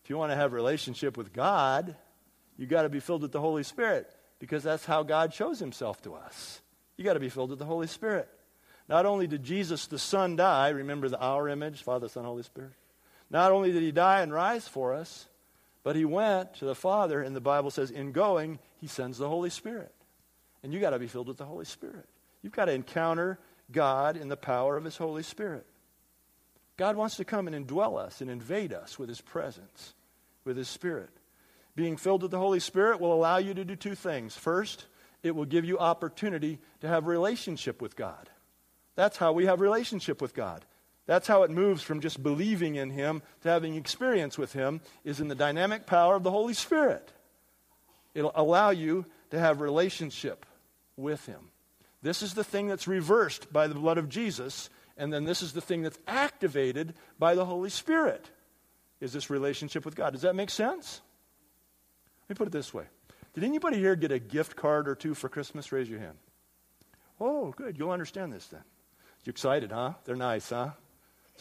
If 0.03 0.09
you 0.09 0.17
want 0.17 0.31
to 0.31 0.35
have 0.35 0.51
a 0.51 0.55
relationship 0.55 1.15
with 1.15 1.31
God, 1.31 1.95
you 2.57 2.65
got 2.65 2.81
to 2.81 2.89
be 2.89 2.99
filled 2.99 3.21
with 3.21 3.31
the 3.31 3.39
Holy 3.39 3.63
Spirit 3.63 4.09
because 4.39 4.63
that's 4.63 4.83
how 4.83 5.03
God 5.03 5.33
shows 5.33 5.59
himself 5.59 6.01
to 6.01 6.15
us. 6.15 6.59
You 7.01 7.05
got 7.05 7.13
to 7.13 7.19
be 7.19 7.29
filled 7.29 7.49
with 7.49 7.57
the 7.57 7.65
Holy 7.65 7.87
Spirit. 7.87 8.29
Not 8.87 9.07
only 9.07 9.25
did 9.25 9.41
Jesus 9.41 9.87
the 9.87 9.97
Son 9.97 10.35
die, 10.35 10.69
remember 10.69 11.09
the 11.09 11.19
our 11.19 11.49
image, 11.49 11.81
Father, 11.81 12.07
Son, 12.07 12.25
Holy 12.25 12.43
Spirit. 12.43 12.73
Not 13.31 13.51
only 13.51 13.71
did 13.71 13.81
he 13.81 13.91
die 13.91 14.21
and 14.21 14.31
rise 14.31 14.67
for 14.67 14.93
us, 14.93 15.27
but 15.81 15.95
he 15.95 16.05
went 16.05 16.53
to 16.57 16.65
the 16.65 16.75
Father, 16.75 17.23
and 17.23 17.35
the 17.35 17.41
Bible 17.41 17.71
says, 17.71 17.89
in 17.89 18.11
going, 18.11 18.59
he 18.79 18.85
sends 18.85 19.17
the 19.17 19.27
Holy 19.27 19.49
Spirit. 19.49 19.91
And 20.61 20.71
you 20.71 20.79
got 20.79 20.91
to 20.91 20.99
be 20.99 21.07
filled 21.07 21.27
with 21.27 21.37
the 21.37 21.45
Holy 21.45 21.65
Spirit. 21.65 22.07
You've 22.43 22.53
got 22.53 22.65
to 22.65 22.71
encounter 22.71 23.39
God 23.71 24.15
in 24.15 24.29
the 24.29 24.37
power 24.37 24.77
of 24.77 24.83
his 24.83 24.97
Holy 24.97 25.23
Spirit. 25.23 25.65
God 26.77 26.97
wants 26.97 27.15
to 27.15 27.25
come 27.25 27.47
and 27.47 27.67
indwell 27.67 27.97
us 27.97 28.21
and 28.21 28.29
invade 28.29 28.73
us 28.73 28.99
with 28.99 29.09
his 29.09 29.21
presence, 29.21 29.95
with 30.45 30.55
his 30.55 30.67
Spirit. 30.67 31.09
Being 31.75 31.97
filled 31.97 32.21
with 32.21 32.29
the 32.29 32.37
Holy 32.37 32.59
Spirit 32.59 33.01
will 33.01 33.11
allow 33.11 33.37
you 33.37 33.55
to 33.55 33.65
do 33.65 33.75
two 33.75 33.95
things. 33.95 34.35
First, 34.35 34.85
it 35.23 35.35
will 35.35 35.45
give 35.45 35.65
you 35.65 35.77
opportunity 35.77 36.59
to 36.81 36.87
have 36.87 37.07
relationship 37.07 37.81
with 37.81 37.95
God. 37.95 38.29
That's 38.95 39.17
how 39.17 39.31
we 39.31 39.45
have 39.45 39.61
relationship 39.61 40.21
with 40.21 40.33
God. 40.33 40.65
That's 41.05 41.27
how 41.27 41.43
it 41.43 41.51
moves 41.51 41.81
from 41.81 41.99
just 41.99 42.21
believing 42.21 42.75
in 42.75 42.91
Him 42.91 43.21
to 43.41 43.49
having 43.49 43.75
experience 43.75 44.37
with 44.37 44.53
Him, 44.53 44.81
is 45.03 45.19
in 45.19 45.27
the 45.27 45.35
dynamic 45.35 45.85
power 45.85 46.15
of 46.15 46.23
the 46.23 46.31
Holy 46.31 46.53
Spirit. 46.53 47.11
It'll 48.13 48.31
allow 48.35 48.69
you 48.69 49.05
to 49.31 49.39
have 49.39 49.61
relationship 49.61 50.45
with 50.95 51.25
Him. 51.25 51.49
This 52.01 52.21
is 52.21 52.33
the 52.33 52.43
thing 52.43 52.67
that's 52.67 52.87
reversed 52.87 53.51
by 53.51 53.67
the 53.67 53.75
blood 53.75 53.97
of 53.97 54.09
Jesus, 54.09 54.69
and 54.97 55.11
then 55.11 55.23
this 55.23 55.41
is 55.41 55.53
the 55.53 55.61
thing 55.61 55.81
that's 55.81 55.99
activated 56.07 56.93
by 57.19 57.35
the 57.35 57.45
Holy 57.45 57.69
Spirit, 57.69 58.29
is 58.99 59.13
this 59.13 59.29
relationship 59.29 59.85
with 59.85 59.95
God. 59.95 60.13
Does 60.13 60.23
that 60.23 60.35
make 60.35 60.49
sense? 60.49 61.01
Let 62.23 62.35
me 62.35 62.37
put 62.37 62.47
it 62.47 62.53
this 62.53 62.73
way. 62.73 62.85
Did 63.33 63.43
anybody 63.43 63.77
here 63.77 63.95
get 63.95 64.11
a 64.11 64.19
gift 64.19 64.55
card 64.55 64.87
or 64.87 64.95
two 64.95 65.13
for 65.13 65.29
Christmas? 65.29 65.71
Raise 65.71 65.89
your 65.89 65.99
hand. 65.99 66.17
Oh, 67.19 67.51
good. 67.51 67.77
You'll 67.77 67.91
understand 67.91 68.33
this 68.33 68.47
then. 68.47 68.63
You're 69.23 69.31
excited, 69.31 69.71
huh? 69.71 69.93
They're 70.05 70.15
nice, 70.15 70.49
huh? 70.49 70.71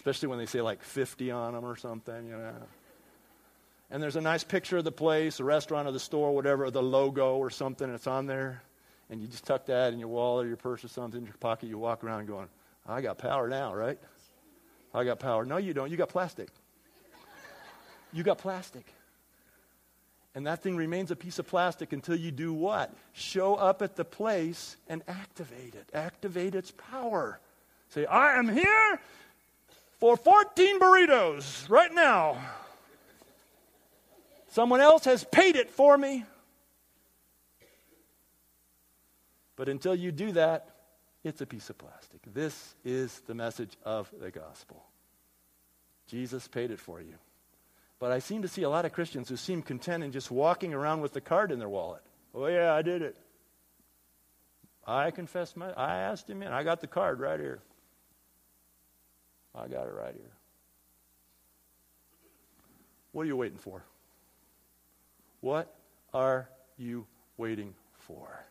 especially 0.00 0.28
when 0.28 0.38
they 0.38 0.46
say 0.46 0.62
like 0.62 0.82
50 0.82 1.30
on 1.30 1.52
them 1.52 1.62
or 1.62 1.76
something, 1.76 2.26
you 2.26 2.32
know. 2.32 2.54
And 3.90 4.02
there's 4.02 4.16
a 4.16 4.20
nice 4.20 4.42
picture 4.42 4.78
of 4.78 4.84
the 4.84 4.92
place, 4.92 5.36
the 5.36 5.44
restaurant 5.44 5.86
or 5.86 5.92
the 5.92 6.00
store, 6.00 6.34
whatever, 6.34 6.70
the 6.70 6.82
logo 6.82 7.36
or 7.36 7.50
something, 7.50 7.84
and 7.84 7.94
it's 7.94 8.06
on 8.06 8.24
there. 8.24 8.62
And 9.10 9.20
you 9.20 9.26
just 9.26 9.44
tuck 9.44 9.66
that 9.66 9.92
in 9.92 9.98
your 9.98 10.08
wallet 10.08 10.46
or 10.46 10.48
your 10.48 10.56
purse 10.56 10.82
or 10.84 10.88
something 10.88 11.20
in 11.20 11.26
your 11.26 11.34
pocket. 11.34 11.68
You 11.68 11.76
walk 11.76 12.02
around 12.02 12.26
going, 12.26 12.48
I 12.88 13.02
got 13.02 13.18
power 13.18 13.46
now, 13.46 13.74
right? 13.74 13.98
I 14.94 15.04
got 15.04 15.18
power. 15.18 15.44
No, 15.44 15.58
you 15.58 15.74
don't. 15.74 15.90
You 15.90 15.98
got 15.98 16.08
plastic. 16.08 16.48
You 18.12 18.22
got 18.22 18.38
plastic. 18.38 18.86
And 20.34 20.46
that 20.46 20.62
thing 20.62 20.76
remains 20.76 21.10
a 21.10 21.16
piece 21.16 21.38
of 21.38 21.48
plastic 21.48 21.92
until 21.92 22.14
you 22.14 22.30
do 22.30 22.52
what? 22.52 22.94
Show 23.12 23.56
up 23.56 23.82
at 23.82 23.96
the 23.96 24.04
place 24.04 24.76
and 24.88 25.02
activate 25.08 25.74
it. 25.74 25.88
Activate 25.92 26.54
its 26.54 26.70
power. 26.70 27.40
Say, 27.88 28.06
I 28.06 28.38
am 28.38 28.48
here 28.48 29.00
for 29.98 30.16
14 30.16 30.78
burritos 30.78 31.68
right 31.68 31.92
now. 31.92 32.38
Someone 34.52 34.80
else 34.80 35.04
has 35.04 35.24
paid 35.24 35.56
it 35.56 35.70
for 35.70 35.98
me. 35.98 36.24
But 39.56 39.68
until 39.68 39.94
you 39.94 40.12
do 40.12 40.32
that, 40.32 40.70
it's 41.22 41.40
a 41.40 41.46
piece 41.46 41.68
of 41.70 41.78
plastic. 41.78 42.20
This 42.32 42.74
is 42.84 43.20
the 43.26 43.34
message 43.34 43.76
of 43.84 44.10
the 44.20 44.30
gospel. 44.30 44.84
Jesus 46.06 46.48
paid 46.48 46.70
it 46.70 46.78
for 46.78 47.00
you. 47.00 47.14
But 48.00 48.12
I 48.12 48.18
seem 48.18 48.42
to 48.42 48.48
see 48.48 48.62
a 48.62 48.70
lot 48.70 48.86
of 48.86 48.92
Christians 48.92 49.28
who 49.28 49.36
seem 49.36 49.62
content 49.62 50.02
in 50.02 50.10
just 50.10 50.30
walking 50.30 50.72
around 50.72 51.02
with 51.02 51.12
the 51.12 51.20
card 51.20 51.52
in 51.52 51.58
their 51.58 51.68
wallet. 51.68 52.02
Oh, 52.34 52.46
yeah, 52.46 52.72
I 52.72 52.80
did 52.80 53.02
it. 53.02 53.16
I 54.86 55.10
confessed 55.10 55.56
my, 55.56 55.70
I 55.70 55.98
asked 55.98 56.28
him 56.28 56.42
in. 56.42 56.48
I 56.48 56.64
got 56.64 56.80
the 56.80 56.86
card 56.86 57.20
right 57.20 57.38
here. 57.38 57.60
I 59.54 59.68
got 59.68 59.86
it 59.86 59.92
right 59.92 60.14
here. 60.14 60.32
What 63.12 63.22
are 63.22 63.26
you 63.26 63.36
waiting 63.36 63.58
for? 63.58 63.84
What 65.40 65.74
are 66.14 66.48
you 66.78 67.06
waiting 67.36 67.74
for? 67.98 68.46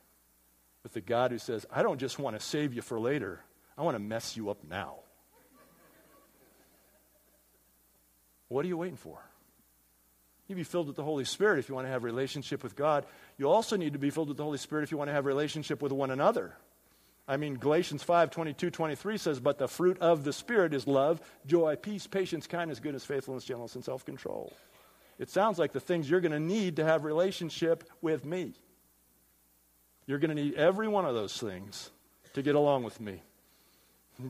With 0.83 0.93
the 0.93 1.01
God 1.01 1.31
who 1.31 1.39
says, 1.39 1.65
I 1.71 1.81
don't 1.81 1.99
just 1.99 2.19
want 2.19 2.37
to 2.37 2.45
save 2.45 2.73
you 2.73 2.81
for 2.81 2.99
later, 2.99 3.43
I 3.77 3.81
want 3.81 3.95
to 3.95 3.99
mess 3.99 4.37
you 4.37 4.49
up 4.49 4.59
now. 4.69 4.99
What 8.47 8.63
are 8.65 8.67
you 8.67 8.77
waiting 8.77 8.97
for? 8.97 9.28
You 10.49 10.55
be 10.55 10.63
filled 10.63 10.87
with 10.87 10.95
the 10.95 11.03
Holy 11.03 11.25
Spirit 11.25 11.59
if 11.59 11.69
you 11.69 11.75
want 11.75 11.85
to 11.85 11.91
have 11.91 12.03
a 12.03 12.07
relationship 12.07 12.63
with 12.63 12.75
God. 12.75 13.05
You 13.37 13.47
also 13.47 13.77
need 13.77 13.93
to 13.93 13.99
be 13.99 14.09
filled 14.09 14.29
with 14.29 14.37
the 14.37 14.43
Holy 14.43 14.57
Spirit 14.57 14.81
if 14.81 14.91
you 14.91 14.97
want 14.97 15.09
to 15.09 15.13
have 15.13 15.25
a 15.25 15.27
relationship 15.27 15.79
with 15.79 15.91
one 15.91 16.09
another. 16.09 16.55
I 17.27 17.37
mean, 17.37 17.57
Galatians 17.57 18.01
5 18.01 18.31
22, 18.31 18.71
23 18.71 19.17
says, 19.19 19.39
But 19.39 19.59
the 19.59 19.67
fruit 19.67 19.99
of 19.99 20.23
the 20.23 20.33
Spirit 20.33 20.73
is 20.73 20.87
love, 20.87 21.21
joy, 21.45 21.75
peace, 21.75 22.07
patience, 22.07 22.47
kindness, 22.47 22.79
goodness, 22.79 23.05
faithfulness, 23.05 23.45
gentleness, 23.45 23.75
and 23.75 23.85
self 23.85 24.03
control. 24.03 24.51
It 25.19 25.29
sounds 25.29 25.59
like 25.59 25.71
the 25.71 25.79
things 25.79 26.09
you're 26.09 26.19
going 26.19 26.31
to 26.31 26.39
need 26.39 26.77
to 26.77 26.83
have 26.83 27.03
relationship 27.03 27.87
with 28.01 28.25
me. 28.25 28.53
You're 30.07 30.17
going 30.17 30.35
to 30.35 30.43
need 30.43 30.55
every 30.55 30.87
one 30.87 31.05
of 31.05 31.13
those 31.13 31.37
things 31.37 31.91
to 32.33 32.41
get 32.41 32.55
along 32.55 32.83
with 32.83 32.99
me. 32.99 33.21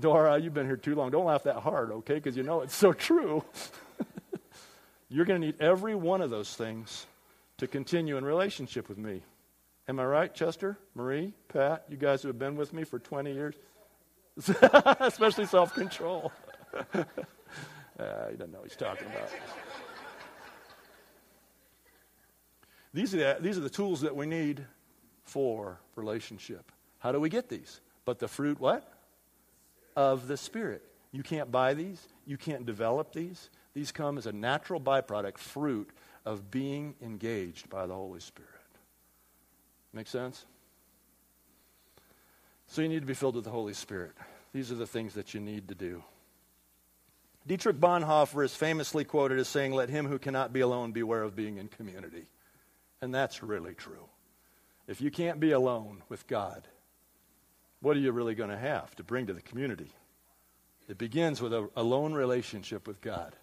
Dora, 0.01 0.37
you've 0.37 0.53
been 0.53 0.65
here 0.65 0.75
too 0.75 0.95
long. 0.95 1.11
Don't 1.11 1.25
laugh 1.25 1.43
that 1.43 1.57
hard, 1.57 1.91
okay? 1.91 2.15
Because 2.15 2.35
you 2.35 2.43
know 2.43 2.59
it's 2.61 2.75
so 2.75 2.91
true. 2.91 3.45
You're 5.09 5.25
going 5.25 5.41
to 5.41 5.47
need 5.47 5.59
every 5.59 5.95
one 5.95 6.21
of 6.21 6.29
those 6.29 6.55
things 6.55 7.07
to 7.57 7.67
continue 7.67 8.17
in 8.17 8.23
relationship 8.23 8.87
with 8.87 8.97
me. 8.97 9.21
Am 9.87 9.99
I 9.99 10.05
right, 10.05 10.33
Chester, 10.33 10.77
Marie, 10.93 11.33
Pat, 11.47 11.85
you 11.89 11.97
guys 11.97 12.21
who 12.21 12.27
have 12.27 12.37
been 12.37 12.55
with 12.55 12.73
me 12.73 12.83
for 12.83 12.99
20 12.99 13.33
years? 13.33 13.55
Especially 14.99 15.47
self 15.47 15.73
control. 15.73 16.31
uh, 16.93 17.03
he 18.29 18.37
doesn't 18.37 18.51
know 18.51 18.59
what 18.59 18.69
he's 18.69 18.77
talking 18.77 19.07
about. 19.07 19.29
These 22.93 23.13
are, 23.15 23.17
the, 23.17 23.37
these 23.41 23.57
are 23.57 23.61
the 23.61 23.69
tools 23.69 24.01
that 24.01 24.15
we 24.15 24.25
need 24.25 24.63
for 25.23 25.79
relationship. 25.95 26.71
How 26.99 27.11
do 27.11 27.19
we 27.19 27.29
get 27.29 27.49
these? 27.49 27.81
But 28.05 28.19
the 28.19 28.27
fruit, 28.27 28.59
what? 28.59 28.91
Of 29.95 30.27
the 30.27 30.37
Spirit. 30.37 30.83
You 31.11 31.23
can't 31.23 31.51
buy 31.51 31.73
these. 31.73 32.07
You 32.25 32.37
can't 32.37 32.65
develop 32.65 33.13
these. 33.13 33.49
These 33.73 33.91
come 33.91 34.17
as 34.17 34.25
a 34.25 34.31
natural 34.31 34.79
byproduct, 34.79 35.37
fruit 35.37 35.89
of 36.25 36.51
being 36.51 36.95
engaged 37.01 37.69
by 37.69 37.87
the 37.87 37.95
Holy 37.95 38.19
Spirit. 38.19 38.49
Make 39.93 40.07
sense? 40.07 40.45
So 42.67 42.81
you 42.81 42.89
need 42.89 43.01
to 43.01 43.07
be 43.07 43.15
filled 43.15 43.35
with 43.35 43.45
the 43.45 43.49
Holy 43.49 43.73
Spirit. 43.73 44.11
These 44.53 44.71
are 44.71 44.75
the 44.75 44.87
things 44.87 45.15
that 45.15 45.33
you 45.33 45.39
need 45.39 45.69
to 45.69 45.75
do. 45.75 46.03
Dietrich 47.47 47.79
Bonhoeffer 47.79 48.43
is 48.43 48.53
famously 48.53 49.03
quoted 49.03 49.39
as 49.39 49.47
saying, 49.47 49.73
Let 49.73 49.89
him 49.89 50.05
who 50.05 50.19
cannot 50.19 50.53
be 50.53 50.59
alone 50.59 50.91
beware 50.91 51.23
of 51.23 51.35
being 51.35 51.57
in 51.57 51.67
community. 51.67 52.27
And 53.01 53.13
that's 53.13 53.41
really 53.41 53.73
true. 53.73 54.05
If 54.87 55.01
you 55.01 55.09
can't 55.09 55.39
be 55.39 55.51
alone 55.51 56.03
with 56.09 56.27
God, 56.27 56.67
what 57.81 57.95
are 57.95 57.99
you 57.99 58.11
really 58.11 58.35
going 58.35 58.49
to 58.49 58.57
have 58.57 58.95
to 58.97 59.03
bring 59.03 59.27
to 59.27 59.33
the 59.33 59.41
community? 59.41 59.91
It 60.89 60.97
begins 60.97 61.39
with 61.39 61.53
a, 61.53 61.69
a 61.75 61.83
lone 61.83 62.13
relationship 62.13 62.87
with 62.87 62.99
God. 62.99 63.35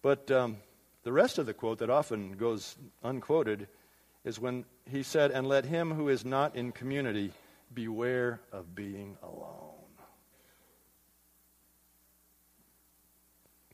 But 0.00 0.30
um, 0.30 0.56
the 1.02 1.12
rest 1.12 1.36
of 1.36 1.44
the 1.44 1.52
quote 1.52 1.78
that 1.78 1.90
often 1.90 2.32
goes 2.32 2.76
unquoted 3.02 3.68
is 4.24 4.40
when 4.40 4.64
he 4.90 5.02
said, 5.02 5.30
And 5.30 5.46
let 5.46 5.66
him 5.66 5.92
who 5.92 6.08
is 6.08 6.24
not 6.24 6.56
in 6.56 6.72
community 6.72 7.32
beware 7.74 8.40
of 8.50 8.74
being 8.74 9.18
alone. 9.22 9.66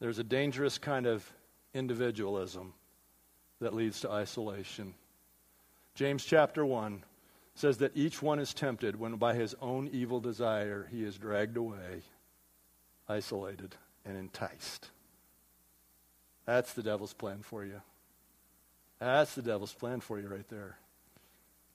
There's 0.01 0.19
a 0.19 0.25
dangerous 0.25 0.79
kind 0.79 1.07
of 1.07 1.25
individualism 1.73 2.75
that 3.61 3.75
leads 3.75 4.01
to 4.01 4.11
isolation. 4.11 4.93
James 5.95 6.25
chapter 6.25 6.67
1 6.67 7.03
says 7.57 7.79
that 7.79 7.97
each 7.97 8.21
one 8.21 8.39
is 8.39 8.53
tempted 8.53 9.01
when 9.01 9.17
by 9.17 9.35
his 9.35 9.55
own 9.63 9.89
evil 9.91 10.21
desire 10.21 10.87
he 10.93 11.03
is 11.03 11.17
dragged 11.17 11.57
away, 11.57 12.03
isolated, 13.09 13.75
and 14.05 14.17
enticed. 14.17 14.91
That's 16.45 16.75
the 16.75 16.83
devil's 16.83 17.15
plan 17.15 17.41
for 17.41 17.65
you. 17.65 17.81
That's 19.01 19.35
the 19.35 19.43
devil's 19.43 19.73
plan 19.73 20.01
for 20.01 20.21
you 20.21 20.29
right 20.29 20.49
there. 20.51 20.77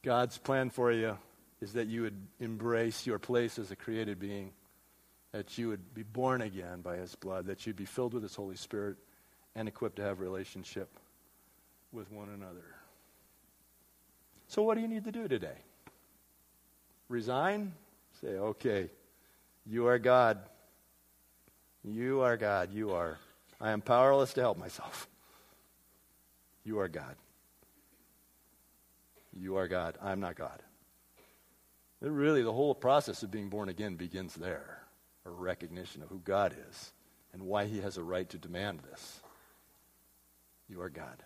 God's 0.03 0.37
plan 0.37 0.69
for 0.69 0.91
you 0.91 1.17
is 1.61 1.73
that 1.73 1.87
you 1.87 2.03
would 2.03 2.27
embrace 2.39 3.07
your 3.07 3.19
place 3.19 3.57
as 3.57 3.71
a 3.71 3.75
created 3.75 4.19
being, 4.19 4.51
that 5.31 5.57
you 5.57 5.67
would 5.69 5.95
be 5.95 6.03
born 6.03 6.41
again 6.41 6.81
by 6.81 6.97
his 6.97 7.15
blood, 7.15 7.47
that 7.47 7.65
you'd 7.65 7.75
be 7.75 7.85
filled 7.85 8.13
with 8.13 8.23
his 8.23 8.35
Holy 8.35 8.55
Spirit 8.55 8.97
and 9.55 9.67
equipped 9.67 9.95
to 9.95 10.03
have 10.03 10.19
relationship 10.19 10.89
with 11.91 12.11
one 12.11 12.29
another. 12.29 12.75
So 14.47 14.61
what 14.61 14.75
do 14.75 14.81
you 14.81 14.87
need 14.87 15.05
to 15.05 15.11
do 15.11 15.27
today? 15.27 15.57
Resign? 17.11 17.73
Say, 18.21 18.29
okay, 18.29 18.89
you 19.65 19.87
are 19.87 19.99
God. 19.99 20.39
You 21.83 22.21
are 22.21 22.37
God. 22.37 22.71
You 22.73 22.91
are. 22.91 23.17
I 23.59 23.71
am 23.71 23.81
powerless 23.81 24.33
to 24.33 24.41
help 24.41 24.57
myself. 24.57 25.07
You 26.63 26.79
are 26.79 26.87
God. 26.87 27.15
You 29.33 29.57
are 29.57 29.67
God. 29.67 29.97
I'm 30.01 30.19
not 30.19 30.35
God. 30.35 30.61
It 32.01 32.09
really, 32.09 32.41
the 32.41 32.53
whole 32.53 32.73
process 32.73 33.23
of 33.23 33.31
being 33.31 33.49
born 33.49 33.69
again 33.69 33.95
begins 33.95 34.33
there 34.35 34.79
a 35.25 35.29
recognition 35.29 36.01
of 36.01 36.09
who 36.09 36.19
God 36.19 36.55
is 36.69 36.91
and 37.33 37.43
why 37.43 37.65
he 37.65 37.81
has 37.81 37.97
a 37.97 38.03
right 38.03 38.27
to 38.29 38.37
demand 38.37 38.79
this. 38.89 39.19
You 40.67 40.81
are 40.81 40.89
God. 40.89 41.23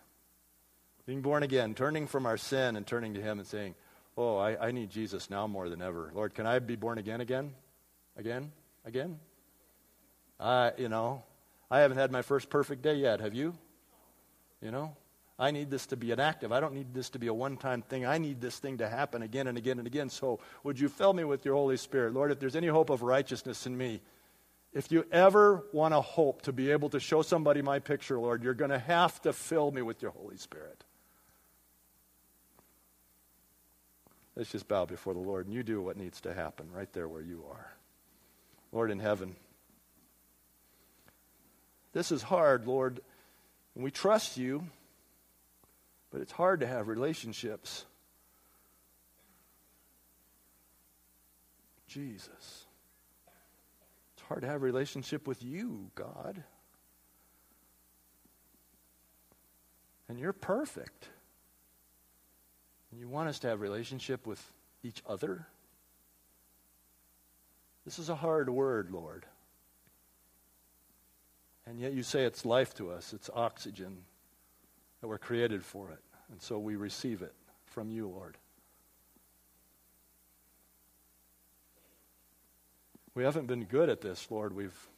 Being 1.06 1.22
born 1.22 1.42
again, 1.42 1.74
turning 1.74 2.06
from 2.06 2.26
our 2.26 2.36
sin 2.36 2.76
and 2.76 2.86
turning 2.86 3.14
to 3.14 3.22
him 3.22 3.38
and 3.38 3.48
saying, 3.48 3.74
Oh, 4.16 4.38
I, 4.38 4.68
I 4.68 4.70
need 4.70 4.90
Jesus 4.90 5.28
now 5.28 5.46
more 5.46 5.68
than 5.68 5.82
ever. 5.82 6.10
Lord, 6.14 6.34
can 6.34 6.46
I 6.46 6.58
be 6.58 6.76
born 6.76 6.98
again 6.98 7.20
again? 7.20 7.52
Again? 8.16 8.50
Again? 8.84 9.18
I, 10.40 10.72
you 10.78 10.88
know, 10.88 11.22
I 11.70 11.80
haven't 11.80 11.98
had 11.98 12.10
my 12.10 12.22
first 12.22 12.48
perfect 12.48 12.82
day 12.82 12.94
yet. 12.94 13.20
Have 13.20 13.34
you? 13.34 13.54
You 14.62 14.70
know? 14.70 14.96
I 15.38 15.50
need 15.50 15.70
this 15.70 15.86
to 15.86 15.96
be 15.96 16.12
an 16.12 16.20
active. 16.20 16.50
I 16.50 16.60
don't 16.60 16.72
need 16.72 16.94
this 16.94 17.10
to 17.10 17.18
be 17.18 17.26
a 17.26 17.34
one 17.34 17.58
time 17.58 17.82
thing. 17.82 18.06
I 18.06 18.16
need 18.16 18.40
this 18.40 18.58
thing 18.58 18.78
to 18.78 18.88
happen 18.88 19.20
again 19.20 19.48
and 19.48 19.58
again 19.58 19.78
and 19.78 19.86
again. 19.86 20.08
So, 20.08 20.40
would 20.62 20.80
you 20.80 20.88
fill 20.88 21.12
me 21.12 21.24
with 21.24 21.44
your 21.44 21.54
Holy 21.54 21.76
Spirit? 21.76 22.14
Lord, 22.14 22.32
if 22.32 22.40
there's 22.40 22.56
any 22.56 22.68
hope 22.68 22.88
of 22.88 23.02
righteousness 23.02 23.66
in 23.66 23.76
me, 23.76 24.00
if 24.72 24.90
you 24.90 25.04
ever 25.12 25.64
want 25.72 25.92
a 25.92 26.00
hope 26.00 26.42
to 26.42 26.52
be 26.52 26.70
able 26.70 26.88
to 26.90 27.00
show 27.00 27.20
somebody 27.20 27.60
my 27.60 27.80
picture, 27.80 28.18
Lord, 28.18 28.42
you're 28.42 28.54
going 28.54 28.70
to 28.70 28.78
have 28.78 29.20
to 29.22 29.34
fill 29.34 29.70
me 29.70 29.82
with 29.82 30.00
your 30.00 30.10
Holy 30.10 30.38
Spirit. 30.38 30.84
Let's 34.36 34.52
just 34.52 34.68
bow 34.68 34.84
before 34.84 35.14
the 35.14 35.20
Lord 35.20 35.46
and 35.46 35.54
you 35.54 35.62
do 35.62 35.80
what 35.80 35.96
needs 35.96 36.20
to 36.20 36.34
happen 36.34 36.68
right 36.70 36.92
there 36.92 37.08
where 37.08 37.22
you 37.22 37.44
are. 37.50 37.72
Lord 38.70 38.90
in 38.90 38.98
heaven, 38.98 39.34
this 41.94 42.12
is 42.12 42.22
hard, 42.22 42.66
Lord, 42.66 43.00
and 43.74 43.82
we 43.82 43.90
trust 43.90 44.36
you. 44.36 44.66
But 46.10 46.20
it's 46.20 46.32
hard 46.32 46.60
to 46.60 46.66
have 46.66 46.88
relationships. 46.88 47.84
Jesus. 51.88 52.66
It's 54.14 54.26
hard 54.28 54.42
to 54.42 54.46
have 54.46 54.56
a 54.56 54.64
relationship 54.64 55.26
with 55.26 55.42
you, 55.42 55.90
God. 55.94 56.42
And 60.08 60.18
you're 60.18 60.32
perfect. 60.32 61.08
And 62.96 63.02
you 63.02 63.10
want 63.10 63.28
us 63.28 63.38
to 63.40 63.48
have 63.48 63.60
relationship 63.60 64.26
with 64.26 64.42
each 64.82 65.02
other. 65.06 65.46
This 67.84 67.98
is 67.98 68.08
a 68.08 68.14
hard 68.14 68.48
word, 68.48 68.90
Lord. 68.90 69.26
And 71.66 71.78
yet 71.78 71.92
you 71.92 72.02
say 72.02 72.24
it's 72.24 72.46
life 72.46 72.72
to 72.76 72.90
us, 72.90 73.12
it's 73.12 73.28
oxygen, 73.34 73.98
that 75.02 75.08
we're 75.08 75.18
created 75.18 75.62
for 75.62 75.90
it. 75.90 75.98
And 76.30 76.40
so 76.40 76.58
we 76.58 76.76
receive 76.76 77.20
it 77.20 77.34
from 77.66 77.90
you, 77.90 78.08
Lord. 78.08 78.38
We 83.14 83.24
haven't 83.24 83.46
been 83.46 83.64
good 83.64 83.90
at 83.90 84.00
this, 84.00 84.26
Lord. 84.30 84.54
We've 84.54 84.88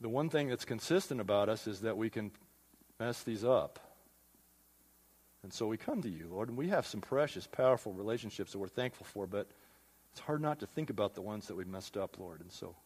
the 0.00 0.08
one 0.08 0.28
thing 0.28 0.46
that's 0.48 0.64
consistent 0.64 1.20
about 1.20 1.48
us 1.48 1.66
is 1.66 1.80
that 1.80 1.96
we 1.96 2.08
can 2.08 2.30
mess 3.00 3.24
these 3.24 3.42
up. 3.42 3.80
And 5.42 5.52
so 5.52 5.66
we 5.66 5.76
come 5.76 6.02
to 6.02 6.08
you, 6.08 6.28
Lord, 6.30 6.48
and 6.48 6.56
we 6.56 6.68
have 6.68 6.86
some 6.86 7.00
precious, 7.00 7.46
powerful 7.46 7.92
relationships 7.92 8.52
that 8.52 8.58
we're 8.58 8.68
thankful 8.68 9.06
for, 9.06 9.26
but 9.26 9.48
it's 10.12 10.20
hard 10.20 10.40
not 10.40 10.60
to 10.60 10.66
think 10.66 10.90
about 10.90 11.14
the 11.14 11.22
ones 11.22 11.48
that 11.48 11.56
we 11.56 11.64
messed 11.64 11.96
up, 11.96 12.18
Lord. 12.18 12.40
And 12.40 12.52
so 12.52 12.76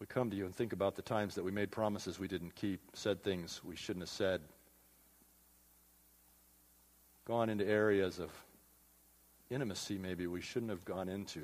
we 0.00 0.06
come 0.06 0.30
to 0.30 0.36
you 0.36 0.46
and 0.46 0.54
think 0.54 0.72
about 0.72 0.94
the 0.96 1.02
times 1.02 1.34
that 1.34 1.44
we 1.44 1.50
made 1.50 1.70
promises 1.70 2.18
we 2.18 2.28
didn't 2.28 2.54
keep, 2.54 2.80
said 2.94 3.22
things 3.22 3.60
we 3.62 3.76
shouldn't 3.76 4.02
have 4.02 4.08
said, 4.08 4.40
gone 7.26 7.50
into 7.50 7.66
areas 7.66 8.18
of 8.18 8.30
intimacy 9.50 9.98
maybe 9.98 10.26
we 10.26 10.40
shouldn't 10.40 10.70
have 10.70 10.84
gone 10.84 11.08
into. 11.08 11.42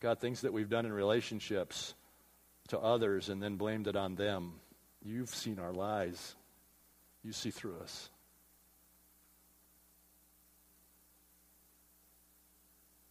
God, 0.00 0.20
things 0.20 0.42
that 0.42 0.52
we've 0.52 0.68
done 0.68 0.84
in 0.84 0.92
relationships 0.92 1.94
to 2.68 2.78
others 2.78 3.30
and 3.30 3.42
then 3.42 3.56
blamed 3.56 3.86
it 3.86 3.96
on 3.96 4.14
them. 4.16 4.54
You've 5.04 5.30
seen 5.30 5.58
our 5.58 5.72
lies. 5.72 6.34
You 7.22 7.32
see 7.32 7.50
through 7.50 7.76
us. 7.82 8.10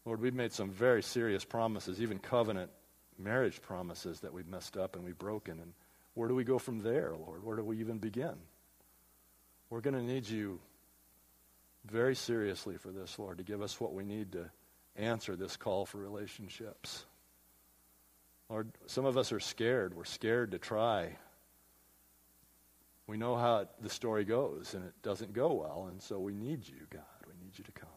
Lord, 0.06 0.20
we've 0.20 0.34
made 0.34 0.52
some 0.52 0.70
very 0.70 1.02
serious 1.02 1.46
promises, 1.46 2.02
even 2.02 2.20
covenant 2.20 2.72
marriage 3.18 3.62
promises 3.62 4.20
that 4.22 4.34
we've 4.34 4.48
messed 4.48 4.76
up 4.76 4.96
and 4.96 5.06
we've 5.06 5.18
broken. 5.18 5.60
And 5.60 5.74
where 6.14 6.28
do 6.28 6.36
we 6.36 6.44
go 6.44 6.60
from 6.60 6.82
there, 6.82 7.14
Lord? 7.16 7.44
Where 7.44 7.56
do 7.56 7.64
we 7.64 7.80
even 7.80 8.00
begin? 8.00 8.36
We're 9.70 9.82
going 9.82 9.96
to 9.96 10.04
need 10.04 10.28
you 10.28 10.60
very 11.86 12.16
seriously 12.16 12.78
for 12.78 12.90
this, 12.90 13.18
Lord, 13.18 13.38
to 13.38 13.44
give 13.44 13.62
us 13.62 13.80
what 13.80 13.94
we 13.94 14.04
need 14.04 14.34
to 14.34 14.50
answer 14.96 15.36
this 15.36 15.58
call 15.58 15.86
for 15.86 15.98
relationships. 15.98 17.06
Lord, 18.50 18.70
some 18.88 19.06
of 19.06 19.18
us 19.18 19.32
are 19.32 19.40
scared. 19.40 19.96
We're 19.96 20.04
scared 20.04 20.52
to 20.52 20.60
try. 20.60 21.16
We 23.14 23.20
know 23.20 23.36
how 23.36 23.68
the 23.80 23.92
story 23.92 24.26
goes, 24.26 24.74
and 24.74 24.84
it 24.84 24.94
doesn't 25.04 25.34
go 25.34 25.54
well, 25.54 25.86
and 25.92 26.02
so 26.02 26.20
we 26.20 26.34
need 26.34 26.68
you, 26.68 26.88
God. 26.90 27.04
We 27.28 27.34
need 27.46 27.56
you 27.60 27.64
to 27.64 27.72
come. 27.72 27.88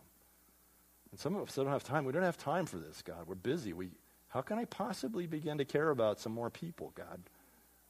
And 1.11 1.19
some 1.19 1.35
of 1.35 1.49
us 1.49 1.55
don't 1.55 1.69
have 1.69 1.83
time. 1.83 2.05
We 2.05 2.13
don't 2.13 2.23
have 2.23 2.37
time 2.37 2.67
for 2.67 2.77
this, 2.77 3.01
God. 3.01 3.27
We're 3.27 3.35
busy. 3.37 3.73
We, 3.73 3.89
how 4.29 4.43
can 4.43 4.59
I 4.59 4.67
possibly 4.67 5.27
begin 5.27 5.57
to 5.57 5.65
care 5.65 5.89
about 5.89 6.21
some 6.21 6.33
more 6.33 6.51
people, 6.51 6.93
God? 6.95 7.23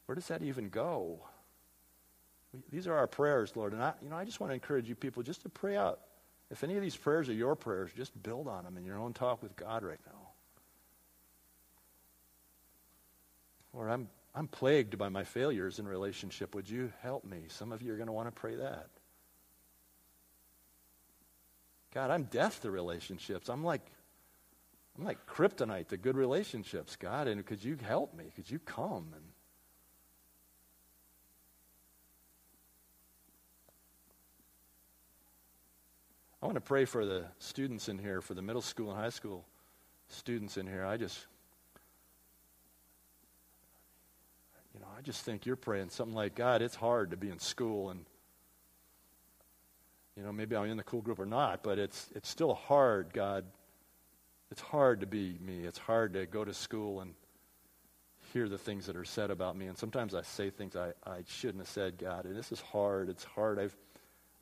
Where 0.05 0.15
does 0.15 0.29
that 0.29 0.41
even 0.41 0.69
go? 0.69 1.19
We, 2.53 2.61
these 2.71 2.87
are 2.87 2.95
our 2.95 3.09
prayers, 3.09 3.57
Lord. 3.57 3.73
And 3.73 3.83
I, 3.83 3.95
you 4.01 4.09
know, 4.09 4.15
I 4.15 4.25
just 4.25 4.39
want 4.39 4.53
to 4.53 4.55
encourage 4.55 4.89
you 4.89 4.95
people 4.95 5.25
just 5.25 5.43
to 5.43 5.49
pray 5.49 5.77
out. 5.77 5.99
If 6.53 6.63
any 6.63 6.77
of 6.77 6.83
these 6.83 6.97
prayers 6.97 7.29
are 7.29 7.35
your 7.35 7.57
prayers, 7.57 7.91
just 7.93 8.23
build 8.23 8.47
on 8.47 8.63
them 8.63 8.77
in 8.77 8.85
your 8.85 8.99
own 8.99 9.13
talk 9.13 9.43
with 9.43 9.57
God 9.57 9.83
right 9.83 9.99
now. 10.07 10.29
Lord, 13.75 13.91
I'm, 13.91 14.09
I'm 14.37 14.49
plagued 14.49 14.99
by 14.99 15.09
my 15.09 15.25
failures 15.25 15.79
in 15.79 15.89
relationship. 15.89 16.55
Would 16.55 16.69
you 16.69 16.93
help 17.01 17.25
me? 17.25 17.45
Some 17.49 17.73
of 17.73 17.81
you 17.81 17.93
are 17.95 17.97
going 17.97 18.07
to 18.07 18.13
want 18.13 18.29
to 18.29 18.33
pray 18.33 18.57
that. 18.57 18.89
God, 21.95 22.11
I'm 22.11 22.25
deaf 22.25 22.61
to 22.61 22.71
relationships. 22.71 23.49
I'm 23.49 23.65
like, 23.65 23.81
I'm 24.99 25.05
like 25.05 25.27
kryptonite 25.27 25.89
to 25.89 25.97
good 25.97 26.17
relationships, 26.17 26.97
God. 26.97 27.27
And 27.29 27.45
could 27.47 27.65
you 27.65 27.79
help 27.83 28.15
me? 28.15 28.25
Could 28.37 28.51
you 28.51 28.59
come 28.59 29.07
and 29.15 29.25
I 36.47 36.47
want 36.47 36.57
to 36.57 36.61
pray 36.61 36.85
for 36.85 37.05
the 37.05 37.25
students 37.41 37.89
in 37.89 37.99
here, 37.99 38.21
for 38.21 38.35
the 38.35 38.43
middle 38.43 38.63
school 38.63 38.91
and 38.91 39.01
high 39.01 39.11
school 39.11 39.45
students 40.09 40.57
in 40.57 40.67
here. 40.67 40.85
I 40.85 40.97
just, 40.97 41.27
you 44.73 44.79
know, 44.79 44.86
I 44.97 45.03
just 45.03 45.25
think 45.25 45.45
you're 45.45 45.57
praying 45.57 45.91
something 45.91 46.15
like, 46.15 46.35
God, 46.35 46.63
it's 46.63 46.75
hard 46.75 47.11
to 47.11 47.17
be 47.17 47.29
in 47.29 47.39
school 47.39 47.91
and, 47.91 48.05
you 50.17 50.23
know, 50.23 50.33
maybe 50.33 50.57
I'm 50.57 50.71
in 50.71 50.77
the 50.79 50.83
cool 50.83 51.03
group 51.03 51.19
or 51.19 51.27
not, 51.27 51.63
but 51.63 51.79
it's, 51.79 52.09
it's 52.15 52.29
still 52.29 52.55
hard, 52.55 53.13
God. 53.13 53.45
It's 54.51 54.63
hard 54.63 55.01
to 55.01 55.07
be 55.07 55.37
me. 55.41 55.65
It's 55.65 55.79
hard 55.79 56.15
to 56.15 56.25
go 56.25 56.45
to 56.45 56.55
school 56.55 57.01
and 57.01 57.13
hear 58.33 58.49
the 58.49 58.57
things 58.57 58.87
that 58.87 58.97
are 58.97 59.05
said 59.05 59.31
about 59.31 59.57
me. 59.57 59.67
And 59.67 59.77
sometimes 59.77 60.15
I 60.15 60.23
say 60.23 60.49
things 60.49 60.77
I, 60.77 60.93
I 61.05 61.25
shouldn't 61.27 61.59
have 61.59 61.69
said, 61.69 61.99
God. 61.99 62.25
And 62.25 62.35
this 62.35 62.51
is 62.51 62.61
hard. 62.61 63.11
It's 63.11 63.25
hard. 63.25 63.59
I've, 63.59 63.77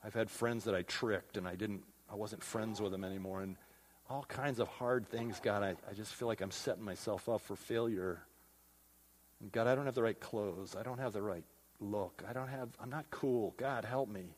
I've 0.04 0.14
had 0.14 0.30
friends 0.30 0.64
that 0.64 0.74
I 0.74 0.82
tricked 0.82 1.36
and 1.36 1.48
I 1.48 1.56
didn't 1.56 1.82
I 2.10 2.16
wasn't 2.16 2.44
friends 2.44 2.80
with 2.80 2.94
him 2.94 3.02
anymore. 3.02 3.42
And 3.42 3.56
all 4.08 4.24
kinds 4.28 4.60
of 4.60 4.68
hard 4.68 5.06
things, 5.06 5.40
God, 5.42 5.62
I, 5.62 5.74
I 5.90 5.94
just 5.94 6.14
feel 6.14 6.28
like 6.28 6.40
I'm 6.40 6.50
setting 6.50 6.84
myself 6.84 7.28
up 7.28 7.40
for 7.40 7.56
failure. 7.56 8.20
God, 9.52 9.66
I 9.66 9.74
don't 9.74 9.86
have 9.86 9.94
the 9.94 10.02
right 10.02 10.18
clothes. 10.18 10.76
I 10.78 10.82
don't 10.82 10.98
have 10.98 11.12
the 11.12 11.22
right 11.22 11.44
look. 11.80 12.22
I 12.28 12.32
don't 12.32 12.48
have, 12.48 12.68
I'm 12.80 12.90
not 12.90 13.10
cool. 13.10 13.54
God, 13.56 13.84
help 13.84 14.08
me. 14.08 14.36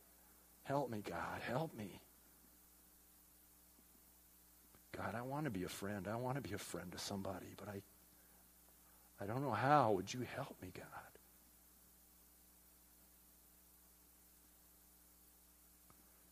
Help 0.64 0.90
me, 0.90 1.02
God. 1.08 1.40
Help 1.46 1.76
me. 1.76 2.00
God, 4.96 5.14
I 5.14 5.22
want 5.22 5.44
to 5.44 5.50
be 5.50 5.64
a 5.64 5.68
friend. 5.68 6.08
I 6.08 6.16
want 6.16 6.36
to 6.36 6.40
be 6.42 6.54
a 6.54 6.58
friend 6.58 6.90
to 6.92 6.98
somebody, 6.98 7.54
but 7.56 7.68
I, 7.68 7.82
I 9.22 9.26
don't 9.26 9.42
know 9.42 9.52
how. 9.52 9.92
Would 9.92 10.12
you 10.12 10.26
help 10.34 10.56
me, 10.62 10.72
God? 10.74 10.86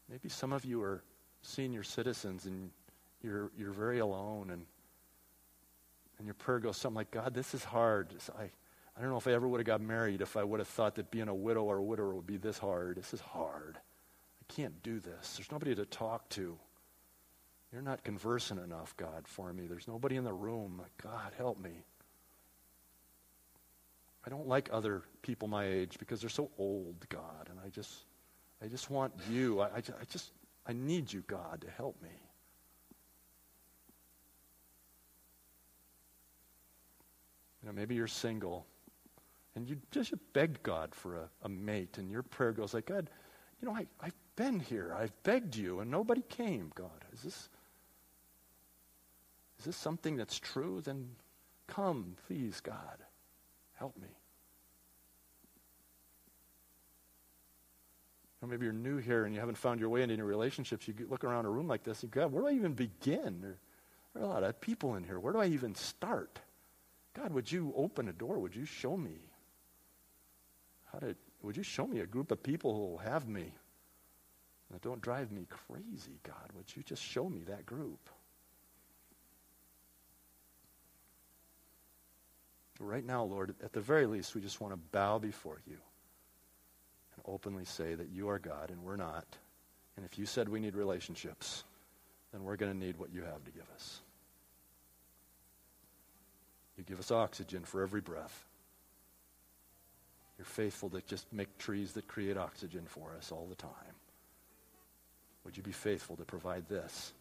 Maybe 0.09 0.29
some 0.29 0.53
of 0.53 0.65
you 0.65 0.83
are 0.83 1.03
senior 1.43 1.83
citizens 1.83 2.47
and 2.47 2.71
you're, 3.23 3.51
you're 3.57 3.73
very 3.73 3.99
alone 3.99 4.51
and, 4.51 4.67
and 6.19 6.27
your 6.27 6.35
prayer 6.35 6.59
goes 6.59 6.77
something 6.77 6.97
like, 6.97 7.11
God, 7.11 7.35
this 7.35 7.55
is 7.55 7.65
hard. 7.65 8.15
I, 8.39 8.45
I 8.97 9.01
don't 9.01 9.11
know 9.11 9.17
if 9.17 9.27
I 9.27 9.33
ever 9.33 9.49
would 9.49 9.61
have 9.61 9.67
got 9.67 9.81
married 9.81 10.21
if 10.21 10.37
I 10.37 10.45
would 10.45 10.61
have 10.61 10.69
thought 10.69 10.95
that 10.97 11.11
being 11.11 11.29
a 11.29 11.35
widow 11.35 11.65
or 11.65 11.79
a 11.79 11.83
widower 11.83 12.15
would 12.15 12.27
be 12.27 12.37
this 12.37 12.59
hard. 12.59 12.97
This 12.97 13.12
is 13.12 13.21
hard. 13.21 13.77
I 13.77 14.53
can't 14.53 14.83
do 14.83 15.01
this. 15.01 15.37
There's 15.37 15.51
nobody 15.51 15.75
to 15.75 15.85
talk 15.85 16.29
to. 16.31 16.57
You're 17.73 17.83
not 17.83 18.05
conversant 18.05 18.61
enough, 18.61 18.97
God, 18.97 19.27
for 19.27 19.53
me. 19.53 19.67
There's 19.67 19.89
nobody 19.89 20.17
in 20.17 20.23
the 20.23 20.33
room. 20.33 20.81
God, 21.03 21.33
help 21.37 21.59
me. 21.59 21.83
I 24.25 24.31
don't 24.31 24.47
like 24.47 24.69
other 24.73 25.03
people 25.23 25.49
my 25.49 25.67
age 25.67 25.99
because 25.99 26.21
they're 26.21 26.31
so 26.31 26.51
old, 26.57 27.07
God, 27.09 27.49
and 27.51 27.59
I 27.65 27.69
just, 27.69 28.05
I 28.62 28.69
just 28.69 28.91
want 28.91 29.12
you. 29.29 29.61
I, 29.61 29.67
I, 29.67 29.79
I 29.79 30.05
just, 30.11 30.31
I 30.67 30.73
need 30.73 31.12
you, 31.12 31.25
God, 31.27 31.62
to 31.62 31.71
help 31.71 32.01
me. 32.01 32.09
You 37.65 37.71
know, 37.71 37.77
maybe 37.77 37.95
you're 37.95 38.07
single 38.07 38.67
and 39.57 39.67
you 39.67 39.79
just 39.91 40.12
beg 40.35 40.62
God 40.62 40.95
for 40.95 41.17
a, 41.17 41.29
a 41.45 41.49
mate, 41.49 41.97
and 41.97 42.11
your 42.11 42.23
prayer 42.23 42.53
goes 42.53 42.75
like, 42.75 42.85
God, 42.85 43.09
you 43.62 43.67
know, 43.67 43.75
I, 43.75 43.87
I've 44.03 44.15
been 44.37 44.61
here. 44.61 44.95
I've 44.95 45.12
begged 45.23 45.57
you, 45.57 45.81
and 45.81 45.91
nobody 45.91 46.21
came, 46.29 46.73
God. 46.75 46.91
Is 47.15 47.23
this, 47.23 47.49
is 49.61 49.65
this 49.65 49.77
something 49.77 50.17
that's 50.17 50.39
true? 50.39 50.83
Then 50.85 51.09
come, 51.67 52.17
please, 52.27 52.61
God. 52.61 52.99
Help 53.75 53.97
me. 53.97 54.09
Or 58.43 58.49
maybe 58.49 58.67
you're 58.67 58.75
new 58.75 58.99
here 58.99 59.25
and 59.25 59.33
you 59.33 59.41
haven't 59.41 59.57
found 59.57 59.81
your 59.81 59.89
way 59.89 60.03
into 60.03 60.12
any 60.12 60.23
relationships. 60.23 60.87
You 60.87 60.95
look 61.09 61.25
around 61.25 61.47
a 61.47 61.51
room 61.51 61.67
like 61.67 61.83
this 61.83 62.03
and 62.03 62.12
God, 62.12 62.31
where 62.31 62.43
do 62.43 62.49
I 62.49 62.53
even 62.53 62.75
begin? 62.75 63.39
There, 63.41 63.57
there 64.12 64.23
are 64.23 64.27
a 64.27 64.29
lot 64.29 64.43
of 64.43 64.61
people 64.61 64.97
in 64.97 65.05
here. 65.05 65.19
Where 65.19 65.33
do 65.33 65.39
I 65.39 65.47
even 65.47 65.75
start? 65.75 66.41
God, 67.15 67.33
would 67.33 67.51
you 67.51 67.73
open 67.77 68.09
a 68.09 68.12
door? 68.12 68.39
Would 68.39 68.57
you 68.57 68.65
show 68.65 68.97
me 68.97 69.19
how 70.93 70.99
to, 70.99 71.17
would 71.43 71.57
you 71.57 71.62
show 71.62 71.87
me 71.87 72.01
a 72.01 72.07
group 72.07 72.31
of 72.31 72.43
people 72.43 72.75
who 72.75 72.81
will 72.81 72.99
have 72.99 73.29
me 73.29 73.53
that 74.71 74.83
don't 74.83 75.01
drive 75.01 75.31
me 75.31 75.47
crazy, 75.49 76.19
God? 76.23 76.51
Would 76.57 76.75
you 76.77 76.83
just 76.83 77.03
show 77.03 77.29
me 77.29 77.43
that 77.49 77.65
group? 77.65 78.11
Right 82.81 83.05
now, 83.05 83.23
Lord, 83.23 83.55
at 83.62 83.73
the 83.73 83.81
very 83.81 84.07
least, 84.07 84.35
we 84.35 84.41
just 84.41 84.61
want 84.61 84.75
to 84.75 84.81
bow 84.91 85.19
before 85.19 85.61
you 85.67 85.77
and 87.15 87.25
openly 87.25 87.65
say 87.65 87.95
that 87.95 88.09
you 88.11 88.29
are 88.29 88.41
God 88.41 88.71
and 88.71 88.83
we're 88.83 88.97
not. 88.97 89.27
And 89.97 90.05
if 90.05 90.19
you 90.19 90.27
said 90.27 90.49
we 90.49 90.59
need 90.59 90.75
relationships, 90.75 91.62
then 92.33 92.43
we're 92.43 92.57
going 92.57 92.73
to 92.73 92.79
need 92.79 92.97
what 92.97 93.12
you 93.12 93.23
have 93.23 93.45
to 93.45 93.51
give 93.53 93.67
us. 93.77 94.01
You 96.77 96.85
give 96.85 96.99
us 96.99 97.11
oxygen 97.11 97.62
for 97.62 97.83
every 97.83 98.01
breath. 98.01 98.45
You're 100.39 100.45
faithful 100.45 100.91
to 100.91 101.01
just 101.07 101.33
make 101.33 101.57
trees 101.59 101.93
that 101.93 102.09
create 102.09 102.37
oxygen 102.37 102.85
for 102.87 103.14
us 103.16 103.31
all 103.31 103.47
the 103.49 103.55
time. 103.55 103.70
Would 105.45 105.57
you 105.57 105.62
be 105.62 105.72
faithful 105.72 106.16
to 106.16 106.25
provide 106.25 106.68
this? 106.68 107.12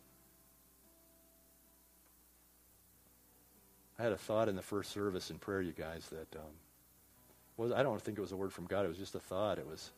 I 3.99 4.03
had 4.03 4.11
a 4.11 4.17
thought 4.17 4.49
in 4.49 4.55
the 4.55 4.61
first 4.61 4.91
service 4.91 5.29
in 5.29 5.37
prayer, 5.37 5.61
you 5.61 5.71
guys, 5.71 6.07
that 6.09 6.35
um, 6.35 6.51
was 7.57 7.71
I 7.71 7.83
don't 7.83 8.01
think 8.01 8.17
it 8.17 8.21
was 8.21 8.31
a 8.31 8.35
word 8.35 8.51
from 8.51 8.65
God. 8.65 8.85
It 8.85 8.89
was 8.89 8.97
just 8.97 9.13
a 9.13 9.19
thought. 9.19 9.59
It 9.59 9.67
was 9.67 9.91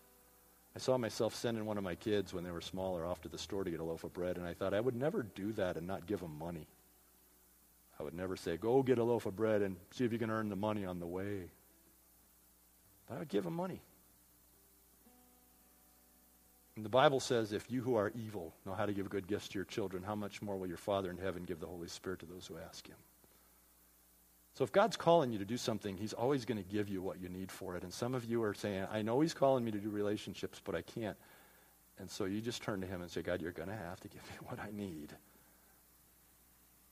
I 0.75 0.79
saw 0.79 0.97
myself 0.97 1.33
sending 1.33 1.65
one 1.65 1.77
of 1.77 1.85
my 1.85 1.95
kids 1.95 2.33
when 2.33 2.43
they 2.43 2.51
were 2.51 2.59
smaller 2.59 3.05
off 3.05 3.21
to 3.21 3.29
the 3.29 3.37
store 3.37 3.63
to 3.63 3.71
get 3.71 3.79
a 3.79 3.83
loaf 3.83 4.03
of 4.03 4.11
bread, 4.11 4.37
and 4.37 4.45
I 4.45 4.53
thought 4.53 4.73
I 4.73 4.81
would 4.81 4.95
never 4.95 5.23
do 5.23 5.53
that 5.53 5.77
and 5.77 5.87
not 5.87 6.05
give 6.05 6.19
them 6.19 6.37
money. 6.37 6.67
I 7.99 8.03
would 8.03 8.13
never 8.13 8.35
say, 8.35 8.57
"Go 8.57 8.83
get 8.83 8.97
a 8.97 9.03
loaf 9.03 9.25
of 9.25 9.35
bread 9.35 9.61
and 9.61 9.77
see 9.91 10.05
if 10.05 10.11
you 10.11 10.19
can 10.19 10.29
earn 10.29 10.49
the 10.49 10.55
money 10.55 10.85
on 10.85 10.99
the 10.99 11.07
way." 11.07 11.49
But 13.07 13.15
I 13.15 13.19
would 13.19 13.29
give 13.29 13.43
them 13.43 13.55
money. 13.55 13.81
And 16.75 16.83
the 16.83 16.89
Bible 16.89 17.21
says, 17.21 17.53
if 17.53 17.71
you 17.71 17.81
who 17.81 17.95
are 17.95 18.11
evil 18.15 18.53
know 18.65 18.73
how 18.73 18.85
to 18.85 18.93
give 18.93 19.09
good 19.09 19.27
gifts 19.27 19.47
to 19.49 19.57
your 19.57 19.65
children, 19.65 20.03
how 20.03 20.15
much 20.15 20.41
more 20.41 20.57
will 20.57 20.67
your 20.67 20.75
Father 20.75 21.09
in 21.09 21.17
heaven 21.17 21.43
give 21.43 21.61
the 21.61 21.67
Holy 21.67 21.87
Spirit 21.87 22.19
to 22.19 22.25
those 22.25 22.47
who 22.47 22.57
ask 22.57 22.85
him? 22.85 22.97
So 24.55 24.63
if 24.63 24.71
God's 24.71 24.95
calling 24.95 25.31
you 25.31 25.39
to 25.39 25.45
do 25.45 25.57
something, 25.57 25.97
He's 25.97 26.13
always 26.13 26.45
going 26.45 26.57
to 26.57 26.69
give 26.69 26.87
you 26.87 27.01
what 27.01 27.19
you 27.21 27.27
need 27.27 27.51
for 27.51 27.75
it. 27.75 27.83
And 27.83 27.93
some 27.93 28.15
of 28.15 28.23
you 28.23 28.41
are 28.43 28.53
saying, 28.53 28.87
I 28.89 29.01
know 29.01 29.19
He's 29.19 29.33
calling 29.33 29.65
me 29.65 29.71
to 29.71 29.77
do 29.77 29.89
relationships, 29.89 30.61
but 30.63 30.75
I 30.75 30.81
can't. 30.81 31.17
And 31.99 32.09
so 32.09 32.23
you 32.23 32.39
just 32.39 32.61
turn 32.61 32.79
to 32.79 32.87
Him 32.87 33.01
and 33.01 33.11
say, 33.11 33.21
God, 33.21 33.41
you're 33.41 33.51
going 33.51 33.67
to 33.67 33.75
have 33.75 33.99
to 34.01 34.07
give 34.07 34.21
me 34.23 34.37
what 34.47 34.59
I 34.59 34.69
need. 34.71 35.13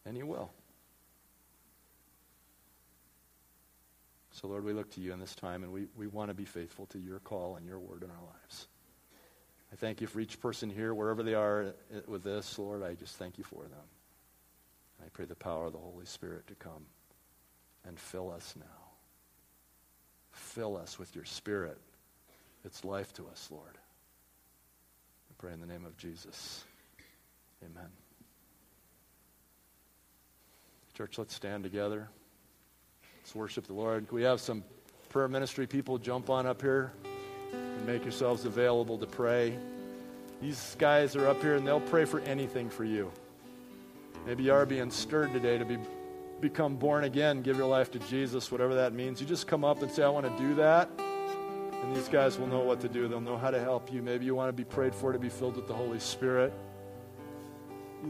And 0.05 0.17
He 0.17 0.23
will. 0.23 0.51
So, 4.33 4.47
Lord, 4.47 4.65
we 4.65 4.73
look 4.73 4.89
to 4.91 5.01
you 5.01 5.13
in 5.13 5.19
this 5.19 5.35
time, 5.35 5.63
and 5.63 5.71
we, 5.71 5.85
we 5.95 6.07
want 6.07 6.29
to 6.29 6.33
be 6.33 6.43
faithful 6.43 6.87
to 6.87 6.99
your 6.99 7.19
call 7.19 7.55
and 7.55 7.67
your 7.67 7.77
word 7.77 8.01
in 8.01 8.09
our 8.09 8.23
lives. 8.33 8.67
I 9.71 9.75
thank 9.75 10.01
you 10.01 10.07
for 10.07 10.19
each 10.19 10.39
person 10.39 10.71
here, 10.71 10.93
wherever 10.93 11.21
they 11.21 11.35
are 11.35 11.73
uh, 11.95 11.99
with 12.07 12.23
this, 12.23 12.57
Lord. 12.57 12.81
I 12.81 12.95
just 12.95 13.15
thank 13.17 13.37
you 13.37 13.43
for 13.43 13.61
them. 13.61 13.87
I 15.05 15.09
pray 15.13 15.25
the 15.25 15.35
power 15.35 15.67
of 15.67 15.73
the 15.73 15.79
Holy 15.79 16.05
Spirit 16.05 16.47
to 16.47 16.55
come 16.55 16.85
and 17.85 17.99
fill 17.99 18.31
us 18.31 18.55
now. 18.57 18.65
Fill 20.31 20.77
us 20.77 20.97
with 20.97 21.15
your 21.15 21.25
Spirit. 21.25 21.77
It's 22.65 22.83
life 22.83 23.13
to 23.13 23.27
us, 23.27 23.49
Lord. 23.51 23.77
I 25.29 25.33
pray 25.37 25.53
in 25.53 25.59
the 25.59 25.67
name 25.67 25.85
of 25.85 25.95
Jesus. 25.97 26.63
Amen. 27.63 27.89
Church, 30.95 31.19
let's 31.19 31.35
stand 31.35 31.63
together. 31.63 32.09
Let's 33.23 33.35
worship 33.35 33.67
the 33.67 33.73
Lord. 33.73 34.05
Can 34.09 34.17
we 34.17 34.23
have 34.23 34.41
some 34.41 34.65
prayer 35.07 35.29
ministry 35.29 35.65
people 35.65 35.97
jump 35.97 36.29
on 36.29 36.45
up 36.45 36.61
here 36.61 36.91
and 37.53 37.87
make 37.87 38.03
yourselves 38.03 38.43
available 38.43 38.97
to 38.97 39.05
pray? 39.05 39.57
These 40.41 40.75
guys 40.77 41.15
are 41.15 41.29
up 41.29 41.41
here 41.41 41.55
and 41.55 41.65
they'll 41.65 41.79
pray 41.79 42.03
for 42.03 42.19
anything 42.19 42.69
for 42.69 42.83
you. 42.83 43.09
Maybe 44.25 44.43
you 44.43 44.53
are 44.53 44.65
being 44.65 44.91
stirred 44.91 45.31
today 45.31 45.57
to 45.57 45.63
be 45.63 45.77
become 46.41 46.75
born 46.75 47.05
again, 47.05 47.41
give 47.41 47.55
your 47.55 47.65
life 47.65 47.89
to 47.91 47.99
Jesus, 47.99 48.51
whatever 48.51 48.75
that 48.75 48.91
means. 48.91 49.21
You 49.21 49.25
just 49.25 49.47
come 49.47 49.63
up 49.63 49.81
and 49.81 49.89
say, 49.89 50.03
I 50.03 50.09
want 50.09 50.25
to 50.25 50.43
do 50.43 50.55
that. 50.55 50.89
And 50.99 51.95
these 51.95 52.09
guys 52.09 52.37
will 52.37 52.47
know 52.47 52.59
what 52.59 52.81
to 52.81 52.89
do. 52.89 53.07
They'll 53.07 53.21
know 53.21 53.37
how 53.37 53.51
to 53.51 53.59
help 53.59 53.89
you. 53.89 54.01
Maybe 54.01 54.25
you 54.25 54.35
want 54.35 54.49
to 54.49 54.53
be 54.53 54.65
prayed 54.65 54.93
for 54.93 55.13
to 55.13 55.19
be 55.19 55.29
filled 55.29 55.55
with 55.55 55.69
the 55.69 55.73
Holy 55.73 55.99
Spirit. 56.01 56.51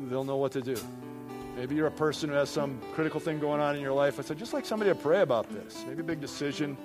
They'll 0.09 0.24
know 0.24 0.38
what 0.38 0.53
to 0.53 0.61
do. 0.61 0.76
Maybe 1.56 1.76
you're 1.76 1.88
a 1.88 1.91
person 1.91 2.30
who 2.30 2.36
has 2.36 2.49
some 2.49 2.82
critical 2.93 3.20
thing 3.20 3.39
going 3.39 3.62
on 3.62 3.76
in 3.76 3.82
your 3.82 3.93
life. 3.93 4.20
I 4.20 4.24
said, 4.24 4.39
just 4.39 4.54
like 4.54 4.66
somebody 4.66 4.89
to 4.89 4.95
pray 4.95 5.22
about 5.22 5.49
this. 5.49 5.84
Maybe 5.88 6.01
a 6.01 6.04
big 6.04 6.20
decision. 6.20 6.76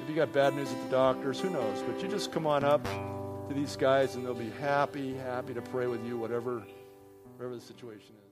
Maybe 0.00 0.12
you 0.12 0.16
got 0.16 0.32
bad 0.32 0.54
news 0.54 0.72
at 0.72 0.82
the 0.84 0.90
doctors. 0.90 1.38
Who 1.40 1.50
knows? 1.50 1.82
But 1.82 2.02
you 2.02 2.08
just 2.08 2.32
come 2.32 2.46
on 2.46 2.64
up 2.64 2.82
to 3.48 3.54
these 3.54 3.76
guys 3.76 4.14
and 4.14 4.24
they'll 4.24 4.34
be 4.34 4.50
happy, 4.58 5.14
happy 5.16 5.52
to 5.54 5.62
pray 5.62 5.86
with 5.86 6.04
you, 6.06 6.16
whatever, 6.16 6.62
whatever 7.36 7.54
the 7.54 7.60
situation 7.60 8.14
is. 8.24 8.25